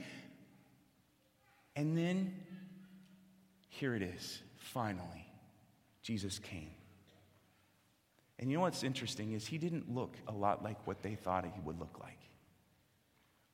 And 1.74 1.96
then, 1.96 2.34
here 3.68 3.94
it 3.94 4.02
is, 4.02 4.42
finally, 4.56 5.26
Jesus 6.02 6.38
came. 6.38 6.70
And 8.38 8.50
you 8.50 8.56
know 8.56 8.62
what's 8.62 8.84
interesting 8.84 9.32
is 9.32 9.46
he 9.46 9.58
didn't 9.58 9.92
look 9.92 10.16
a 10.28 10.32
lot 10.32 10.62
like 10.62 10.86
what 10.86 11.02
they 11.02 11.14
thought 11.14 11.44
he 11.44 11.60
would 11.64 11.78
look 11.80 11.98
like. 12.00 12.18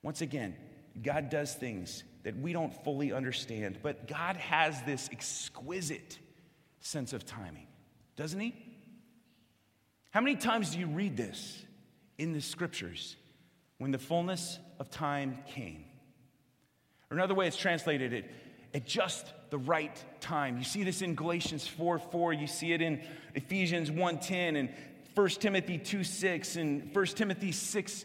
Once 0.02 0.20
again, 0.20 0.54
God 1.02 1.30
does 1.30 1.54
things 1.54 2.04
that 2.22 2.36
we 2.36 2.52
don't 2.52 2.72
fully 2.84 3.12
understand, 3.12 3.78
but 3.82 4.06
God 4.06 4.36
has 4.36 4.80
this 4.82 5.08
exquisite 5.10 6.18
sense 6.80 7.12
of 7.12 7.24
timing, 7.24 7.66
doesn't 8.16 8.38
he? 8.38 8.54
How 10.14 10.20
many 10.20 10.36
times 10.36 10.70
do 10.70 10.78
you 10.78 10.86
read 10.86 11.16
this 11.16 11.60
in 12.18 12.32
the 12.32 12.40
scriptures? 12.40 13.16
When 13.78 13.90
the 13.90 13.98
fullness 13.98 14.60
of 14.78 14.88
time 14.88 15.38
came. 15.48 15.84
Or 17.10 17.16
another 17.16 17.34
way 17.34 17.48
it's 17.48 17.56
translated 17.56 18.12
it, 18.12 18.30
at 18.72 18.86
just 18.86 19.26
the 19.50 19.58
right 19.58 20.04
time. 20.20 20.56
You 20.56 20.62
see 20.62 20.84
this 20.84 21.02
in 21.02 21.16
Galatians 21.16 21.66
4 21.66 21.98
4, 21.98 22.32
you 22.32 22.46
see 22.46 22.72
it 22.72 22.80
in 22.80 23.02
Ephesians 23.34 23.90
1 23.90 24.18
10, 24.20 24.54
and 24.54 24.68
1 25.16 25.28
Timothy 25.30 25.78
2 25.78 26.04
6, 26.04 26.56
and 26.56 26.94
1 26.94 27.06
Timothy 27.06 27.50
6 27.50 28.04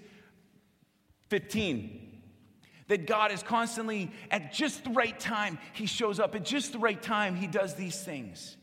15. 1.27 2.21
That 2.87 3.05
God 3.05 3.31
is 3.31 3.43
constantly 3.43 4.09
at 4.31 4.51
just 4.51 4.83
the 4.83 4.89
right 4.89 5.17
time, 5.19 5.59
He 5.73 5.85
shows 5.85 6.19
up. 6.19 6.33
At 6.33 6.43
just 6.43 6.71
the 6.71 6.79
right 6.79 6.99
time, 6.99 7.35
He 7.35 7.45
does 7.45 7.75
these 7.75 8.01
things. 8.01 8.57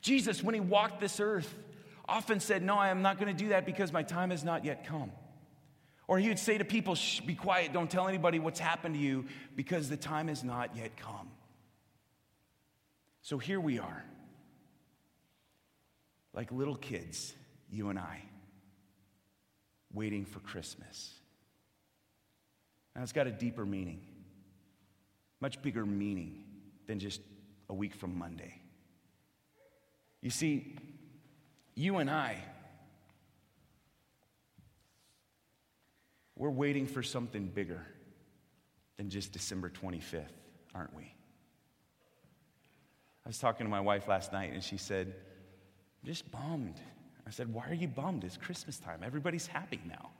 Jesus, 0.00 0.42
when 0.42 0.56
He 0.56 0.60
walked 0.60 0.98
this 0.98 1.20
earth, 1.20 1.54
often 2.08 2.40
said, 2.40 2.62
No, 2.62 2.76
I 2.76 2.88
am 2.88 3.02
not 3.02 3.18
going 3.18 3.34
to 3.34 3.42
do 3.42 3.50
that 3.50 3.66
because 3.66 3.92
my 3.92 4.02
time 4.02 4.30
has 4.30 4.42
not 4.42 4.64
yet 4.64 4.86
come. 4.86 5.12
Or 6.08 6.18
he 6.18 6.28
would 6.28 6.38
say 6.38 6.56
to 6.56 6.64
people, 6.64 6.96
be 7.26 7.34
quiet, 7.34 7.74
don't 7.74 7.90
tell 7.90 8.08
anybody 8.08 8.38
what's 8.38 8.58
happened 8.58 8.94
to 8.94 9.00
you 9.00 9.26
because 9.54 9.90
the 9.90 9.96
time 9.96 10.28
has 10.28 10.42
not 10.42 10.74
yet 10.74 10.96
come. 10.96 11.28
So 13.20 13.36
here 13.36 13.60
we 13.60 13.78
are, 13.78 14.04
like 16.32 16.50
little 16.50 16.76
kids, 16.76 17.34
you 17.70 17.90
and 17.90 17.98
I, 17.98 18.22
waiting 19.92 20.24
for 20.24 20.40
Christmas. 20.40 21.12
Now 22.96 23.02
it's 23.02 23.12
got 23.12 23.26
a 23.26 23.30
deeper 23.30 23.66
meaning, 23.66 24.00
much 25.40 25.60
bigger 25.60 25.84
meaning 25.84 26.42
than 26.86 26.98
just 26.98 27.20
a 27.68 27.74
week 27.74 27.94
from 27.94 28.16
Monday. 28.16 28.62
You 30.22 30.30
see, 30.30 30.74
you 31.78 31.98
and 31.98 32.10
I, 32.10 32.36
we're 36.34 36.50
waiting 36.50 36.88
for 36.88 37.04
something 37.04 37.46
bigger 37.46 37.86
than 38.96 39.10
just 39.10 39.32
December 39.32 39.70
25th, 39.70 40.24
aren't 40.74 40.94
we? 40.96 41.04
I 43.24 43.28
was 43.28 43.38
talking 43.38 43.64
to 43.64 43.70
my 43.70 43.80
wife 43.80 44.08
last 44.08 44.32
night 44.32 44.52
and 44.52 44.62
she 44.62 44.76
said, 44.76 45.06
I'm 45.06 46.06
just 46.06 46.28
bummed. 46.32 46.80
I 47.26 47.30
said, 47.30 47.52
Why 47.52 47.68
are 47.68 47.74
you 47.74 47.86
bummed? 47.86 48.24
It's 48.24 48.36
Christmas 48.36 48.78
time. 48.78 49.02
Everybody's 49.04 49.46
happy 49.46 49.80
now. 49.86 50.10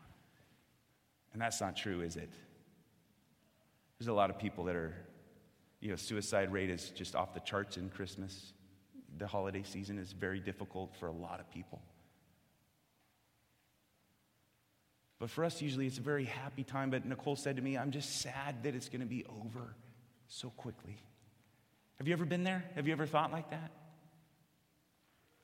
And 1.32 1.42
that's 1.42 1.60
not 1.60 1.76
true, 1.76 2.02
is 2.02 2.14
it? 2.16 2.30
There's 3.98 4.08
a 4.08 4.12
lot 4.12 4.30
of 4.30 4.38
people 4.38 4.64
that 4.64 4.76
are, 4.76 4.94
you 5.80 5.90
know, 5.90 5.96
suicide 5.96 6.52
rate 6.52 6.70
is 6.70 6.90
just 6.90 7.16
off 7.16 7.34
the 7.34 7.40
charts 7.40 7.78
in 7.78 7.88
Christmas 7.88 8.52
the 9.18 9.26
holiday 9.26 9.62
season 9.62 9.98
is 9.98 10.12
very 10.12 10.40
difficult 10.40 10.94
for 10.98 11.06
a 11.06 11.12
lot 11.12 11.40
of 11.40 11.50
people. 11.50 11.82
But 15.18 15.30
for 15.30 15.44
us, 15.44 15.60
usually 15.60 15.86
it's 15.86 15.98
a 15.98 16.02
very 16.02 16.24
happy 16.24 16.62
time. 16.62 16.90
But 16.90 17.04
Nicole 17.04 17.36
said 17.36 17.56
to 17.56 17.62
me, 17.62 17.76
I'm 17.76 17.90
just 17.90 18.20
sad 18.20 18.62
that 18.62 18.74
it's 18.74 18.88
going 18.88 19.00
to 19.00 19.06
be 19.06 19.24
over 19.42 19.74
so 20.28 20.50
quickly. 20.50 20.96
Have 21.98 22.06
you 22.06 22.12
ever 22.12 22.24
been 22.24 22.44
there? 22.44 22.64
Have 22.76 22.86
you 22.86 22.92
ever 22.92 23.06
thought 23.06 23.32
like 23.32 23.50
that? 23.50 23.72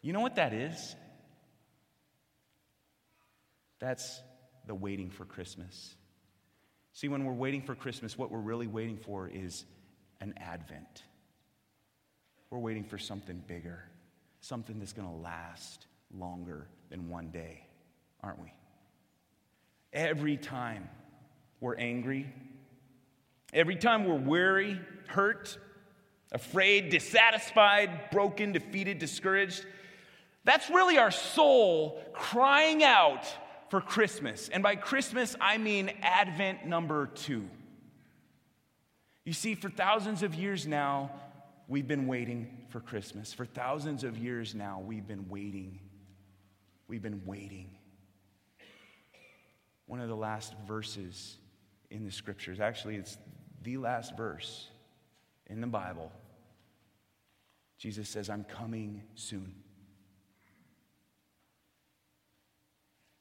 You 0.01 0.13
know 0.13 0.21
what 0.21 0.37
that 0.37 0.53
is? 0.53 0.95
That's 3.81 4.21
the 4.67 4.75
waiting 4.75 5.11
for 5.11 5.25
Christmas. 5.25 5.95
See, 6.93 7.09
when 7.09 7.25
we're 7.25 7.33
waiting 7.33 7.63
for 7.63 7.75
Christmas, 7.75 8.17
what 8.17 8.31
we're 8.31 8.39
really 8.39 8.69
waiting 8.69 8.99
for 8.99 9.29
is 9.29 9.65
an 10.21 10.35
advent. 10.37 11.03
We're 12.55 12.61
waiting 12.61 12.85
for 12.85 12.99
something 12.99 13.43
bigger, 13.49 13.83
something 14.41 14.79
that's 14.79 14.93
going 14.93 15.09
to 15.09 15.15
last 15.17 15.89
longer 16.17 16.69
than 16.89 17.09
one 17.09 17.31
day, 17.31 17.67
aren't 18.23 18.41
we? 18.41 18.53
Every 19.93 20.37
time 20.37 20.89
we're 21.59 21.75
angry, 21.75 22.33
every 23.53 23.75
time 23.75 24.05
we're 24.05 24.15
weary, 24.15 24.81
hurt, 25.09 25.59
afraid, 26.31 26.91
dissatisfied, 26.91 28.13
broken, 28.13 28.53
defeated, 28.53 29.01
discouraged, 29.01 29.67
that's 30.45 30.71
really 30.71 30.97
our 30.97 31.11
soul 31.11 32.01
crying 32.13 32.85
out 32.85 33.27
for 33.69 33.81
Christmas. 33.81 34.49
And 34.49 34.63
by 34.63 34.77
Christmas, 34.77 35.35
I 35.41 35.59
mean 35.59 35.91
Advent 36.03 36.67
number 36.67 37.09
two. 37.17 37.51
You 39.25 39.33
see, 39.33 39.57
for 39.57 39.71
thousands 39.71 40.23
of 40.23 40.37
years 40.37 40.69
now, 40.69 41.11
We've 41.67 41.89
been 41.89 42.07
waiting 42.07 42.67
for 42.69 42.81
Christmas. 42.81 43.33
For 43.33 43.47
thousands 43.47 44.05
of 44.05 44.19
years 44.19 44.55
now, 44.55 44.83
we've 44.85 45.07
been 45.07 45.29
waiting. 45.29 45.81
We've 46.89 47.03
been 47.03 47.23
waiting. 47.25 47.71
One 49.87 50.01
of 50.01 50.09
the 50.09 50.17
last 50.17 50.55
verses 50.67 51.39
in 51.91 52.05
the 52.05 52.11
scriptures, 52.11 52.61
actually, 52.61 52.97
it's 52.97 53.17
the 53.63 53.79
last 53.79 54.17
verse 54.17 54.69
in 55.47 55.61
the 55.61 55.67
Bible. 55.67 56.13
Jesus 57.79 58.09
says, 58.09 58.29
I'm 58.29 58.45
coming 58.45 59.03
soon. 59.15 59.55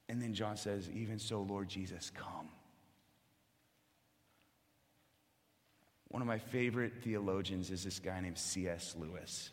And 0.08 0.20
then 0.20 0.34
John 0.34 0.56
says, 0.56 0.88
Even 0.94 1.18
so, 1.18 1.42
Lord 1.42 1.68
Jesus, 1.68 2.10
come. 2.14 2.48
One 6.14 6.22
of 6.22 6.28
my 6.28 6.38
favorite 6.38 6.92
theologians 7.02 7.72
is 7.72 7.82
this 7.82 7.98
guy 7.98 8.20
named 8.20 8.38
C.S. 8.38 8.94
Lewis. 8.96 9.50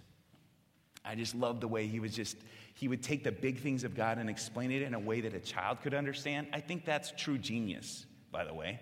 I 1.04 1.16
just 1.16 1.34
love 1.34 1.60
the 1.60 1.68
way 1.68 1.88
he 1.88 2.00
was 2.00 2.14
just, 2.14 2.38
he 2.76 2.88
would 2.88 3.02
take 3.02 3.24
the 3.24 3.32
big 3.32 3.58
things 3.58 3.84
of 3.84 3.96
God 3.96 4.20
and 4.20 4.30
explain 4.30 4.70
it 4.70 4.84
in 4.84 4.94
a 4.94 5.00
way 5.00 5.22
that 5.22 5.34
a 5.34 5.40
child 5.40 5.82
could 5.82 5.96
understand. 5.96 6.46
I 6.54 6.60
think 6.60 6.86
that's 6.86 7.14
true 7.18 7.40
genius, 7.40 8.06
by 8.32 8.46
the 8.46 8.54
way. 8.54 8.80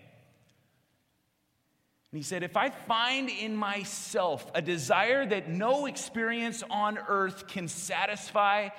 And 2.12 2.18
he 2.18 2.22
said, 2.22 2.44
If 2.44 2.58
I 2.58 2.70
find 2.70 3.30
in 3.30 3.56
myself 3.56 4.46
a 4.54 4.62
desire 4.62 5.26
that 5.28 5.48
no 5.48 5.86
experience 5.86 6.62
on 6.70 6.98
earth 7.08 7.48
can 7.48 7.70
satisfy, 7.70 8.72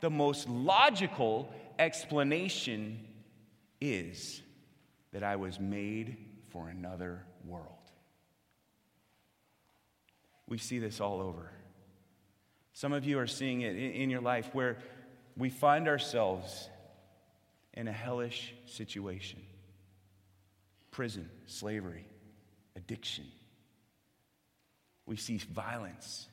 the 0.00 0.10
most 0.10 0.48
logical 0.48 1.48
explanation 1.78 3.06
is 3.80 4.42
that 5.12 5.22
I 5.22 5.36
was 5.36 5.60
made 5.60 6.16
for 6.48 6.68
another 6.68 7.22
world. 7.46 7.87
We 10.48 10.58
see 10.58 10.78
this 10.78 11.00
all 11.00 11.20
over. 11.20 11.50
Some 12.72 12.92
of 12.92 13.04
you 13.04 13.18
are 13.18 13.26
seeing 13.26 13.62
it 13.62 13.76
in 13.76 14.08
your 14.08 14.20
life 14.20 14.50
where 14.52 14.78
we 15.36 15.50
find 15.50 15.88
ourselves 15.88 16.68
in 17.74 17.88
a 17.88 17.92
hellish 17.92 18.54
situation 18.66 19.40
prison, 20.90 21.30
slavery, 21.46 22.04
addiction. 22.74 23.24
We 25.06 25.14
see 25.14 25.36
violence. 25.36 26.26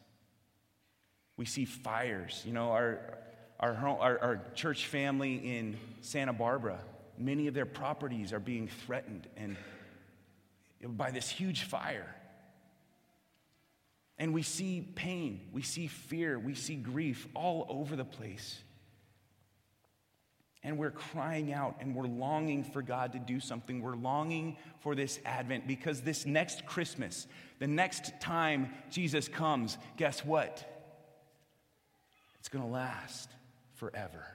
We 1.37 1.45
see 1.45 1.65
fires. 1.65 2.41
You 2.45 2.53
know, 2.53 2.71
our, 2.71 3.19
our, 3.59 3.75
our, 3.75 4.19
our 4.19 4.41
church 4.55 4.87
family 4.87 5.35
in 5.35 5.77
Santa 6.01 6.33
Barbara, 6.33 6.79
many 7.17 7.45
of 7.45 7.53
their 7.53 7.67
properties 7.67 8.33
are 8.33 8.39
being 8.39 8.67
threatened 8.67 9.27
and 9.37 9.55
by 10.97 11.11
this 11.11 11.29
huge 11.29 11.63
fire. 11.63 12.15
And 14.17 14.33
we 14.33 14.43
see 14.43 14.87
pain, 14.95 15.41
we 15.51 15.61
see 15.61 15.87
fear, 15.87 16.39
we 16.39 16.55
see 16.55 16.75
grief 16.75 17.27
all 17.33 17.65
over 17.69 17.95
the 17.95 18.05
place. 18.05 18.61
And 20.63 20.77
we're 20.79 20.91
crying 20.91 21.53
out 21.53 21.75
and 21.79 21.93
we're 21.93 22.07
longing 22.07 22.63
for 22.63 22.81
God 22.81 23.13
to 23.13 23.19
do 23.19 23.39
something. 23.39 23.81
We're 23.81 23.95
longing 23.95 24.57
for 24.79 24.95
this 24.95 25.19
Advent 25.25 25.67
because 25.67 26.01
this 26.01 26.25
next 26.25 26.65
Christmas, 26.65 27.27
the 27.59 27.67
next 27.67 28.19
time 28.19 28.73
Jesus 28.89 29.27
comes, 29.27 29.77
guess 29.97 30.25
what? 30.25 30.63
It's 32.39 32.49
going 32.49 32.65
to 32.65 32.71
last 32.71 33.29
forever. 33.75 34.25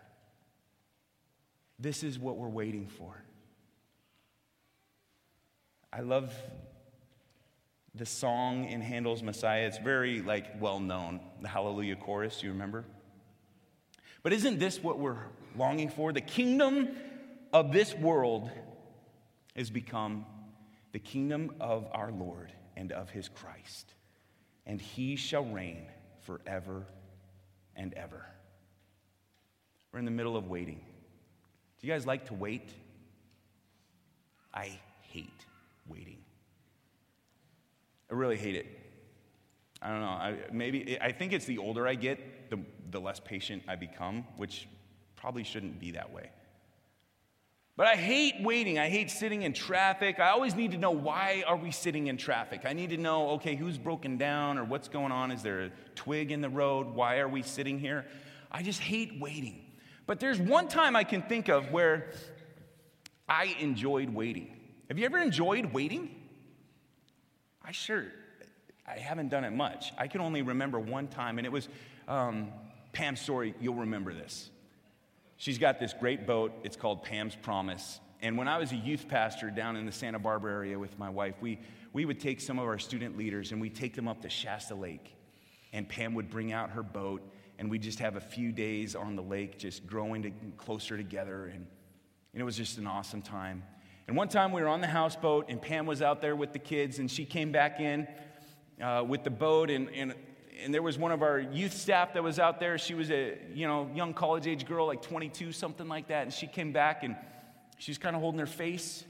This 1.80 2.04
is 2.04 2.18
what 2.18 2.36
we're 2.36 2.48
waiting 2.48 2.86
for. 2.86 3.24
I 5.92 6.02
love 6.02 6.32
the 7.94 8.06
song 8.06 8.64
in 8.66 8.80
Handel's 8.80 9.22
Messiah. 9.22 9.66
It's 9.66 9.78
very 9.78 10.22
like 10.22 10.60
well 10.60 10.80
known, 10.80 11.20
the 11.42 11.48
Hallelujah 11.48 11.96
chorus, 11.96 12.42
you 12.42 12.50
remember? 12.50 12.84
But 14.22 14.32
isn't 14.32 14.58
this 14.58 14.82
what 14.82 14.98
we're 14.98 15.18
longing 15.56 15.88
for? 15.88 16.12
The 16.12 16.20
kingdom 16.20 16.90
of 17.52 17.72
this 17.72 17.94
world 17.94 18.50
has 19.56 19.70
become 19.70 20.26
the 20.92 20.98
kingdom 20.98 21.54
of 21.60 21.88
our 21.92 22.12
Lord 22.12 22.52
and 22.76 22.92
of 22.92 23.10
his 23.10 23.28
Christ, 23.28 23.94
and 24.66 24.80
he 24.80 25.16
shall 25.16 25.44
reign 25.44 25.86
forever 26.20 26.86
and 27.76 27.94
ever. 27.94 28.26
We're 29.92 29.98
in 29.98 30.04
the 30.04 30.10
middle 30.10 30.36
of 30.36 30.48
waiting. 30.48 30.80
Do 31.80 31.86
you 31.86 31.92
guys 31.92 32.06
like 32.06 32.26
to 32.26 32.34
wait? 32.34 32.70
I 34.52 34.78
hate 35.02 35.46
waiting. 35.88 36.18
I 38.10 38.14
really 38.14 38.36
hate 38.36 38.56
it. 38.56 38.66
I 39.82 39.88
don't 39.88 40.00
know. 40.00 40.06
I, 40.06 40.36
maybe 40.52 40.98
I 41.00 41.12
think 41.12 41.32
it's 41.32 41.46
the 41.46 41.58
older 41.58 41.86
I 41.86 41.94
get, 41.94 42.50
the, 42.50 42.58
the 42.90 43.00
less 43.00 43.20
patient 43.20 43.62
I 43.68 43.76
become, 43.76 44.24
which 44.36 44.68
probably 45.16 45.44
shouldn't 45.44 45.80
be 45.80 45.92
that 45.92 46.12
way. 46.12 46.30
But 47.76 47.86
I 47.86 47.96
hate 47.96 48.34
waiting. 48.42 48.78
I 48.78 48.90
hate 48.90 49.10
sitting 49.10 49.40
in 49.40 49.54
traffic. 49.54 50.20
I 50.20 50.30
always 50.30 50.54
need 50.54 50.72
to 50.72 50.76
know 50.76 50.90
why 50.90 51.44
are 51.46 51.56
we 51.56 51.70
sitting 51.70 52.08
in 52.08 52.18
traffic? 52.18 52.62
I 52.66 52.74
need 52.74 52.90
to 52.90 52.98
know, 52.98 53.30
okay, 53.30 53.56
who's 53.56 53.78
broken 53.78 54.18
down 54.18 54.58
or 54.58 54.64
what's 54.64 54.88
going 54.88 55.12
on? 55.12 55.30
Is 55.30 55.42
there 55.42 55.62
a 55.62 55.70
twig 55.94 56.30
in 56.30 56.42
the 56.42 56.50
road? 56.50 56.88
Why 56.88 57.20
are 57.20 57.28
we 57.28 57.40
sitting 57.42 57.78
here? 57.78 58.04
I 58.52 58.62
just 58.62 58.80
hate 58.80 59.18
waiting. 59.18 59.64
But 60.06 60.20
there's 60.20 60.38
one 60.38 60.68
time 60.68 60.94
I 60.94 61.04
can 61.04 61.22
think 61.22 61.48
of 61.48 61.70
where 61.70 62.12
I 63.26 63.56
enjoyed 63.60 64.10
waiting. 64.10 64.56
Have 64.88 64.98
you 64.98 65.06
ever 65.06 65.18
enjoyed 65.18 65.72
waiting? 65.72 66.19
I 67.70 67.72
sure, 67.72 68.06
I 68.84 68.98
haven't 68.98 69.28
done 69.28 69.44
it 69.44 69.52
much. 69.52 69.92
I 69.96 70.08
can 70.08 70.20
only 70.20 70.42
remember 70.42 70.80
one 70.80 71.06
time, 71.06 71.38
and 71.38 71.46
it 71.46 71.52
was 71.52 71.68
um, 72.08 72.48
Pam's 72.92 73.20
story. 73.20 73.54
You'll 73.60 73.76
remember 73.76 74.12
this. 74.12 74.50
She's 75.36 75.56
got 75.56 75.78
this 75.78 75.92
great 75.92 76.26
boat. 76.26 76.52
It's 76.64 76.74
called 76.74 77.04
Pam's 77.04 77.36
Promise. 77.36 78.00
And 78.22 78.36
when 78.36 78.48
I 78.48 78.58
was 78.58 78.72
a 78.72 78.76
youth 78.76 79.06
pastor 79.06 79.50
down 79.50 79.76
in 79.76 79.86
the 79.86 79.92
Santa 79.92 80.18
Barbara 80.18 80.52
area 80.52 80.80
with 80.80 80.98
my 80.98 81.10
wife, 81.10 81.36
we, 81.40 81.60
we 81.92 82.04
would 82.04 82.18
take 82.18 82.40
some 82.40 82.58
of 82.58 82.66
our 82.66 82.80
student 82.80 83.16
leaders 83.16 83.52
and 83.52 83.60
we'd 83.60 83.76
take 83.76 83.94
them 83.94 84.08
up 84.08 84.22
to 84.22 84.28
Shasta 84.28 84.74
Lake. 84.74 85.14
And 85.72 85.88
Pam 85.88 86.14
would 86.14 86.28
bring 86.28 86.52
out 86.52 86.70
her 86.70 86.82
boat, 86.82 87.22
and 87.60 87.70
we'd 87.70 87.82
just 87.82 88.00
have 88.00 88.16
a 88.16 88.20
few 88.20 88.50
days 88.50 88.96
on 88.96 89.14
the 89.14 89.22
lake, 89.22 89.58
just 89.58 89.86
growing 89.86 90.22
to, 90.22 90.32
closer 90.56 90.96
together. 90.96 91.44
And, 91.44 91.64
and 92.32 92.42
it 92.42 92.44
was 92.44 92.56
just 92.56 92.78
an 92.78 92.88
awesome 92.88 93.22
time. 93.22 93.62
And 94.10 94.16
one 94.16 94.26
time 94.26 94.50
we 94.50 94.60
were 94.60 94.66
on 94.66 94.80
the 94.80 94.88
houseboat, 94.88 95.50
and 95.50 95.62
Pam 95.62 95.86
was 95.86 96.02
out 96.02 96.20
there 96.20 96.34
with 96.34 96.52
the 96.52 96.58
kids, 96.58 96.98
and 96.98 97.08
she 97.08 97.24
came 97.24 97.52
back 97.52 97.78
in 97.78 98.08
uh, 98.82 99.04
with 99.06 99.22
the 99.22 99.30
boat, 99.30 99.70
and, 99.70 99.88
and, 99.90 100.14
and 100.60 100.74
there 100.74 100.82
was 100.82 100.98
one 100.98 101.12
of 101.12 101.22
our 101.22 101.38
youth 101.38 101.72
staff 101.72 102.14
that 102.14 102.22
was 102.24 102.40
out 102.40 102.58
there. 102.58 102.76
She 102.76 102.94
was 102.94 103.08
a 103.12 103.38
you 103.54 103.68
know 103.68 103.88
young 103.94 104.12
college 104.12 104.48
age 104.48 104.66
girl, 104.66 104.88
like 104.88 105.00
22, 105.00 105.52
something 105.52 105.86
like 105.86 106.08
that, 106.08 106.24
and 106.24 106.32
she 106.32 106.48
came 106.48 106.72
back, 106.72 107.04
and 107.04 107.14
she 107.78 107.92
was 107.92 107.98
kind 107.98 108.16
of 108.16 108.20
holding 108.20 108.40
her 108.40 108.46
face. 108.46 109.04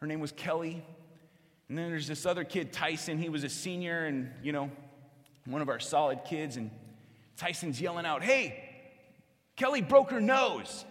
Her 0.00 0.06
name 0.06 0.20
was 0.20 0.30
Kelly. 0.30 0.80
And 1.68 1.76
then 1.76 1.90
there's 1.90 2.06
this 2.06 2.24
other 2.24 2.44
kid, 2.44 2.72
Tyson. 2.72 3.18
He 3.18 3.30
was 3.30 3.42
a 3.42 3.48
senior, 3.48 4.06
and 4.06 4.30
you 4.44 4.52
know, 4.52 4.70
one 5.44 5.60
of 5.60 5.68
our 5.68 5.80
solid 5.80 6.20
kids, 6.24 6.56
and 6.56 6.70
Tyson's 7.36 7.80
yelling 7.80 8.06
out, 8.06 8.22
"Hey, 8.22 8.62
Kelly 9.56 9.82
broke 9.82 10.12
her 10.12 10.20
nose." 10.20 10.84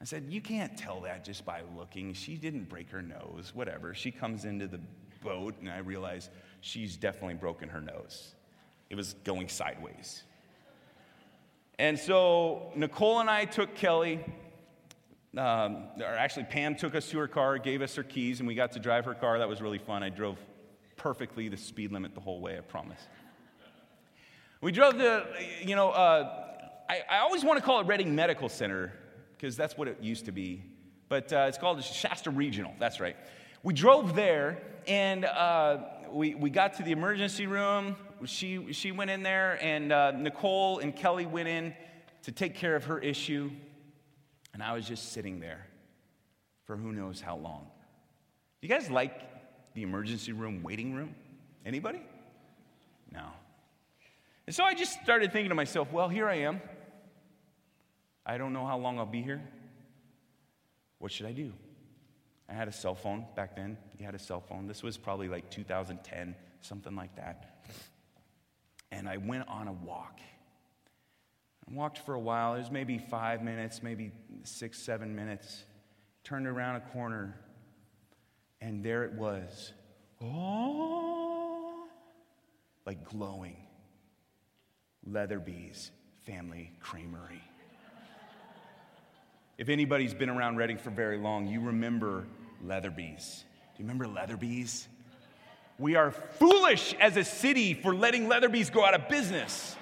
I 0.00 0.04
said, 0.04 0.26
You 0.28 0.40
can't 0.40 0.76
tell 0.76 1.00
that 1.02 1.24
just 1.24 1.44
by 1.44 1.62
looking. 1.76 2.14
She 2.14 2.36
didn't 2.36 2.68
break 2.68 2.90
her 2.90 3.02
nose, 3.02 3.52
whatever. 3.54 3.94
She 3.94 4.10
comes 4.10 4.44
into 4.44 4.68
the 4.68 4.80
boat, 5.22 5.56
and 5.60 5.68
I 5.68 5.78
realize 5.78 6.30
she's 6.60 6.96
definitely 6.96 7.34
broken 7.34 7.68
her 7.68 7.80
nose. 7.80 8.34
It 8.90 8.94
was 8.94 9.14
going 9.24 9.48
sideways. 9.48 10.22
And 11.78 11.98
so 11.98 12.72
Nicole 12.74 13.20
and 13.20 13.30
I 13.30 13.44
took 13.44 13.74
Kelly, 13.74 14.24
um, 15.36 15.88
or 15.98 16.04
actually, 16.04 16.44
Pam 16.44 16.74
took 16.74 16.94
us 16.94 17.08
to 17.10 17.18
her 17.18 17.28
car, 17.28 17.58
gave 17.58 17.82
us 17.82 17.94
her 17.96 18.02
keys, 18.02 18.40
and 18.40 18.48
we 18.48 18.54
got 18.54 18.72
to 18.72 18.80
drive 18.80 19.04
her 19.04 19.14
car. 19.14 19.38
That 19.38 19.48
was 19.48 19.60
really 19.60 19.78
fun. 19.78 20.02
I 20.02 20.08
drove 20.08 20.38
perfectly 20.96 21.48
the 21.48 21.56
speed 21.56 21.92
limit 21.92 22.14
the 22.14 22.20
whole 22.20 22.40
way, 22.40 22.56
I 22.56 22.60
promise. 22.60 23.00
We 24.60 24.72
drove 24.72 24.98
the, 24.98 25.24
you 25.62 25.76
know, 25.76 25.90
uh, 25.90 26.46
I, 26.88 27.02
I 27.08 27.18
always 27.18 27.44
want 27.44 27.60
to 27.60 27.64
call 27.64 27.80
it 27.80 27.86
Redding 27.86 28.14
Medical 28.14 28.48
Center 28.48 28.92
because 29.38 29.56
that's 29.56 29.78
what 29.78 29.86
it 29.86 29.98
used 30.02 30.24
to 30.24 30.32
be. 30.32 30.64
But 31.08 31.32
uh, 31.32 31.46
it's 31.48 31.58
called 31.58 31.82
Shasta 31.82 32.30
Regional. 32.30 32.74
That's 32.78 32.98
right. 32.98 33.16
We 33.62 33.72
drove 33.72 34.16
there 34.16 34.60
and 34.86 35.24
uh, 35.24 35.78
we, 36.10 36.34
we 36.34 36.50
got 36.50 36.74
to 36.74 36.82
the 36.82 36.92
emergency 36.92 37.46
room. 37.46 37.96
She, 38.24 38.72
she 38.72 38.90
went 38.90 39.10
in 39.10 39.22
there, 39.22 39.58
and 39.62 39.92
uh, 39.92 40.10
Nicole 40.12 40.78
and 40.78 40.96
Kelly 40.96 41.26
went 41.26 41.46
in 41.46 41.74
to 42.22 42.32
take 42.32 42.56
care 42.56 42.74
of 42.74 42.84
her 42.86 42.98
issue. 42.98 43.50
And 44.54 44.62
I 44.62 44.72
was 44.72 44.88
just 44.88 45.12
sitting 45.12 45.38
there 45.38 45.66
for 46.64 46.76
who 46.76 46.92
knows 46.92 47.20
how 47.20 47.36
long. 47.36 47.66
Do 48.60 48.66
you 48.66 48.74
guys 48.74 48.90
like 48.90 49.12
the 49.74 49.82
emergency 49.82 50.32
room 50.32 50.62
waiting 50.62 50.94
room? 50.94 51.14
Anybody? 51.64 52.00
No. 53.12 53.26
And 54.46 54.54
so 54.54 54.64
I 54.64 54.74
just 54.74 55.00
started 55.02 55.32
thinking 55.32 55.50
to 55.50 55.54
myself, 55.54 55.92
well, 55.92 56.08
here 56.08 56.28
I 56.28 56.36
am. 56.36 56.60
I 58.28 58.36
don't 58.36 58.52
know 58.52 58.66
how 58.66 58.76
long 58.76 58.98
I'll 58.98 59.06
be 59.06 59.22
here. 59.22 59.42
What 60.98 61.10
should 61.10 61.24
I 61.24 61.32
do? 61.32 61.54
I 62.46 62.52
had 62.52 62.68
a 62.68 62.72
cell 62.72 62.94
phone 62.94 63.24
back 63.34 63.56
then. 63.56 63.78
You 63.98 64.04
had 64.04 64.14
a 64.14 64.18
cell 64.18 64.40
phone. 64.40 64.66
This 64.66 64.82
was 64.82 64.98
probably 64.98 65.28
like 65.28 65.50
2010, 65.50 66.34
something 66.60 66.94
like 66.94 67.16
that. 67.16 67.62
And 68.92 69.08
I 69.08 69.16
went 69.16 69.48
on 69.48 69.66
a 69.66 69.72
walk. 69.72 70.20
I 71.66 71.74
walked 71.74 71.98
for 71.98 72.14
a 72.14 72.20
while. 72.20 72.54
It 72.54 72.58
was 72.58 72.70
maybe 72.70 72.98
five 72.98 73.42
minutes, 73.42 73.82
maybe 73.82 74.12
six, 74.44 74.78
seven 74.78 75.14
minutes. 75.16 75.64
Turned 76.22 76.46
around 76.46 76.76
a 76.76 76.80
corner, 76.80 77.34
and 78.60 78.84
there 78.84 79.04
it 79.04 79.12
was. 79.12 79.72
Oh, 80.22 81.86
like 82.84 83.08
glowing. 83.08 83.56
Leatherby's 85.06 85.90
Family 86.26 86.72
Creamery. 86.80 87.42
If 89.58 89.68
anybody's 89.68 90.14
been 90.14 90.30
around 90.30 90.56
Redding 90.56 90.78
for 90.78 90.90
very 90.90 91.18
long, 91.18 91.48
you 91.48 91.60
remember 91.60 92.26
Leatherby's. 92.64 93.44
Do 93.76 93.82
you 93.82 93.88
remember 93.88 94.06
Leatherby's? 94.06 94.86
We 95.80 95.96
are 95.96 96.12
foolish 96.12 96.94
as 97.00 97.16
a 97.16 97.24
city 97.24 97.74
for 97.74 97.92
letting 97.92 98.28
Leatherby's 98.28 98.70
go 98.70 98.84
out 98.84 98.94
of 98.94 99.08
business. 99.08 99.76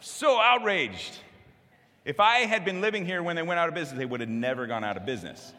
so 0.00 0.38
outraged. 0.38 1.18
If 2.04 2.20
I 2.20 2.40
had 2.40 2.64
been 2.64 2.82
living 2.82 3.06
here 3.06 3.22
when 3.22 3.36
they 3.36 3.42
went 3.42 3.58
out 3.58 3.68
of 3.68 3.74
business, 3.74 3.98
they 3.98 4.06
would 4.06 4.20
have 4.20 4.28
never 4.28 4.66
gone 4.66 4.84
out 4.84 4.98
of 4.98 5.06
business. 5.06 5.54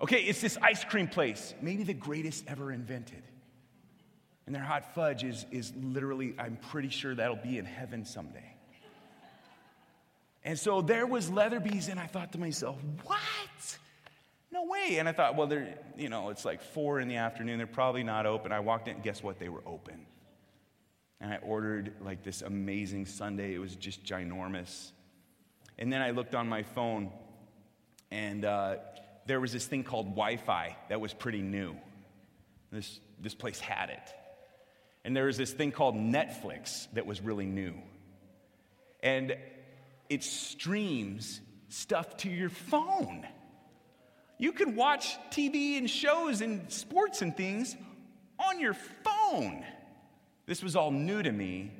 Okay, 0.00 0.22
it's 0.22 0.40
this 0.40 0.56
ice 0.62 0.84
cream 0.84 1.08
place, 1.08 1.54
maybe 1.60 1.82
the 1.82 1.94
greatest 1.94 2.44
ever 2.46 2.70
invented. 2.70 3.22
And 4.46 4.54
their 4.54 4.62
hot 4.62 4.94
fudge 4.94 5.24
is, 5.24 5.46
is 5.50 5.72
literally, 5.76 6.34
I'm 6.38 6.58
pretty 6.70 6.90
sure 6.90 7.14
that'll 7.14 7.36
be 7.36 7.58
in 7.58 7.64
heaven 7.64 8.04
someday. 8.04 8.53
And 10.44 10.58
so 10.58 10.82
there 10.82 11.06
was 11.06 11.30
Leatherby's, 11.30 11.88
and 11.88 11.98
I 11.98 12.06
thought 12.06 12.32
to 12.32 12.38
myself, 12.38 12.76
what? 13.04 13.78
No 14.52 14.64
way. 14.64 14.98
And 14.98 15.08
I 15.08 15.12
thought, 15.12 15.36
well, 15.36 15.46
they're, 15.46 15.78
you 15.96 16.08
know, 16.08 16.28
it's 16.28 16.44
like 16.44 16.62
four 16.62 17.00
in 17.00 17.08
the 17.08 17.16
afternoon. 17.16 17.58
They're 17.58 17.66
probably 17.66 18.04
not 18.04 18.26
open. 18.26 18.52
I 18.52 18.60
walked 18.60 18.86
in, 18.88 19.00
guess 19.00 19.22
what? 19.22 19.38
They 19.38 19.48
were 19.48 19.62
open. 19.66 20.06
And 21.20 21.32
I 21.32 21.38
ordered 21.38 21.94
like 22.00 22.22
this 22.22 22.42
amazing 22.42 23.06
sundae. 23.06 23.54
It 23.54 23.58
was 23.58 23.74
just 23.74 24.04
ginormous. 24.04 24.92
And 25.78 25.92
then 25.92 26.02
I 26.02 26.10
looked 26.10 26.34
on 26.34 26.48
my 26.48 26.62
phone, 26.62 27.10
and 28.10 28.44
uh, 28.44 28.76
there 29.26 29.40
was 29.40 29.52
this 29.52 29.66
thing 29.66 29.82
called 29.82 30.10
Wi 30.10 30.36
Fi 30.36 30.76
that 30.88 31.00
was 31.00 31.14
pretty 31.14 31.40
new. 31.40 31.74
This, 32.70 33.00
this 33.18 33.34
place 33.34 33.58
had 33.58 33.90
it. 33.90 34.14
And 35.04 35.16
there 35.16 35.24
was 35.24 35.36
this 35.36 35.52
thing 35.52 35.72
called 35.72 35.96
Netflix 35.96 36.86
that 36.92 37.06
was 37.06 37.20
really 37.20 37.46
new. 37.46 37.74
And 39.02 39.36
it 40.14 40.22
streams 40.22 41.40
stuff 41.68 42.16
to 42.18 42.30
your 42.30 42.48
phone. 42.48 43.26
You 44.38 44.52
can 44.52 44.76
watch 44.76 45.16
TV 45.30 45.76
and 45.76 45.90
shows 45.90 46.40
and 46.40 46.70
sports 46.72 47.20
and 47.20 47.36
things 47.36 47.76
on 48.38 48.60
your 48.60 48.74
phone. 48.74 49.64
This 50.46 50.62
was 50.62 50.76
all 50.76 50.90
new 50.90 51.22
to 51.22 51.32
me. 51.32 51.72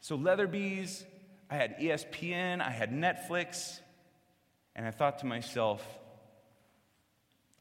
So, 0.00 0.16
Leatherby's, 0.16 1.04
I 1.50 1.56
had 1.56 1.78
ESPN, 1.78 2.60
I 2.60 2.70
had 2.70 2.92
Netflix, 2.92 3.80
and 4.74 4.86
I 4.86 4.90
thought 4.90 5.18
to 5.20 5.26
myself, 5.26 5.86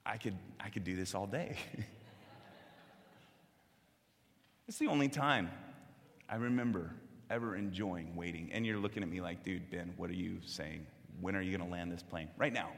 I 0.05 0.17
could, 0.17 0.37
I 0.59 0.69
could 0.69 0.83
do 0.83 0.95
this 0.95 1.13
all 1.13 1.27
day. 1.27 1.57
it's 4.67 4.77
the 4.77 4.87
only 4.87 5.09
time 5.09 5.49
I 6.29 6.35
remember 6.35 6.93
ever 7.29 7.55
enjoying 7.55 8.15
waiting. 8.15 8.49
And 8.51 8.65
you're 8.65 8.77
looking 8.77 9.03
at 9.03 9.09
me 9.09 9.21
like, 9.21 9.43
dude, 9.43 9.69
Ben, 9.69 9.93
what 9.97 10.09
are 10.09 10.15
you 10.15 10.37
saying? 10.45 10.85
When 11.19 11.35
are 11.35 11.41
you 11.41 11.55
going 11.57 11.67
to 11.67 11.71
land 11.71 11.91
this 11.91 12.03
plane? 12.03 12.29
Right 12.37 12.53
now. 12.53 12.69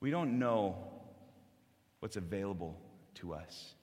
We 0.00 0.10
don't 0.10 0.38
know 0.38 0.76
what's 2.00 2.16
available 2.16 2.78
to 3.16 3.34
us. 3.34 3.74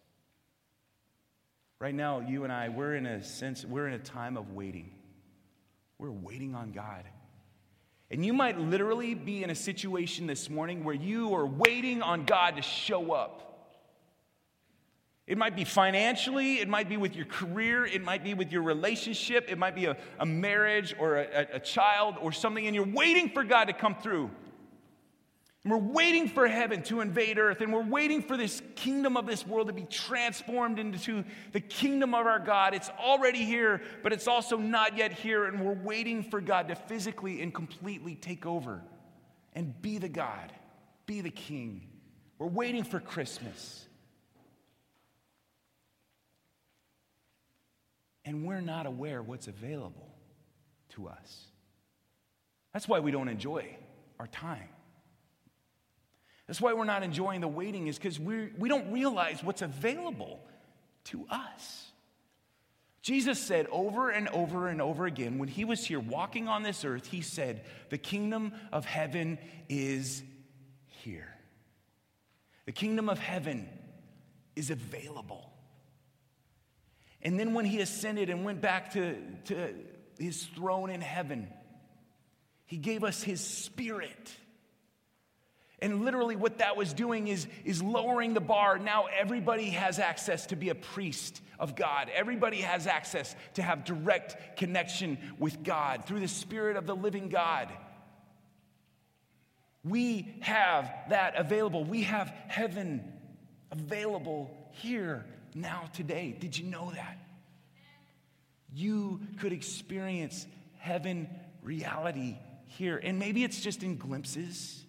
Right 1.80 1.94
now, 1.94 2.22
you 2.22 2.44
and 2.44 2.54
I, 2.54 2.70
we're 2.70 2.96
in 2.96 3.06
a 3.06 3.24
sense, 3.24 3.66
we're 3.66 3.88
in 3.88 3.94
a 3.94 4.00
time 4.00 4.38
of 4.38 4.54
waiting. 4.54 4.92
We're 5.98 6.12
waiting 6.12 6.56
on 6.56 6.72
God. 6.72 7.04
And 8.10 8.26
you 8.26 8.32
might 8.32 8.60
literally 8.60 9.16
be 9.16 9.44
in 9.44 9.50
a 9.50 9.56
situation 9.56 10.28
this 10.28 10.50
morning 10.50 10.84
where 10.84 10.96
you 10.96 11.34
are 11.36 11.46
waiting 11.46 12.02
on 12.02 12.26
God 12.26 12.58
to 12.58 12.62
show 12.62 13.12
up. 13.12 13.53
It 15.26 15.38
might 15.38 15.56
be 15.56 15.64
financially, 15.64 16.60
it 16.60 16.68
might 16.68 16.90
be 16.90 16.98
with 16.98 17.16
your 17.16 17.26
career, 17.26 17.86
it 17.86 18.04
might 18.04 18.26
be 18.26 18.34
with 18.34 18.52
your 18.52 18.62
relationship, 18.62 19.46
it 19.48 19.58
might 19.58 19.74
be 19.74 19.86
a, 19.86 19.96
a 20.20 20.26
marriage 20.26 20.94
or 21.00 21.16
a, 21.16 21.48
a 21.54 21.60
child 21.60 22.16
or 22.20 22.34
something, 22.34 22.68
and 22.68 22.76
you're 22.76 22.86
waiting 22.86 23.30
for 23.30 23.44
God 23.46 23.66
to 23.66 23.74
come 23.74 23.96
through. 23.96 24.30
And 25.64 25.72
we're 25.72 25.78
waiting 25.78 26.28
for 26.28 26.46
heaven 26.46 26.84
to 26.84 27.00
invade 27.00 27.40
earth, 27.40 27.62
and 27.62 27.72
we're 27.72 27.88
waiting 27.88 28.22
for 28.22 28.36
this 28.36 28.62
kingdom 28.76 29.16
of 29.16 29.26
this 29.26 29.48
world 29.48 29.68
to 29.68 29.74
be 29.74 29.86
transformed 29.86 30.78
into 30.78 31.24
the 31.54 31.62
kingdom 31.62 32.14
of 32.14 32.28
our 32.28 32.40
God. 32.40 32.74
It's 32.74 32.90
already 33.00 33.46
here, 33.46 33.82
but 34.02 34.12
it's 34.12 34.28
also 34.28 34.58
not 34.58 34.98
yet 34.98 35.14
here, 35.14 35.46
and 35.46 35.62
we're 35.62 35.72
waiting 35.72 36.22
for 36.22 36.42
God 36.42 36.68
to 36.68 36.76
physically 36.76 37.42
and 37.42 37.54
completely 37.54 38.16
take 38.16 38.46
over 38.46 38.82
and 39.54 39.82
be 39.82 40.00
the 40.00 40.10
God, 40.10 40.52
be 41.06 41.22
the 41.22 41.30
king. 41.30 41.88
We're 42.40 42.48
waiting 42.48 42.84
for 42.84 43.00
Christmas. 43.00 43.88
And 48.26 48.46
we're 48.46 48.62
not 48.62 48.86
aware 48.86 49.22
what's 49.22 49.48
available 49.48 50.14
to 50.90 51.08
us. 51.08 51.46
That's 52.72 52.88
why 52.88 53.00
we 53.00 53.12
don't 53.12 53.28
enjoy 53.28 53.76
our 54.20 54.28
time. 54.28 54.70
That's 56.48 56.60
why 56.60 56.74
we're 56.74 56.86
not 56.86 57.04
enjoying 57.04 57.42
the 57.42 57.48
waiting, 57.48 57.88
is 57.88 57.98
because 57.98 58.20
we 58.20 58.50
we 58.58 58.70
don't 58.70 58.92
realize 58.92 59.44
what's 59.44 59.62
available 59.62 60.40
to 61.06 61.26
us. 61.30 61.92
Jesus 63.02 63.38
said 63.38 63.68
over 63.70 64.10
and 64.10 64.30
over 64.30 64.70
and 64.70 64.82
over 64.82 65.06
again, 65.06 65.38
when 65.38 65.50
he 65.50 65.66
was 65.66 65.86
here 65.86 66.00
walking 66.00 66.48
on 66.48 66.64
this 66.64 66.86
earth, 66.86 67.06
he 67.06 67.22
said, 67.22 67.64
The 67.90 67.98
kingdom 67.98 68.54
of 68.72 68.86
heaven 68.86 69.40
is 69.68 70.24
here. 70.88 71.28
The 72.66 72.72
kingdom 72.72 73.10
of 73.10 73.20
heaven 73.20 73.68
is 74.56 74.70
available. 74.70 75.53
And 77.24 77.40
then 77.40 77.54
when 77.54 77.66
he 77.66 77.80
ascended 77.80 78.30
and 78.30 78.44
went 78.44 78.62
back 78.62 78.94
to, 78.94 79.16
to 79.46 79.74
his 80.20 80.44
throne 80.44 80.90
in 80.90 81.02
heaven, 81.02 81.48
he 82.66 82.78
gave 82.78 83.04
us 83.04 83.24
his 83.24 83.40
spirit. 83.40 84.36
And 85.80 86.04
literally, 86.04 86.36
what 86.36 86.60
that 86.60 86.78
was 86.78 86.94
doing 86.94 87.28
is, 87.28 87.48
is 87.66 87.82
lowering 87.82 88.34
the 88.34 88.42
bar. 88.42 88.78
Now, 88.78 89.06
everybody 89.06 89.70
has 89.70 90.00
access 90.00 90.46
to 90.48 90.56
be 90.56 90.70
a 90.70 90.76
priest 90.76 91.42
of 91.60 91.76
God. 91.76 92.10
Everybody 92.14 92.62
has 92.62 92.88
access 92.88 93.36
to 93.56 93.62
have 93.62 93.86
direct 93.86 94.58
connection 94.58 95.18
with 95.40 95.64
God 95.64 96.06
through 96.06 96.20
the 96.20 96.28
Spirit 96.28 96.78
of 96.78 96.86
the 96.86 96.96
living 96.96 97.30
God. 97.30 97.70
We 99.84 100.36
have 100.42 100.90
that 101.10 101.36
available. 101.38 101.84
We 101.84 102.04
have 102.04 102.34
heaven 102.48 103.14
available 103.72 104.56
here 104.72 105.26
now 105.56 105.90
today. 105.94 106.36
Did 106.38 106.58
you 106.58 106.66
know 106.66 106.92
that? 106.96 107.18
You 108.74 109.22
could 109.40 109.54
experience 109.54 110.48
heaven 110.78 111.30
reality 111.62 112.38
here. 112.66 113.00
And 113.02 113.20
maybe 113.20 113.44
it's 113.44 113.62
just 113.62 113.84
in 113.84 113.98
glimpses, 113.98 114.84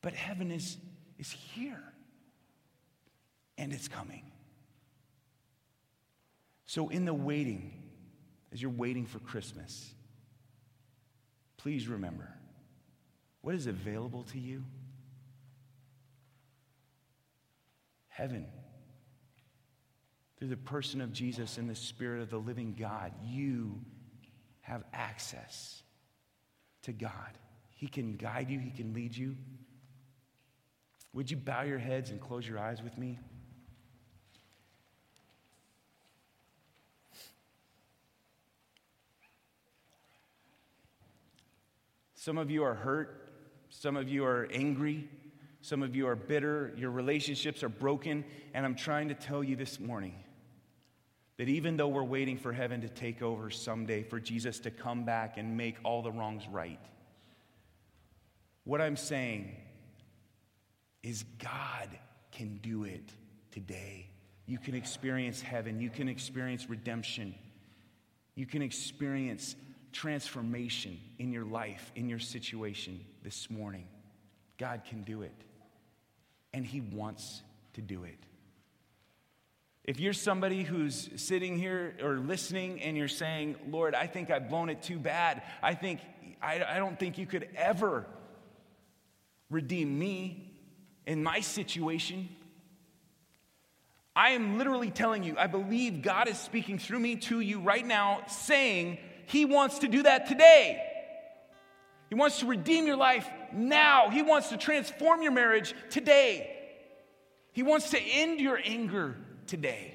but 0.00 0.14
heaven 0.14 0.50
is, 0.50 0.76
is 1.18 1.30
here 1.30 1.82
and 3.56 3.72
it's 3.72 3.88
coming. 3.88 4.22
So, 6.66 6.88
in 6.88 7.04
the 7.06 7.14
waiting, 7.14 7.72
as 8.52 8.60
you're 8.60 8.70
waiting 8.70 9.06
for 9.06 9.18
Christmas, 9.20 9.92
please 11.56 11.88
remember 11.88 12.28
what 13.40 13.54
is 13.54 13.66
available 13.66 14.24
to 14.24 14.38
you? 14.38 14.64
Heaven. 18.18 18.44
Through 20.38 20.48
the 20.48 20.56
person 20.56 21.00
of 21.00 21.12
Jesus 21.12 21.56
and 21.56 21.70
the 21.70 21.76
Spirit 21.76 22.20
of 22.20 22.30
the 22.30 22.38
living 22.38 22.74
God, 22.78 23.12
you 23.24 23.80
have 24.60 24.82
access 24.92 25.82
to 26.82 26.92
God. 26.92 27.38
He 27.76 27.86
can 27.86 28.16
guide 28.16 28.50
you, 28.50 28.58
He 28.58 28.70
can 28.70 28.92
lead 28.92 29.16
you. 29.16 29.36
Would 31.12 31.30
you 31.30 31.36
bow 31.36 31.62
your 31.62 31.78
heads 31.78 32.10
and 32.10 32.20
close 32.20 32.46
your 32.46 32.58
eyes 32.58 32.82
with 32.82 32.98
me? 32.98 33.18
Some 42.14 42.36
of 42.36 42.50
you 42.50 42.64
are 42.64 42.74
hurt. 42.74 43.32
Some 43.70 43.96
of 43.96 44.08
you 44.08 44.24
are 44.24 44.48
angry. 44.52 45.08
Some 45.68 45.82
of 45.82 45.94
you 45.94 46.08
are 46.08 46.16
bitter, 46.16 46.72
your 46.78 46.90
relationships 46.90 47.62
are 47.62 47.68
broken, 47.68 48.24
and 48.54 48.64
I'm 48.64 48.74
trying 48.74 49.08
to 49.08 49.14
tell 49.14 49.44
you 49.44 49.54
this 49.54 49.78
morning 49.78 50.14
that 51.36 51.50
even 51.50 51.76
though 51.76 51.88
we're 51.88 52.02
waiting 52.04 52.38
for 52.38 52.54
heaven 52.54 52.80
to 52.80 52.88
take 52.88 53.20
over 53.20 53.50
someday, 53.50 54.02
for 54.02 54.18
Jesus 54.18 54.60
to 54.60 54.70
come 54.70 55.04
back 55.04 55.36
and 55.36 55.58
make 55.58 55.76
all 55.84 56.00
the 56.00 56.10
wrongs 56.10 56.48
right, 56.50 56.80
what 58.64 58.80
I'm 58.80 58.96
saying 58.96 59.54
is 61.02 61.26
God 61.38 61.90
can 62.32 62.60
do 62.62 62.84
it 62.84 63.12
today. 63.50 64.08
You 64.46 64.56
can 64.56 64.74
experience 64.74 65.42
heaven, 65.42 65.80
you 65.80 65.90
can 65.90 66.08
experience 66.08 66.70
redemption, 66.70 67.34
you 68.34 68.46
can 68.46 68.62
experience 68.62 69.54
transformation 69.92 70.98
in 71.18 71.30
your 71.30 71.44
life, 71.44 71.92
in 71.94 72.08
your 72.08 72.20
situation 72.20 73.04
this 73.22 73.50
morning. 73.50 73.86
God 74.56 74.80
can 74.88 75.02
do 75.02 75.20
it 75.20 75.44
and 76.52 76.64
He 76.64 76.80
wants 76.80 77.42
to 77.74 77.80
do 77.80 78.04
it. 78.04 78.18
If 79.84 80.00
you're 80.00 80.12
somebody 80.12 80.64
who's 80.64 81.08
sitting 81.16 81.58
here 81.58 81.96
or 82.02 82.18
listening 82.18 82.82
and 82.82 82.94
you're 82.94 83.08
saying, 83.08 83.56
Lord, 83.70 83.94
I 83.94 84.06
think 84.06 84.30
I've 84.30 84.50
blown 84.50 84.68
it 84.68 84.82
too 84.82 84.98
bad, 84.98 85.42
I 85.62 85.74
think, 85.74 86.00
I, 86.42 86.62
I 86.62 86.76
don't 86.76 86.98
think 86.98 87.16
you 87.16 87.24
could 87.24 87.48
ever 87.56 88.04
redeem 89.48 89.98
me 89.98 90.52
in 91.06 91.22
my 91.22 91.40
situation. 91.40 92.28
I 94.14 94.30
am 94.30 94.58
literally 94.58 94.90
telling 94.90 95.22
you, 95.22 95.36
I 95.38 95.46
believe 95.46 96.02
God 96.02 96.28
is 96.28 96.38
speaking 96.38 96.78
through 96.78 96.98
me 96.98 97.16
to 97.16 97.40
you 97.40 97.60
right 97.60 97.86
now, 97.86 98.22
saying 98.26 98.98
He 99.26 99.44
wants 99.44 99.78
to 99.78 99.88
do 99.88 100.02
that 100.02 100.26
today. 100.26 100.82
He 102.08 102.14
wants 102.14 102.40
to 102.40 102.46
redeem 102.46 102.86
your 102.86 102.96
life 102.96 103.28
now. 103.52 104.10
He 104.10 104.22
wants 104.22 104.48
to 104.48 104.56
transform 104.56 105.22
your 105.22 105.32
marriage 105.32 105.74
today. 105.90 106.54
He 107.52 107.62
wants 107.62 107.90
to 107.90 108.00
end 108.00 108.40
your 108.40 108.58
anger 108.64 109.16
today. 109.46 109.94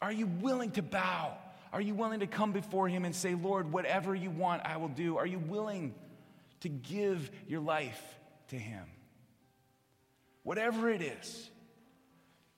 Are 0.00 0.12
you 0.12 0.26
willing 0.26 0.70
to 0.72 0.82
bow? 0.82 1.36
Are 1.72 1.80
you 1.80 1.94
willing 1.94 2.20
to 2.20 2.26
come 2.26 2.52
before 2.52 2.88
Him 2.88 3.04
and 3.04 3.14
say, 3.14 3.34
Lord, 3.34 3.72
whatever 3.72 4.14
you 4.14 4.30
want, 4.30 4.62
I 4.64 4.76
will 4.78 4.88
do? 4.88 5.18
Are 5.18 5.26
you 5.26 5.38
willing 5.38 5.94
to 6.60 6.68
give 6.68 7.30
your 7.46 7.60
life 7.60 8.00
to 8.48 8.56
Him? 8.56 8.84
Whatever 10.44 10.88
it 10.88 11.02
is. 11.02 11.50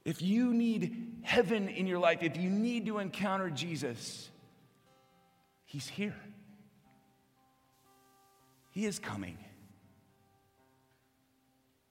If 0.04 0.22
you 0.22 0.54
need 0.54 1.18
heaven 1.22 1.68
in 1.68 1.86
your 1.86 1.98
life, 1.98 2.22
if 2.22 2.36
you 2.36 2.50
need 2.50 2.86
to 2.86 2.98
encounter 2.98 3.50
Jesus, 3.50 4.30
He's 5.64 5.88
here. 5.88 6.16
He 8.80 8.86
is 8.86 8.98
coming. 8.98 9.36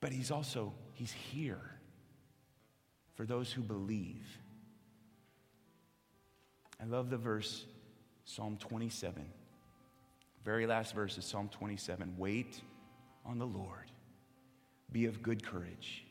But 0.01 0.11
He's 0.11 0.31
also, 0.31 0.73
He's 0.95 1.11
here 1.11 1.61
for 3.13 3.27
those 3.27 3.51
who 3.51 3.61
believe. 3.61 4.25
I 6.81 6.85
love 6.85 7.11
the 7.11 7.17
verse, 7.17 7.67
Psalm 8.25 8.57
27. 8.59 9.23
Very 10.43 10.65
last 10.65 10.95
verse 10.95 11.15
is 11.19 11.25
Psalm 11.25 11.47
27. 11.49 12.15
Wait 12.17 12.59
on 13.23 13.37
the 13.37 13.45
Lord, 13.45 13.91
be 14.91 15.05
of 15.05 15.21
good 15.21 15.45
courage, 15.45 16.05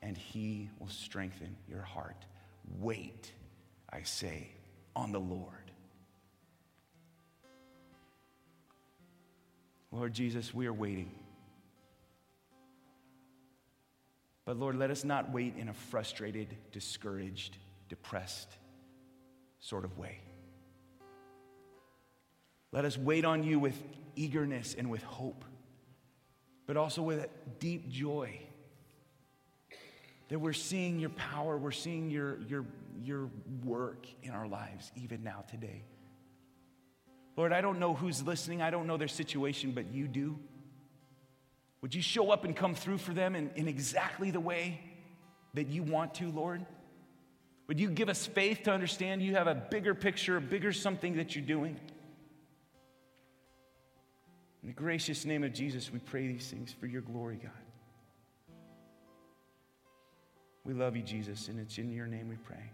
and 0.00 0.16
he 0.16 0.70
will 0.78 0.90
strengthen 0.90 1.56
your 1.68 1.82
heart. 1.82 2.24
Wait, 2.78 3.32
I 3.92 4.02
say, 4.02 4.52
on 4.94 5.10
the 5.10 5.18
Lord. 5.18 5.59
Lord 9.92 10.12
Jesus, 10.12 10.54
we 10.54 10.66
are 10.66 10.72
waiting. 10.72 11.10
But 14.44 14.56
Lord, 14.56 14.76
let 14.76 14.90
us 14.90 15.04
not 15.04 15.32
wait 15.32 15.54
in 15.56 15.68
a 15.68 15.74
frustrated, 15.74 16.56
discouraged, 16.72 17.56
depressed 17.88 18.48
sort 19.60 19.84
of 19.84 19.98
way. 19.98 20.20
Let 22.72 22.84
us 22.84 22.96
wait 22.96 23.24
on 23.24 23.42
you 23.42 23.58
with 23.58 23.80
eagerness 24.16 24.74
and 24.78 24.90
with 24.90 25.02
hope, 25.02 25.44
but 26.66 26.76
also 26.76 27.02
with 27.02 27.28
deep 27.58 27.88
joy 27.88 28.40
that 30.28 30.38
we're 30.38 30.52
seeing 30.52 31.00
your 31.00 31.10
power, 31.10 31.58
we're 31.58 31.72
seeing 31.72 32.08
your, 32.08 32.38
your, 32.42 32.64
your 33.02 33.28
work 33.64 34.06
in 34.22 34.30
our 34.30 34.46
lives, 34.46 34.92
even 34.94 35.24
now 35.24 35.44
today. 35.50 35.82
Lord, 37.36 37.52
I 37.52 37.60
don't 37.60 37.78
know 37.78 37.94
who's 37.94 38.22
listening, 38.22 38.62
I 38.62 38.70
don't 38.70 38.86
know 38.86 38.96
their 38.96 39.08
situation, 39.08 39.72
but 39.72 39.92
you 39.92 40.08
do. 40.08 40.38
Would 41.82 41.94
you 41.94 42.02
show 42.02 42.30
up 42.30 42.44
and 42.44 42.54
come 42.54 42.74
through 42.74 42.98
for 42.98 43.12
them 43.12 43.34
in, 43.34 43.50
in 43.56 43.68
exactly 43.68 44.30
the 44.30 44.40
way 44.40 44.80
that 45.54 45.68
you 45.68 45.82
want 45.82 46.14
to, 46.14 46.30
Lord? 46.30 46.66
Would 47.68 47.80
you 47.80 47.88
give 47.88 48.08
us 48.08 48.26
faith 48.26 48.64
to 48.64 48.72
understand 48.72 49.22
you 49.22 49.36
have 49.36 49.46
a 49.46 49.54
bigger 49.54 49.94
picture, 49.94 50.36
a 50.36 50.40
bigger 50.40 50.72
something 50.72 51.16
that 51.16 51.34
you're 51.34 51.44
doing? 51.44 51.78
In 54.62 54.68
the 54.68 54.74
gracious 54.74 55.24
name 55.24 55.44
of 55.44 55.52
Jesus, 55.54 55.90
we 55.92 56.00
pray 56.00 56.26
these 56.26 56.50
things 56.50 56.74
for 56.78 56.86
your 56.86 57.00
glory, 57.00 57.38
God. 57.42 57.52
We 60.64 60.74
love 60.74 60.96
you, 60.96 61.02
Jesus, 61.02 61.48
and 61.48 61.58
it's 61.58 61.78
in 61.78 61.90
your 61.90 62.06
name 62.06 62.28
we 62.28 62.36
pray. 62.36 62.70